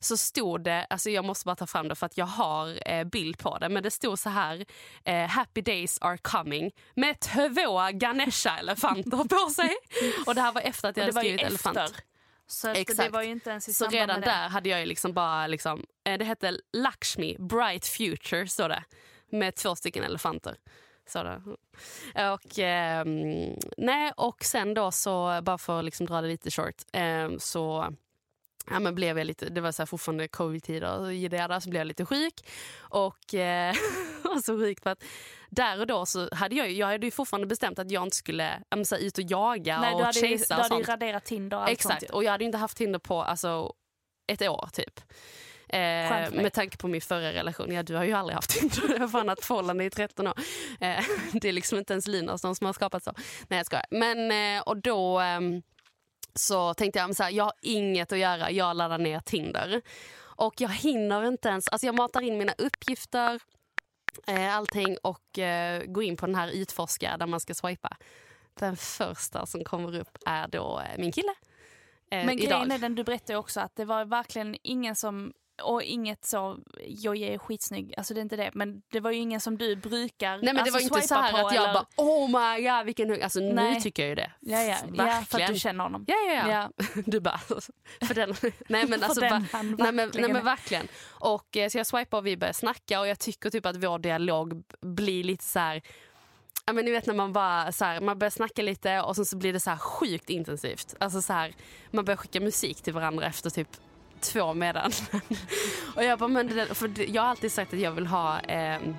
så 0.06 0.18
stod 0.18 0.64
det, 0.64 0.88
alltså 0.90 1.10
jag 1.10 1.26
måste 1.26 1.46
bara 1.46 1.56
ta 1.56 1.68
fram 1.68 1.88
det 1.88 1.96
för 1.96 2.06
att 2.06 2.18
jag 2.18 2.26
har 2.26 2.90
eh, 2.92 3.04
bild 3.04 3.38
på 3.38 3.58
det, 3.58 3.70
men 3.70 3.84
det 3.84 3.92
stod 3.92 4.20
så 4.20 4.30
här, 4.30 4.66
eh, 5.04 5.28
happy 5.28 5.62
days 5.62 5.98
are 6.02 6.18
coming 6.18 6.72
med 6.94 7.20
två 7.20 7.80
Ganesha-elefanter 7.94 9.28
på 9.30 9.50
sig. 9.50 9.76
Och 10.26 10.36
det 10.36 10.42
här 10.42 10.52
var 10.52 10.62
efter 10.62 10.90
att 10.90 10.98
jag 10.98 11.04
hade 11.04 11.20
skrivit 11.20 11.42
elefant. 11.42 11.78
efter. 11.78 12.04
Så 12.48 12.70
Exakt. 12.70 13.14
Så 13.62 13.88
redan 13.88 14.22
där 14.22 14.50
hade 14.50 14.70
jag 14.70 14.80
ju 14.80 14.86
liksom 14.86 15.14
bara, 15.14 15.48
liksom, 15.48 15.86
eh, 16.06 16.18
det 16.18 16.26
hette 16.26 16.60
Lakshmi, 16.74 17.36
Bright 17.40 17.86
Future 17.86 18.48
står 18.48 18.70
det. 18.70 18.84
Med 19.32 19.56
två 19.56 19.76
stycken 19.76 20.04
elefanter. 20.04 20.56
Så 21.08 21.24
det. 21.24 21.42
Och, 22.32 22.60
ehm, 22.60 23.56
nej, 23.78 24.12
och 24.18 24.44
sen 24.44 24.74
då 24.74 24.92
så, 24.92 25.40
bara 25.42 25.58
för 25.58 25.80
att 25.80 25.86
liksom 25.86 26.06
dra 26.06 26.22
det 26.22 26.28
lite 26.28 26.52
short, 26.52 26.76
ehm, 26.94 27.40
så 27.40 27.94
ja, 28.70 28.80
men 28.80 28.96
blev 28.96 29.18
jag 29.18 29.28
lite, 29.28 29.50
det 29.50 29.62
var 29.62 29.72
så 29.72 29.82
här 29.82 29.88
fortfarande 29.88 30.28
covid-tider 30.28 31.12
i 31.12 31.28
det 31.28 31.62
så 31.62 31.70
blev 31.70 31.80
jag 31.80 31.88
lite 31.88 32.06
sjuk. 32.06 32.34
Och 32.80 33.34
eh, 33.34 33.74
så 34.44 34.58
sjuk 34.58 34.84
för 34.84 34.90
att 34.90 35.04
där 35.50 35.80
och 35.80 35.88
då 35.88 36.06
så 36.06 36.30
hade 36.36 36.56
jag, 36.56 36.72
jag 36.72 36.88
hade 36.88 37.08
ju 37.08 37.12
fortfarande 37.12 37.48
bestämt 37.48 37.80
att 37.80 37.92
jag 37.92 38.04
inte 38.04 38.16
skulle 38.16 38.62
men 38.76 38.86
så 38.86 38.96
här, 38.96 39.02
ut 39.02 39.18
och 39.18 39.24
jaga 39.24 39.80
Nej, 39.82 39.94
och 39.94 40.00
du 40.00 40.06
hade, 40.06 40.20
chasea 40.20 40.58
du 40.58 40.64
och 40.64 40.70
hade 40.70 40.78
ju 40.78 40.84
raderat 40.84 41.26
Tinder 41.26 41.58
och 41.58 41.64
allt 41.64 41.72
Exakt, 41.72 42.00
sånt. 42.00 42.12
och 42.12 42.24
jag 42.24 42.32
hade 42.32 42.44
inte 42.44 42.58
haft 42.58 42.78
Tinder 42.78 43.00
på 43.00 43.24
alltså, 43.24 43.74
ett 44.28 44.42
år 44.42 44.70
typ. 44.74 45.02
Eh, 45.70 46.32
med 46.42 46.54
tanke 46.54 46.78
på 46.78 46.88
min 46.88 47.02
förra 47.02 47.34
relation. 47.34 47.72
Ja, 47.72 47.84
du 47.84 47.96
har 47.96 48.04
ju 48.04 48.12
aldrig 48.12 48.36
haft 48.36 48.50
Tinder. 48.50 48.82
Jag 48.94 49.00
har 49.00 49.08
fan 49.08 49.30
haft 49.30 49.46
förhållande 49.46 49.84
i 49.84 49.90
13 49.90 50.28
år. 50.28 50.34
Eh, 50.80 51.04
det 51.34 51.50
är 51.50 51.54
liksom 51.54 51.78
inte 51.78 51.94
ens 51.94 52.08
Linus 52.08 52.42
som 52.42 52.56
har 52.62 52.74
skapat 52.74 53.04
så. 53.04 53.14
Nej 53.48 53.58
jag 53.58 53.66
skojar. 53.66 53.86
Men 53.90 54.32
eh, 54.58 54.62
och 54.62 54.78
då 54.78 55.20
ehm, 55.20 55.62
så 56.36 56.74
tänkte 56.74 57.00
jag, 57.00 57.16
här, 57.20 57.30
jag 57.30 57.44
har 57.44 57.54
inget 57.62 58.12
att 58.12 58.20
göra. 58.20 58.52
Jag 58.52 58.76
laddar 58.78 58.98
ner 58.98 59.20
Tinder. 59.20 59.82
Och 60.18 60.62
jag 60.62 60.70
hinner 60.70 61.28
inte 61.28 61.50
ens, 61.50 61.68
alltså 61.68 61.86
jag 61.86 61.96
matar 61.96 62.22
in 62.22 62.38
mina 62.38 62.54
uppgifter, 62.58 63.40
eh, 64.28 64.56
allting 64.56 64.98
och 65.04 65.40
eh, 65.40 65.84
går 65.86 66.04
in 66.04 66.18
på 66.18 66.26
den 66.26 66.36
här 66.36 66.52
utforska 66.52 67.18
där 67.18 67.28
man 67.28 67.40
ska 67.40 67.54
swipa. 67.54 67.98
Den 68.60 68.78
första 68.78 69.46
som 69.46 69.64
kommer 69.64 70.00
upp 70.00 70.18
är 70.26 70.48
då 70.48 70.80
eh, 70.80 70.98
min 71.00 71.12
kille. 71.12 71.34
Eh, 72.12 72.26
Men 72.26 72.40
idag. 72.40 72.50
grejen 72.50 72.72
är 72.72 72.80
den, 72.80 72.96
du 72.96 73.04
berättade 73.04 73.40
också 73.40 73.60
att 73.60 73.76
det 73.76 73.86
var 73.86 74.06
verkligen 74.06 74.56
ingen 74.64 74.96
som 74.96 75.34
och 75.64 75.84
inget 75.84 76.26
så, 76.26 76.58
Jojje 76.88 77.34
är 77.34 77.38
skitsnygg, 77.38 77.94
alltså 77.98 78.14
det 78.14 78.20
är 78.20 78.22
inte 78.22 78.36
det, 78.36 78.52
men 78.54 78.82
det 78.92 79.00
var 79.00 79.12
ju 79.12 79.18
ingen 79.18 79.40
som 79.40 79.58
du 79.58 79.76
brukar 79.76 80.30
Nej 80.32 80.40
men 80.42 80.56
det 80.56 80.62
alltså, 80.62 80.74
var 80.74 80.80
inte 80.80 81.02
så 81.02 81.16
här 81.16 81.32
på 81.32 81.48
att 81.48 81.56
jag 81.56 81.64
eller- 81.64 81.74
bara 81.74 81.86
oh 81.98 82.28
my 82.28 82.64
god 82.70 82.86
vilken 82.86 83.10
hugg. 83.10 83.22
Alltså 83.22 83.40
nu 83.40 83.54
Nej. 83.54 83.82
tycker 83.82 84.04
jag 84.04 84.10
ju 84.10 84.16
det. 84.16 84.32
Ja, 84.40 84.62
ja, 84.64 84.78
ja, 84.94 85.24
för 85.30 85.42
att 85.42 85.48
du 85.48 85.60
känner 85.60 85.84
honom. 85.84 86.06
Ja, 86.08 86.16
ja, 86.28 86.34
ja. 86.34 86.50
Ja. 86.50 86.86
Du 87.06 87.20
bara, 87.20 87.38
för 88.08 88.14
den. 88.14 88.36
Nej 88.70 88.88
men 88.88 89.04
alltså, 89.04 89.22
va- 89.22 89.46
nej, 89.78 89.92
men, 89.92 90.12
nej 90.14 90.34
men 90.34 90.46
verkligen. 90.46 90.88
Och 91.10 91.58
eh, 91.58 91.70
så 91.70 91.78
jag 91.78 91.88
swipar 91.88 92.18
och 92.18 92.26
vi 92.26 92.38
börjar 92.38 92.54
snacka 92.54 93.00
och 93.00 93.08
jag 93.08 93.20
tycker 93.20 93.50
typ 93.50 93.66
att 93.66 93.76
vår 93.76 94.00
dialog 94.00 94.64
blir 94.82 95.24
lite 95.24 95.44
så 95.44 95.60
här. 95.60 95.82
Ja, 96.66 96.74
men 96.74 96.86
ni 96.86 96.92
vet 96.92 97.06
när 97.06 97.14
man 97.14 97.34
bara 97.34 97.72
så 97.72 97.86
här, 97.86 98.02
man 98.02 98.20
börjar 98.20 98.32
snacka 98.32 98.62
lite 98.62 99.02
och 99.02 99.16
sen 99.16 99.26
så 99.26 99.38
blir 99.38 99.54
det 99.54 99.60
så 99.60 99.70
här 99.70 99.78
sjukt 99.78 100.30
intensivt. 100.30 100.96
Alltså 101.00 101.22
så 101.22 101.34
här, 101.34 101.54
man 101.92 102.06
börjar 102.06 102.18
skicka 102.18 102.40
musik 102.40 102.82
till 102.82 102.94
varandra 102.94 103.26
efter 103.26 103.50
typ 103.50 103.68
två 104.26 104.54
meddelanden. 104.54 105.22
och 105.96 106.04
jag 106.04 106.20
bara, 106.20 106.28
men 106.28 106.48
det 106.48 106.76
för 106.76 107.10
jag 107.16 107.22
har 107.22 107.30
alltid 107.30 107.52
sagt 107.52 107.74
att 107.74 107.80
jag 107.80 107.92
vill 107.92 108.08
ha 108.08 108.40
ehm, 108.40 108.96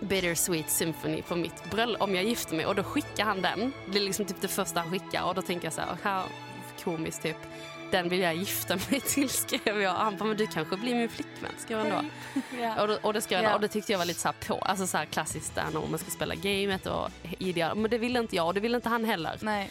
Bittersweet 0.00 0.70
Symphony 0.70 1.22
på 1.22 1.36
mitt 1.36 1.70
bröllop 1.70 2.02
om 2.02 2.14
jag 2.14 2.24
gifter 2.24 2.56
mig 2.56 2.66
och 2.66 2.74
då 2.74 2.82
skickar 2.82 3.24
han 3.24 3.42
den. 3.42 3.72
Det 3.92 3.98
är 3.98 4.02
liksom 4.02 4.24
typ 4.24 4.40
det 4.40 4.48
första 4.48 4.80
han 4.80 4.90
skickar 4.90 5.22
och 5.22 5.34
då 5.34 5.42
tänker 5.42 5.66
jag 5.66 5.72
så 5.72 5.80
här, 5.80 5.96
how 6.02 6.22
komiskt 6.84 7.22
typ. 7.22 7.36
Den 7.90 8.08
vill 8.08 8.20
jag 8.20 8.34
gifta 8.34 8.76
mig 8.90 9.00
till 9.00 9.28
skrev 9.28 9.80
jag. 9.82 9.94
Han 9.94 10.16
bara, 10.16 10.24
men 10.24 10.36
du 10.36 10.46
kanske 10.46 10.76
blir 10.76 10.94
min 10.94 11.08
flickvän 11.08 11.50
skrev 11.58 11.78
han 11.78 11.88
då. 11.90 12.40
Ja. 12.60 12.82
Och, 12.82 12.88
då, 12.88 12.98
och, 13.02 13.12
det 13.12 13.20
skrev 13.20 13.42
jag, 13.42 13.50
Ja. 13.50 13.54
och 13.54 13.60
det 13.60 13.68
tyckte 13.68 13.92
jag 13.92 13.98
var 13.98 14.06
lite 14.06 14.20
så 14.20 14.28
här 14.28 14.34
på, 14.46 14.54
alltså 14.54 14.86
så 14.86 14.96
här 14.96 15.04
klassiskt 15.04 15.54
där 15.54 15.64
när 15.72 15.80
man 15.80 15.98
ska 15.98 16.10
spela 16.10 16.34
gamet 16.34 16.86
och 16.86 17.08
ideal. 17.38 17.76
Men 17.76 17.90
det 17.90 17.98
ville 17.98 18.18
inte 18.18 18.36
jag 18.36 18.46
och 18.46 18.54
det 18.54 18.60
ville 18.60 18.76
inte 18.76 18.88
han 18.88 19.04
heller. 19.04 19.38
Nej. 19.40 19.70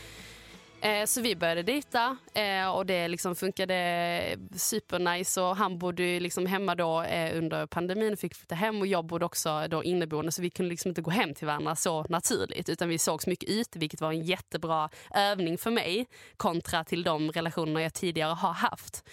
Eh, 0.82 1.06
så 1.06 1.22
vi 1.22 1.36
började 1.36 1.64
dejta 1.64 2.18
eh, 2.34 2.68
och 2.68 2.86
det 2.86 3.08
liksom 3.08 3.36
funkade 3.36 4.38
supernice. 4.56 5.42
Och 5.42 5.56
han 5.56 5.78
bodde 5.78 6.20
liksom 6.20 6.46
hemma 6.46 6.76
då 6.76 7.02
eh, 7.04 7.38
under 7.38 7.66
pandemin 7.66 8.14
och 8.14 8.20
fick 8.20 8.36
flytta 8.36 8.56
hem. 8.56 8.82
Och 8.82 8.88
jag 8.88 9.06
bodde 9.06 9.26
också 9.26 9.68
då 9.70 9.84
inneboende 9.84 10.32
så 10.32 10.42
vi 10.42 10.50
kunde 10.50 10.70
liksom 10.70 10.90
inte 10.90 11.02
gå 11.02 11.12
hem 11.12 11.34
till 11.34 11.48
varandra 11.48 11.76
så 11.76 12.04
naturligt. 12.10 12.70
Utan 12.70 12.90
vi 12.90 12.98
sågs 12.98 13.28
mycket 13.28 13.50
ute 13.50 13.80
vilket 13.80 14.02
var 14.02 14.12
en 14.12 14.22
jättebra 14.22 14.90
övning 15.16 15.58
för 15.58 15.72
mig 15.72 16.08
kontra 16.38 16.84
till 16.84 17.04
de 17.04 17.32
relationer 17.32 17.82
jag 17.82 17.94
tidigare 17.94 18.34
har 18.34 18.54
haft. 18.54 19.04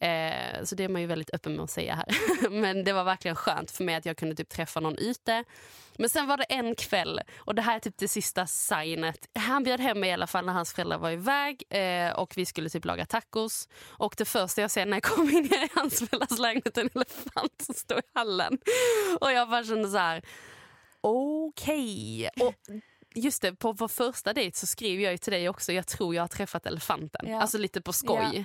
Eh, 0.00 0.64
så 0.64 0.74
det 0.74 0.84
är 0.84 0.88
man 0.88 1.00
ju 1.00 1.06
väldigt 1.06 1.34
öppen 1.34 1.56
med 1.56 1.64
att 1.64 1.70
säga 1.70 1.94
här. 1.94 2.50
Men 2.50 2.84
det 2.84 2.92
var 2.92 3.04
verkligen 3.04 3.36
skönt 3.36 3.70
för 3.70 3.84
mig 3.84 3.94
att 3.94 4.06
jag 4.06 4.16
kunde 4.16 4.34
typ 4.34 4.48
träffa 4.48 4.80
någon 4.80 4.98
ute. 4.98 5.44
Men 5.98 6.08
sen 6.08 6.26
var 6.26 6.36
det 6.36 6.44
en 6.44 6.74
kväll 6.74 7.20
och 7.38 7.54
det 7.54 7.62
här 7.62 7.76
är 7.76 7.80
typ 7.80 7.98
det 7.98 8.08
sista 8.08 8.46
signet. 8.46 9.28
Han 9.34 9.62
bjöd 9.62 9.80
hem 9.80 10.00
mig 10.00 10.10
i 10.10 10.12
alla 10.12 10.26
fall 10.26 10.46
när 10.46 10.52
hans 10.52 10.72
föräldrar 10.72 10.98
var 10.98 11.10
iväg 11.10 11.62
eh, 11.70 12.10
och 12.10 12.36
vi 12.36 12.46
skulle 12.46 12.70
typ 12.70 12.84
laga 12.84 13.06
tacos. 13.06 13.68
Och 13.86 14.14
det 14.18 14.24
första 14.24 14.60
jag 14.60 14.70
ser 14.70 14.86
när 14.86 14.96
jag 14.96 15.02
kommer 15.14 15.32
in 15.32 15.44
i 15.44 15.68
hans 15.74 15.98
föräldrars 15.98 16.38
lägenhet 16.38 16.78
är 16.78 16.82
en 16.82 16.90
elefant 16.94 17.62
som 17.62 17.74
står 17.74 17.98
i 17.98 18.02
hallen. 18.14 18.58
Och 19.20 19.32
jag 19.32 19.50
bara 19.50 19.64
kände 19.64 19.88
så 19.88 19.98
här, 19.98 20.22
okej. 21.00 22.28
Och 22.40 22.54
Just 23.14 23.42
det, 23.42 23.54
på 23.54 23.72
vår 23.72 23.88
första 23.88 24.32
dejt 24.32 24.58
så 24.58 24.66
skriver 24.66 25.04
jag 25.04 25.20
till 25.20 25.32
dig 25.32 25.48
också, 25.48 25.72
jag 25.72 25.86
tror 25.86 26.14
jag 26.14 26.22
har 26.22 26.28
träffat 26.28 26.66
elefanten. 26.66 27.26
Ja. 27.28 27.40
Alltså 27.40 27.58
lite 27.58 27.80
på 27.80 27.92
skoj. 27.92 28.30
Ja. 28.34 28.44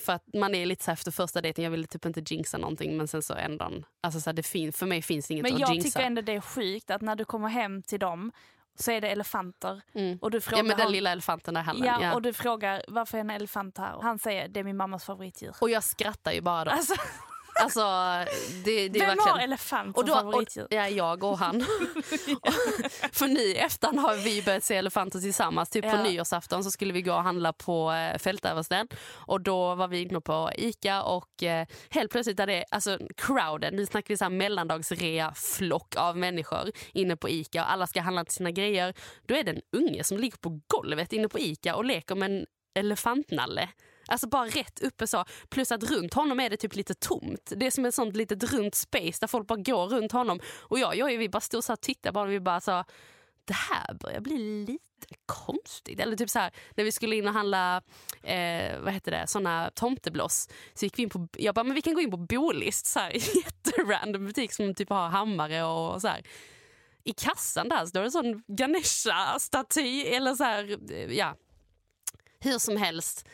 För 0.00 0.12
att 0.12 0.24
man 0.34 0.54
är 0.54 0.66
lite 0.66 0.84
så 0.84 0.90
här 0.90 0.92
efter 0.92 1.10
första 1.10 1.40
dejten, 1.40 1.64
jag 1.64 1.70
ville 1.70 1.86
typ 1.86 2.06
inte 2.06 2.22
jinxa 2.34 2.58
någonting 2.58 2.96
men 2.96 3.08
sen 3.08 3.22
så 3.22 3.34
ändå, 3.34 3.70
alltså 4.02 4.20
så 4.20 4.32
det 4.32 4.42
fin- 4.42 4.72
för 4.72 4.86
mig 4.86 5.02
finns 5.02 5.26
det 5.28 5.34
inget 5.34 5.42
Men 5.42 5.54
att 5.54 5.60
jag 5.60 5.72
jinxa. 5.74 5.88
tycker 5.88 6.06
ändå 6.06 6.22
det 6.22 6.32
är 6.32 6.40
sjukt 6.40 6.90
att 6.90 7.00
när 7.02 7.16
du 7.16 7.24
kommer 7.24 7.48
hem 7.48 7.82
till 7.82 7.98
dem 8.00 8.32
så 8.78 8.90
är 8.90 9.00
det 9.00 9.08
elefanter. 9.10 9.80
Mm. 9.94 10.18
Och 10.22 10.30
du 10.30 10.40
frågar 10.40 10.58
Ja 10.58 10.62
men 10.62 10.76
den 10.76 10.84
han- 10.84 10.92
lilla 10.92 11.12
elefanten 11.12 11.54
där 11.54 11.62
hallen. 11.62 11.84
Ja, 11.84 11.98
Ja, 12.02 12.14
och 12.14 12.22
du 12.22 12.32
frågar 12.32 12.82
varför 12.88 13.18
är 13.18 13.20
en 13.20 13.30
elefant 13.30 13.78
här? 13.78 13.94
Och 13.94 14.02
han 14.02 14.18
säger 14.18 14.48
det 14.48 14.60
är 14.60 14.64
min 14.64 14.76
mammas 14.76 15.04
favoritdjur. 15.04 15.54
Och 15.60 15.70
jag 15.70 15.84
skrattar 15.84 16.32
ju 16.32 16.40
bara 16.40 16.64
då. 16.64 16.70
Alltså, 16.70 16.94
Alltså, 17.54 17.80
det, 18.64 18.64
det 18.64 18.80
är 18.84 18.88
Vem 18.88 19.08
verkligen... 19.08 19.28
har 19.28 19.38
elefant 19.38 19.96
och 19.98 20.00
som 20.00 20.08
då, 20.08 20.14
favoritdjur? 20.14 20.64
och, 20.64 20.72
ja, 20.74 20.88
jag 20.88 21.24
och 21.24 21.38
han. 21.38 21.60
För 23.12 23.26
nu 23.28 23.40
i 23.40 23.56
efterhand 23.56 23.98
har 23.98 24.16
vi 24.16 24.42
börjat 24.42 24.64
se 24.64 24.76
elefanter 24.76 25.18
tillsammans. 25.20 25.70
Typ 25.70 25.84
på 25.84 25.90
Ja. 25.90 26.02
nyårsafton 26.02 26.64
så 26.64 26.70
skulle 26.70 26.92
vi 26.92 27.02
gå 27.02 27.12
och 27.14 27.22
handla 27.22 27.52
på 27.52 27.92
eh, 27.92 28.18
Fältöversten. 28.18 28.88
Och 29.12 29.40
då 29.40 29.74
var 29.74 29.88
vi 29.88 30.00
inne 30.02 30.20
på 30.20 30.50
Ica 30.54 31.02
och 31.02 31.42
eh, 31.42 31.66
helt 31.90 32.10
plötsligt 32.12 32.40
är 32.40 32.46
det 32.46 32.64
alltså, 32.70 32.98
crowden, 33.16 33.74
nu 33.76 33.86
snackar 33.86 34.08
vi 34.08 34.16
så 34.16 34.24
här 34.24 34.30
mellandagsrea 34.30 35.32
flock 35.36 35.96
av 35.96 36.16
människor 36.16 36.70
inne 36.92 37.16
på 37.16 37.28
Ica 37.28 37.62
och 37.62 37.72
alla 37.72 37.86
ska 37.86 38.00
handla 38.00 38.24
till 38.24 38.34
sina 38.34 38.50
grejer. 38.50 38.94
Då 39.26 39.34
är 39.34 39.44
det 39.44 39.50
en 39.50 39.60
unge 39.76 40.04
som 40.04 40.18
ligger 40.18 40.38
på 40.38 40.60
golvet 40.66 41.12
inne 41.12 41.28
på 41.28 41.38
Ica 41.38 41.74
och 41.76 41.84
leker 41.84 42.14
med 42.14 42.30
en 42.30 42.46
elefantnalle. 42.74 43.68
Alltså 44.10 44.28
bara 44.28 44.46
rätt 44.46 44.80
uppe 44.82 45.06
så. 45.06 45.24
Plus 45.48 45.72
att 45.72 45.82
runt 45.82 46.14
honom 46.14 46.40
är 46.40 46.50
det 46.50 46.56
typ 46.56 46.74
lite 46.74 46.94
tomt. 46.94 47.52
Det 47.56 47.66
är 47.66 47.70
som 47.70 47.84
ett 47.84 47.94
sånt 47.94 48.16
litet 48.16 48.52
runt 48.52 48.74
space 48.74 49.18
där 49.20 49.26
folk 49.26 49.46
bara 49.46 49.58
går 49.58 49.88
runt 49.88 50.12
honom. 50.12 50.40
Och 50.58 50.78
jag, 50.78 50.96
jag 50.96 51.14
och 51.14 51.20
vi 51.20 51.28
bara 51.28 51.40
stod 51.40 51.64
så 51.64 51.72
här 51.72 51.76
och 51.76 51.80
tittade 51.80 52.12
på 52.12 52.18
honom 52.18 52.30
och 52.30 52.34
vi 52.34 52.40
bara 52.40 52.60
sa 52.60 52.84
det 53.50 53.54
här 53.54 53.94
börjar 53.94 54.20
bli 54.20 54.38
lite 54.66 55.14
konstigt. 55.26 56.00
Eller 56.00 56.16
typ 56.16 56.30
så 56.30 56.38
här, 56.38 56.52
när 56.76 56.84
vi 56.84 56.92
skulle 56.92 57.16
in 57.16 57.28
och 57.28 57.34
handla 57.34 57.82
eh, 58.22 58.80
vad 58.80 58.92
heter 58.92 59.10
det, 59.10 59.26
såna 59.26 59.70
tomteblås 59.74 60.48
så 60.74 60.84
gick 60.84 60.98
vi 60.98 61.02
in 61.02 61.10
på, 61.10 61.28
jag 61.32 61.54
bara, 61.54 61.64
men 61.64 61.74
vi 61.74 61.82
kan 61.82 61.94
gå 61.94 62.00
in 62.00 62.10
på 62.10 62.16
Bolist, 62.16 62.86
så 62.86 62.98
här, 62.98 63.12
jätterandom 63.14 64.26
butik 64.26 64.52
som 64.52 64.74
typ 64.74 64.88
har 64.88 65.08
hammare 65.08 65.64
och, 65.64 66.00
så 66.00 66.08
här. 66.08 66.26
I 67.04 67.12
kassan 67.12 67.68
där 67.68 67.86
står 67.86 68.00
det 68.00 68.06
en 68.06 68.12
sån 68.12 68.42
Ganesha-staty 68.46 70.04
eller 70.04 70.34
så 70.34 70.44
här, 70.44 70.78
ja. 71.12 71.36
Hur 72.40 72.58
som 72.58 72.76
helst. 72.76 73.28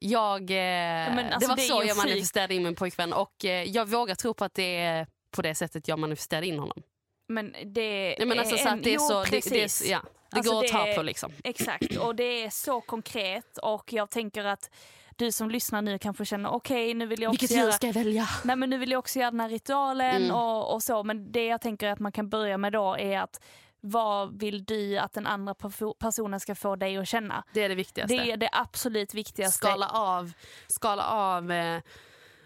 Jag, 0.00 0.40
eh, 0.50 0.56
men 0.56 1.18
alltså, 1.32 1.38
det 1.40 1.46
var 1.46 1.56
det 1.56 1.62
så 1.62 1.82
jag 1.86 1.96
manifesterade 1.96 2.54
in 2.54 2.62
min 2.62 2.74
pojkvän 2.74 3.12
och 3.12 3.44
eh, 3.44 3.62
jag 3.64 3.88
vågar 3.88 4.14
tro 4.14 4.34
på 4.34 4.44
att 4.44 4.54
det 4.54 4.76
är 4.76 5.06
på 5.30 5.42
det 5.42 5.54
sättet 5.54 5.88
jag 5.88 5.98
manifesterade 5.98 6.46
in 6.46 6.58
honom. 6.58 6.82
Men 7.28 7.52
det 7.64 8.14
Nej, 8.18 8.26
men 8.26 8.38
alltså, 8.38 8.54
är 8.54 8.58
så 8.58 8.68
en, 8.68 8.74
att 8.78 8.84
det 8.84 8.90
är 8.90 8.94
jo, 8.94 9.00
så, 9.00 9.22
det, 9.24 9.30
det, 9.30 9.50
precis. 9.50 9.86
är, 9.86 9.90
ja, 9.92 10.00
det 10.30 10.36
Alltså, 10.36 10.52
går 10.52 10.58
att 10.58 10.66
det 10.66 10.72
ta 10.72 10.86
är- 10.88 10.96
på 10.96 11.02
liksom. 11.02 11.32
Exakt, 11.44 11.96
och 11.96 12.16
det 12.16 12.44
är 12.44 12.50
så 12.50 12.80
konkret 12.80 13.58
och 13.58 13.92
jag 13.92 14.10
tänker 14.10 14.44
att 14.44 14.70
du 15.16 15.32
som 15.32 15.50
lyssnar 15.50 15.82
nu 15.82 15.98
kanske 15.98 16.24
känner 16.24 16.50
okej 16.52 16.94
nu 16.94 17.06
vill 17.06 17.22
jag 17.22 17.30
också 17.30 17.40
Vilket 17.42 17.56
göra 17.56 17.72
ska 17.72 17.86
jag 17.86 17.94
välja? 17.94 18.26
Nej 18.44 18.56
men 18.56 18.70
nu 18.70 18.78
vill 18.78 18.90
jag 18.90 18.98
också 18.98 19.18
göra 19.18 19.30
den 19.30 19.40
här 19.40 19.48
ritualen 19.48 20.16
Mm. 20.22 20.36
och, 20.36 20.74
och 20.74 20.82
så 20.82 21.02
men 21.02 21.32
det 21.32 21.46
jag 21.46 21.60
tänker 21.60 21.88
att 21.88 21.98
man 21.98 22.12
kan 22.12 22.28
börja 22.28 22.58
med 22.58 22.72
då 22.72 22.96
är 22.98 23.18
att 23.20 23.40
vad 23.86 24.40
vill 24.40 24.64
du 24.64 24.98
att 24.98 25.12
den 25.12 25.26
andra 25.26 25.54
personen 25.98 26.40
ska 26.40 26.54
få 26.54 26.76
dig 26.76 26.96
att 26.96 27.08
känna? 27.08 27.44
Det 27.52 27.62
är 27.62 27.68
det 27.68 27.74
viktigaste. 27.74 28.16
Det 28.16 28.32
är 28.32 28.36
det 28.36 28.48
absolut 28.52 29.14
viktigaste. 29.14 29.66
skala 29.66 29.88
av, 29.88 30.32
skala 30.68 31.04
av 31.04 31.52
eh, 31.52 31.82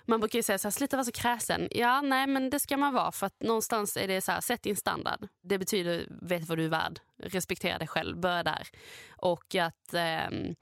man 0.05 0.21
brukar 0.21 0.39
ju 0.39 0.43
säga 0.43 0.59
så 0.59 0.69
här, 0.69 0.71
sluta 0.71 0.97
vara 0.97 1.05
så 1.05 1.13
kräsen. 1.13 1.69
Ja, 1.71 2.01
nej 2.01 2.27
men 2.27 2.51
det 2.51 2.61
ska 2.61 2.77
man 2.77 2.95
vara 2.95 3.13
för 3.13 3.27
att 3.27 3.41
någonstans 3.41 3.97
är 3.97 4.09
det 4.09 4.21
så 4.21 4.33
här, 4.33 4.41
sätt 4.41 4.63
din 4.63 4.77
standard. 4.77 5.29
Det 5.43 5.59
betyder, 5.59 6.07
vet 6.23 6.49
vad 6.49 6.59
du 6.59 6.65
är 6.65 6.69
värd, 6.69 7.01
respektera 7.23 7.79
dig 7.79 7.89
själv, 7.89 8.19
börja 8.19 8.43
där. 8.43 8.69
Och 9.17 9.55
att 9.55 9.95
ehm, 9.95 10.55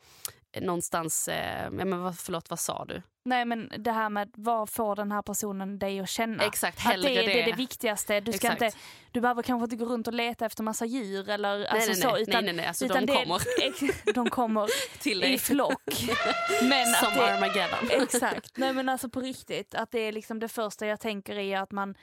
någonstans, 0.60 1.28
eh, 1.28 1.64
ja, 1.64 1.84
men 1.84 2.14
förlåt 2.14 2.50
vad 2.50 2.60
sa 2.60 2.84
du? 2.84 3.02
Nej 3.26 3.44
men 3.44 3.70
det 3.78 3.92
här 3.92 4.08
med 4.10 4.30
vad 4.34 4.70
får 4.70 4.96
den 4.96 5.12
här 5.12 5.22
personen 5.22 5.78
dig 5.78 6.00
att 6.00 6.08
känna? 6.08 6.44
Exakt, 6.44 6.76
att 6.78 6.82
hellre 6.84 7.08
det, 7.08 7.16
är- 7.18 7.26
det 7.26 7.32
är 7.40 7.44
det. 7.44 7.50
det 7.50 7.56
viktigaste. 7.56 8.20
Du, 8.20 8.32
ska 8.32 8.46
Exakt. 8.52 8.62
inte, 8.62 8.76
du 9.12 9.20
behöver 9.20 9.42
kanske 9.42 9.64
inte 9.64 9.76
gå 9.76 9.84
runt 9.84 10.06
och 10.06 10.12
leta 10.14 10.46
efter 10.46 10.62
massa 10.62 10.84
djur 10.86 11.28
eller 11.30 11.64
alltså 11.64 11.90
nej, 11.90 11.96
så. 12.00 12.12
nej, 12.12 12.22
Utan, 12.22 12.32
nej, 12.34 12.42
nej, 12.44 12.54
nej, 12.54 12.66
alltså 12.66 12.84
utan 12.84 13.06
de 13.06 13.12
det- 13.12 13.18
kommer. 13.24 13.40
ex- 13.62 14.02
de 14.14 14.30
kommer 14.30 14.66
Till 14.98 15.24
i 15.24 15.26
dig. 15.26 15.38
flock. 15.38 15.82
Men 16.62 16.86
Som 16.86 17.08
att 17.08 17.14
det, 17.14 17.34
Armageddon. 17.34 18.02
Exakt. 18.02 18.56
Nej 18.56 18.72
men 18.72 18.88
alltså 18.88 19.08
på 19.08 19.20
riktigt, 19.20 19.74
att 19.74 19.90
det 19.90 20.00
är 20.00 20.12
liksom 20.12 20.38
det 20.38 20.48
första 20.48 20.86
jag 20.86 21.00
tänker 21.00 21.38
är 21.38 21.58
att 21.60 21.72
man, 21.72 21.94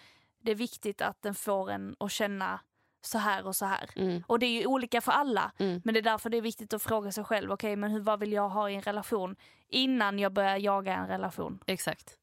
det 0.44 0.52
är 0.52 0.56
viktigt 0.56 1.02
att 1.02 1.22
den 1.22 1.36
får 1.36 1.72
en 1.72 1.96
att 2.00 2.12
känna 2.12 2.60
så 3.06 3.18
här 3.18 3.48
och 3.48 3.56
så 3.56 3.66
här. 3.66 3.90
Mm. 3.96 4.24
Och 4.28 4.40
det 4.40 4.46
är 4.46 4.60
ju 4.60 4.66
olika 4.66 5.02
för 5.02 5.12
alla. 5.12 5.52
Mm. 5.58 5.82
Men 5.84 5.94
det 5.94 6.00
är 6.00 6.02
därför 6.02 6.30
det 6.30 6.38
är 6.38 6.42
viktigt 6.42 6.74
att 6.74 6.84
fråga 6.84 7.12
sig 7.12 7.24
själv, 7.24 7.52
okej 7.52 7.76
men 7.76 7.92
hur, 7.92 8.00
vad 8.00 8.20
vill 8.20 8.34
jag 8.34 8.50
ha 8.50 8.70
i 8.70 8.76
en 8.76 8.82
relation 8.82 9.36
innan 9.70 10.20
jag 10.20 10.34
börjar 10.34 10.58
jaga 10.58 10.94
en 10.94 11.08
relation? 11.08 11.60
Exakt. 11.68 12.18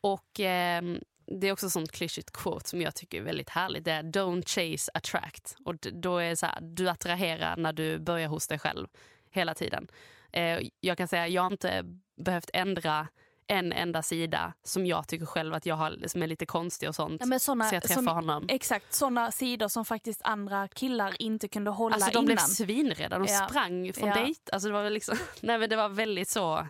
Och 0.00 0.40
ehm, 0.40 1.00
det 1.26 1.48
är 1.48 1.52
också 1.52 1.70
sånt 1.70 1.92
klyschigt 1.92 2.30
quote 2.30 2.68
som 2.68 2.80
jag 2.80 2.94
tycker 2.94 3.18
är 3.18 3.24
väldigt 3.24 3.50
härligt. 3.50 3.84
Det 3.84 3.92
är 3.92 4.02
don't 4.02 4.42
chase, 4.46 4.90
attract. 4.94 5.56
Och 5.64 5.74
då 5.74 6.18
är 6.18 6.34
så 6.34 6.46
här, 6.46 6.58
du 6.60 6.88
attraherar 6.88 7.56
när 7.56 7.72
du 7.72 7.98
börjar 7.98 8.28
hos 8.28 8.48
dig 8.48 8.58
själv 8.58 8.86
hela 9.30 9.54
tiden. 9.54 9.88
Eh, 10.32 10.60
jag 10.80 10.98
kan 10.98 11.08
säga, 11.08 11.28
jag 11.28 11.42
har 11.42 11.50
inte 11.50 11.84
behövt 12.16 12.50
ändra 12.52 13.08
en 13.46 13.72
enda 13.72 14.02
sida 14.02 14.52
som 14.62 14.86
jag 14.86 15.08
tycker 15.08 15.26
själv 15.26 15.54
att 15.54 15.66
jag 15.66 15.74
har, 15.74 16.08
som 16.08 16.22
är 16.22 16.26
lite 16.26 16.46
konstig 16.46 16.88
och 16.88 16.94
sånt. 16.94 17.22
Ja, 17.30 17.38
såna, 17.38 17.64
så 17.68 17.74
jag 17.74 17.82
träffar 17.82 17.94
som, 17.94 18.06
honom. 18.08 18.44
Exakt, 18.48 18.94
sådana 18.94 19.32
sidor 19.32 19.68
som 19.68 19.84
faktiskt 19.84 20.20
andra 20.24 20.68
killar 20.68 21.16
inte 21.22 21.48
kunde 21.48 21.70
hålla 21.70 21.94
Alltså 21.94 22.10
de 22.10 22.16
innan. 22.18 22.24
blev 22.26 22.36
svinrädda, 22.36 23.18
de 23.18 23.26
Ja. 23.32 23.48
sprang 23.48 23.92
från 23.92 24.08
Ja. 24.08 24.14
dejt. 24.14 24.40
Alltså, 24.52 24.68
det 24.68 24.72
var 24.74 24.90
liksom, 24.90 25.16
nej, 25.40 25.58
men 25.58 25.70
det 25.70 25.76
var 25.76 25.88
väldigt 25.88 26.28
så, 26.28 26.66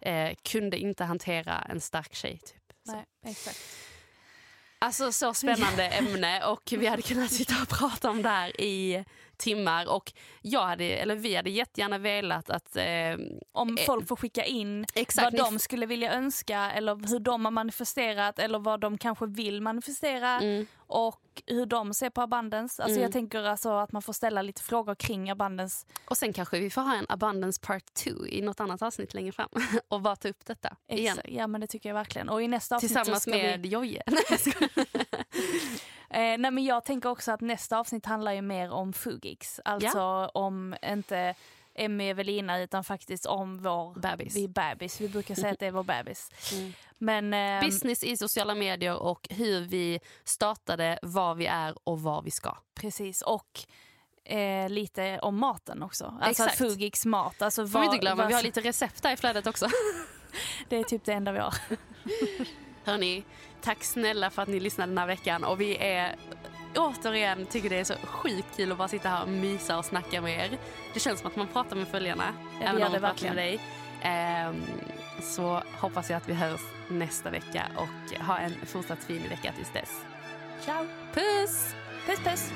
eh, 0.00 0.32
kunde 0.42 0.78
inte 0.78 1.04
hantera 1.04 1.58
en 1.68 1.80
stark 1.80 2.14
tjej. 2.14 2.38
Typ. 2.38 2.62
Så. 2.86 2.92
Nej, 2.92 3.04
exakt. 3.26 3.58
Alltså 4.78 5.12
så 5.12 5.34
spännande 5.34 5.88
ämne 5.88 6.44
och 6.44 6.72
vi 6.78 6.86
hade 6.86 7.02
kunnat 7.02 7.30
sitta 7.32 7.54
och 7.62 7.68
prata 7.68 8.10
om 8.10 8.22
det 8.22 8.28
här 8.28 8.60
i 8.60 9.04
timmar 9.38 9.88
och 9.94 10.12
jag 10.42 10.66
hade, 10.66 10.84
eller 10.84 11.14
vi 11.14 11.34
hade 11.36 11.50
jättegärna 11.50 11.98
velat 11.98 12.50
att 12.50 12.76
eh, 12.76 12.84
Om 13.52 13.76
Eh, 13.78 13.84
folk 13.86 14.08
får 14.08 14.16
skicka 14.16 14.44
in 14.44 14.86
exakt, 14.94 15.24
vad 15.24 15.52
de 15.52 15.58
skulle 15.58 15.86
vilja 15.86 16.12
önska 16.12 16.70
eller 16.72 17.08
hur 17.08 17.20
de 17.20 17.44
har 17.44 17.52
manifesterat 17.52 18.38
eller 18.38 18.58
vad 18.58 18.80
de 18.80 18.98
kanske 18.98 19.26
vill 19.26 19.60
manifestera 19.62 20.40
mm, 20.40 20.66
och 20.78 21.20
hur 21.46 21.66
de 21.66 21.94
ser 21.94 22.10
på 22.10 22.20
abundance. 22.22 22.82
Alltså 22.82 22.96
Mm. 22.96 23.02
Jag 23.02 23.12
tänker 23.12 23.42
alltså 23.44 23.70
att 23.70 23.92
man 23.92 24.02
får 24.02 24.12
ställa 24.12 24.42
lite 24.42 24.62
frågor 24.62 24.94
kring 24.94 25.30
abundance. 25.30 25.86
och 26.08 26.16
sen 26.16 26.32
kanske 26.32 26.58
vi 26.60 26.70
får 26.70 26.82
ha 26.82 26.94
en 26.96 27.06
abundance 27.08 27.60
part 27.60 27.94
2 27.94 28.26
i 28.26 28.42
något 28.42 28.60
annat 28.60 28.82
avsnitt 28.82 29.14
längre 29.14 29.32
fram 29.32 29.48
och 29.88 30.00
bara 30.00 30.16
ta 30.16 30.28
upp 30.28 30.46
detta 30.46 30.76
igen. 30.88 31.18
Ex- 31.18 31.28
Ja 31.34 31.46
men 31.46 31.60
det 31.60 31.66
tycker 31.66 31.88
jag 31.88 31.94
verkligen. 31.94 32.28
Och 32.28 32.42
i 32.42 32.48
nästa 32.48 32.76
avsnitt 32.76 32.92
Tillsammans 32.92 33.26
med 33.26 33.60
vi... 33.62 33.68
Jojje. 33.68 34.02
Nej. 36.36 36.38
Eh, 36.38 36.40
nej 36.40 36.50
men 36.50 36.64
jag 36.64 36.84
tänker 36.84 37.08
också 37.08 37.32
att 37.32 37.40
nästa 37.40 37.78
avsnitt 37.78 38.06
handlar 38.06 38.32
ju 38.32 38.42
mer 38.42 38.70
om 38.70 38.92
Fugix. 38.92 39.60
Alltså 39.64 40.30
om 40.34 40.76
inte 40.82 41.34
Emmy 41.74 42.08
Evelina 42.10 42.58
utan 42.60 42.84
faktiskt 42.84 43.26
om 43.26 43.58
vår 43.58 44.00
Bebis. 44.00 44.36
Vi, 44.36 44.48
bebis. 44.48 45.00
vi 45.00 45.08
brukar 45.08 45.34
säga 45.34 45.52
att 45.52 45.58
det 45.58 45.66
är 45.66 45.70
vår 45.70 45.82
bebis. 45.84 46.30
Mm. 46.52 46.72
Men 46.98 47.34
ehm, 47.34 47.64
Business 47.64 48.04
i 48.04 48.16
sociala 48.16 48.54
medier 48.54 48.96
och 48.96 49.26
hur 49.30 49.60
vi 49.60 50.00
startade, 50.24 50.98
vad 51.02 51.36
vi 51.36 51.46
är 51.46 51.74
och 51.84 52.00
vad 52.00 52.24
vi 52.24 52.30
ska. 52.30 52.56
precis. 52.74 53.22
Och 53.22 53.60
eh, 54.24 54.68
lite 54.68 55.18
om 55.22 55.38
maten 55.38 55.82
också. 55.82 56.04
Alltså 56.20 56.42
Exakt. 56.42 56.58
Fugix 56.58 57.06
mat. 57.06 57.42
Alltså 57.42 57.66
Får 57.66 57.80
vi 57.80 57.86
inte 57.86 57.98
glömma, 57.98 58.22
vad- 58.22 58.28
vi 58.28 58.34
har 58.34 58.42
lite 58.42 58.60
recept 58.60 59.02
där 59.02 59.12
i 59.12 59.16
flödet 59.16 59.46
också. 59.46 59.66
Det 60.68 60.76
är 60.76 60.84
typ 60.84 61.04
det 61.04 61.12
enda 61.12 61.32
vi 61.32 61.38
har. 61.38 61.54
Hörni, 62.84 63.24
tack 63.66 63.84
snälla 63.84 64.30
för 64.30 64.42
att 64.42 64.48
ni 64.48 64.60
lyssnade 64.60 64.90
den 64.90 64.98
här 64.98 65.06
veckan 65.06 65.44
och 65.44 65.60
vi 65.60 65.76
är 65.76 66.16
återigen 66.76 67.46
tycker 67.46 67.70
det 67.70 67.78
är 67.78 67.84
så 67.84 67.94
sjukt 68.02 68.56
kul 68.56 68.72
att 68.72 68.78
bara 68.78 68.88
sitta 68.88 69.08
här 69.08 69.22
och 69.22 69.28
mysa 69.28 69.78
och 69.78 69.84
snacka 69.84 70.20
med 70.20 70.44
er. 70.44 70.58
Det 70.94 71.00
känns 71.00 71.20
som 71.20 71.26
att 71.28 71.36
man 71.36 71.48
pratar 71.48 71.76
med 71.76 71.88
följarna. 71.88 72.34
det 72.58 72.64
även 72.64 72.82
om 72.82 72.92
man 72.92 73.00
pratar 73.00 73.26
med 73.26 73.36
dig. 73.36 73.60
Ehm, 74.02 74.62
så 75.22 75.62
hoppas 75.80 76.10
jag 76.10 76.16
att 76.16 76.28
vi 76.28 76.34
hörs 76.34 76.60
nästa 76.88 77.30
vecka 77.30 77.66
och 77.76 78.24
ha 78.26 78.38
en 78.38 78.52
fortsatt 78.66 79.04
fin 79.04 79.22
vecka 79.28 79.52
tills 79.56 79.72
dess. 79.72 79.90
Ciao! 80.64 80.86
Puss! 81.14 81.74
Puss 82.06 82.18
puss! 82.24 82.52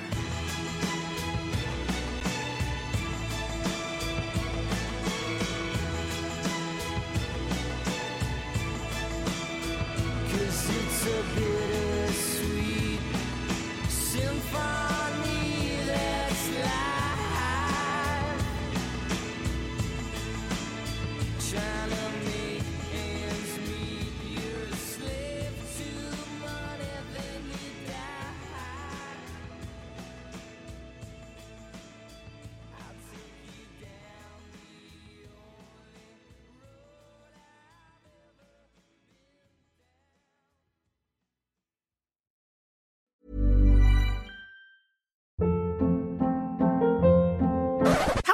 Cause 11.10 11.18
it's 11.18 11.36
a 11.36 11.40
bittersweet 11.40 13.00
symphony 13.88 14.89